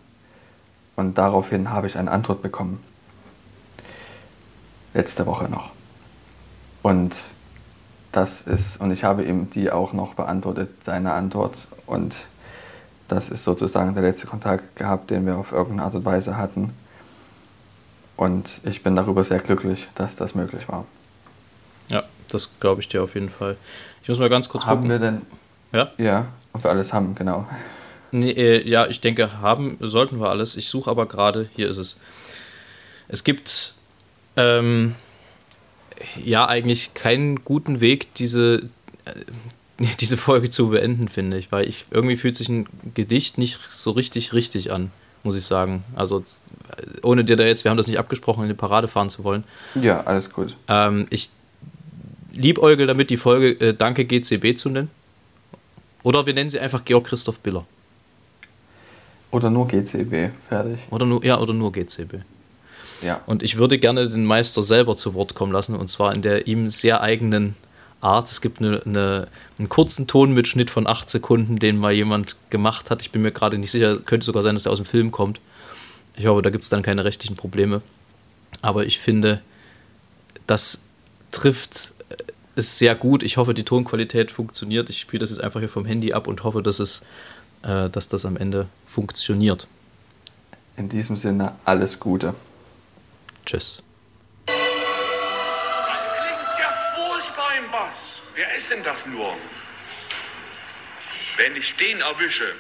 Und 0.96 1.18
daraufhin 1.18 1.72
habe 1.72 1.88
ich 1.88 1.98
eine 1.98 2.12
Antwort 2.12 2.42
bekommen. 2.42 2.84
Letzte 4.94 5.26
Woche 5.26 5.50
noch. 5.50 5.72
Und 6.82 7.14
das 8.12 8.42
ist, 8.42 8.82
und 8.82 8.92
ich 8.92 9.04
habe 9.04 9.24
ihm 9.24 9.50
die 9.52 9.72
auch 9.72 9.94
noch 9.94 10.16
beantwortet, 10.16 10.70
seine 10.84 11.14
Antwort. 11.14 11.68
Und 11.86 12.16
das 13.08 13.30
ist 13.30 13.44
sozusagen 13.44 13.94
der 13.94 14.04
letzte 14.04 14.28
Kontakt 14.28 14.76
gehabt, 14.76 15.10
den 15.12 15.26
wir 15.26 15.38
auf 15.38 15.52
irgendeine 15.52 15.84
Art 15.84 15.96
und 15.96 16.06
Weise 16.06 16.38
hatten. 16.38 16.74
Und 18.16 18.60
ich 18.64 18.82
bin 18.82 18.96
darüber 18.96 19.24
sehr 19.24 19.40
glücklich, 19.40 19.88
dass 19.94 20.16
das 20.16 20.34
möglich 20.34 20.68
war. 20.68 20.86
Ja, 21.90 22.04
das 22.30 22.60
glaube 22.60 22.82
ich 22.82 22.88
dir 22.88 23.04
auf 23.04 23.14
jeden 23.14 23.30
Fall. 23.30 23.56
Ich 24.02 24.10
muss 24.10 24.20
mal 24.20 24.30
ganz 24.30 24.50
kurz 24.50 24.66
haben 24.66 24.82
gucken. 24.82 24.92
Haben 24.92 25.02
wir 25.02 25.12
denn? 25.12 25.22
Ja? 25.72 25.92
Ja, 25.98 26.26
ob 26.54 26.64
wir 26.64 26.72
alles 26.72 26.92
haben, 26.92 27.14
genau. 27.14 27.46
Nee, 28.12 28.32
äh, 28.32 28.68
ja, 28.68 28.88
ich 28.88 29.02
denke, 29.02 29.42
haben 29.42 29.78
sollten 29.80 30.20
wir 30.20 30.30
alles. 30.30 30.56
Ich 30.56 30.70
suche 30.70 30.90
aber 30.90 31.06
gerade, 31.06 31.50
hier 31.56 31.70
ist 31.70 31.78
es. 31.78 31.98
Es 33.08 33.24
gibt 33.24 33.74
ähm, 34.36 34.96
ja 36.24 36.48
eigentlich 36.48 36.94
keinen 36.94 37.44
guten 37.44 37.80
Weg, 37.80 38.14
diese, 38.16 38.70
äh, 39.06 39.86
diese 40.00 40.18
Folge 40.18 40.50
zu 40.50 40.70
beenden, 40.70 41.08
finde 41.08 41.38
ich, 41.38 41.52
weil 41.52 41.68
ich 41.68 41.86
irgendwie 41.92 42.18
fühlt 42.18 42.36
sich 42.36 42.50
ein 42.50 42.68
Gedicht 42.94 43.38
nicht 43.38 43.60
so 43.72 43.92
richtig 43.92 44.34
richtig 44.34 44.72
an, 44.72 44.92
muss 45.24 45.36
ich 45.36 45.46
sagen. 45.46 45.84
Also 45.96 46.24
ohne 47.02 47.24
dir 47.24 47.36
da 47.36 47.44
jetzt, 47.44 47.64
wir 47.64 47.72
haben 47.72 47.78
das 47.78 47.88
nicht 47.88 48.00
abgesprochen, 48.00 48.44
in 48.44 48.50
die 48.50 48.56
Parade 48.56 48.88
fahren 48.88 49.10
zu 49.10 49.24
wollen. 49.24 49.44
Ja, 49.82 50.02
alles 50.02 50.32
gut. 50.32 50.56
Ähm, 50.68 51.08
ich 51.10 51.30
liebäugel 52.34 52.88
damit, 52.88 53.10
die 53.10 53.18
Folge 53.18 53.52
äh, 53.60 53.74
Danke 53.74 54.06
GCB 54.06 54.58
zu 54.58 54.70
nennen. 54.70 54.90
Oder 56.04 56.26
wir 56.26 56.34
nennen 56.34 56.50
sie 56.50 56.60
einfach 56.60 56.86
Georg 56.86 57.06
Christoph 57.08 57.40
Biller. 57.40 57.66
Oder 59.32 59.50
nur 59.50 59.68
GCB, 59.68 60.32
fertig. 60.48 60.80
Oder 60.90 61.06
nur, 61.06 61.24
ja, 61.24 61.40
oder 61.40 61.54
nur 61.54 61.72
GCB. 61.72 62.16
Ja. 63.02 63.22
Und 63.26 63.44
ich 63.44 63.58
würde 63.58 63.78
gerne 63.78 64.08
den 64.08 64.26
Meister 64.26 64.64
selber 64.64 64.96
zu 64.96 65.14
Wort 65.14 65.36
kommen 65.36 65.52
lassen, 65.52 65.76
und 65.76 65.90
zwar 65.90 66.16
in 66.16 66.22
der 66.22 66.48
ihm 66.48 66.70
sehr 66.70 67.02
eigenen 67.02 67.56
Art. 68.02 68.30
Es 68.30 68.42
gibt 68.42 68.60
eine, 68.60 68.82
eine, 68.86 69.28
einen 69.60 69.70
kurzen 69.70 70.08
Tonmitschnitt 70.08 70.72
von 70.72 70.88
acht 70.88 71.10
Sekunden, 71.10 71.58
den 71.58 71.78
mal 71.78 71.94
jemand 71.94 72.38
gemacht 72.50 72.90
hat. 72.90 73.02
Ich 73.02 73.12
bin 73.12 73.22
mir 73.22 73.32
gerade 73.32 73.58
nicht 73.58 73.72
sicher, 73.72 73.98
könnte 73.98 74.26
sogar 74.26 74.44
sein, 74.44 74.56
dass 74.56 74.64
der 74.64 74.72
aus 74.72 74.80
dem 74.80 74.86
Film 74.86 75.12
kommt. 75.12 75.40
Ich 76.16 76.26
hoffe, 76.26 76.42
da 76.42 76.50
gibt 76.50 76.64
es 76.64 76.70
dann 76.70 76.82
keine 76.82 77.04
rechtlichen 77.04 77.36
Probleme. 77.36 77.82
Aber 78.62 78.86
ich 78.86 79.00
finde, 79.00 79.42
das 80.48 80.82
trifft 81.32 81.94
es 82.56 82.80
sehr 82.80 82.96
gut. 82.96 83.22
Ich 83.22 83.38
hoffe, 83.38 83.54
die 83.54 83.64
Tonqualität 83.64 84.32
funktioniert. 84.32 84.90
Ich 84.90 85.00
spiele 85.00 85.20
das 85.20 85.30
jetzt 85.30 85.44
einfach 85.44 85.60
hier 85.60 85.70
vom 85.70 85.86
Handy 85.86 86.14
ab 86.14 86.28
und 86.28 86.44
hoffe, 86.44 86.64
dass 86.64 86.80
es 86.80 87.04
äh, 87.68 87.90
dass 87.90 88.08
das 88.08 88.26
am 88.26 88.38
Ende 88.38 88.68
funktioniert. 88.88 89.68
In 90.78 90.90
diesem 90.90 91.18
Sinne 91.18 91.56
alles 91.66 92.00
Gute. 92.00 92.34
Tschüss. 93.46 93.84
Das 94.46 94.56
klingt 96.16 96.60
ja 96.60 96.70
furchtbar 96.96 97.50
im 97.58 97.72
Bass. 97.72 98.22
Wer 98.36 98.56
ist 98.56 98.72
denn 98.72 98.84
das 98.84 99.06
nur? 99.08 99.34
Wenn 101.38 101.56
ich 101.56 101.76
den 101.76 102.00
erwische, 102.00 102.54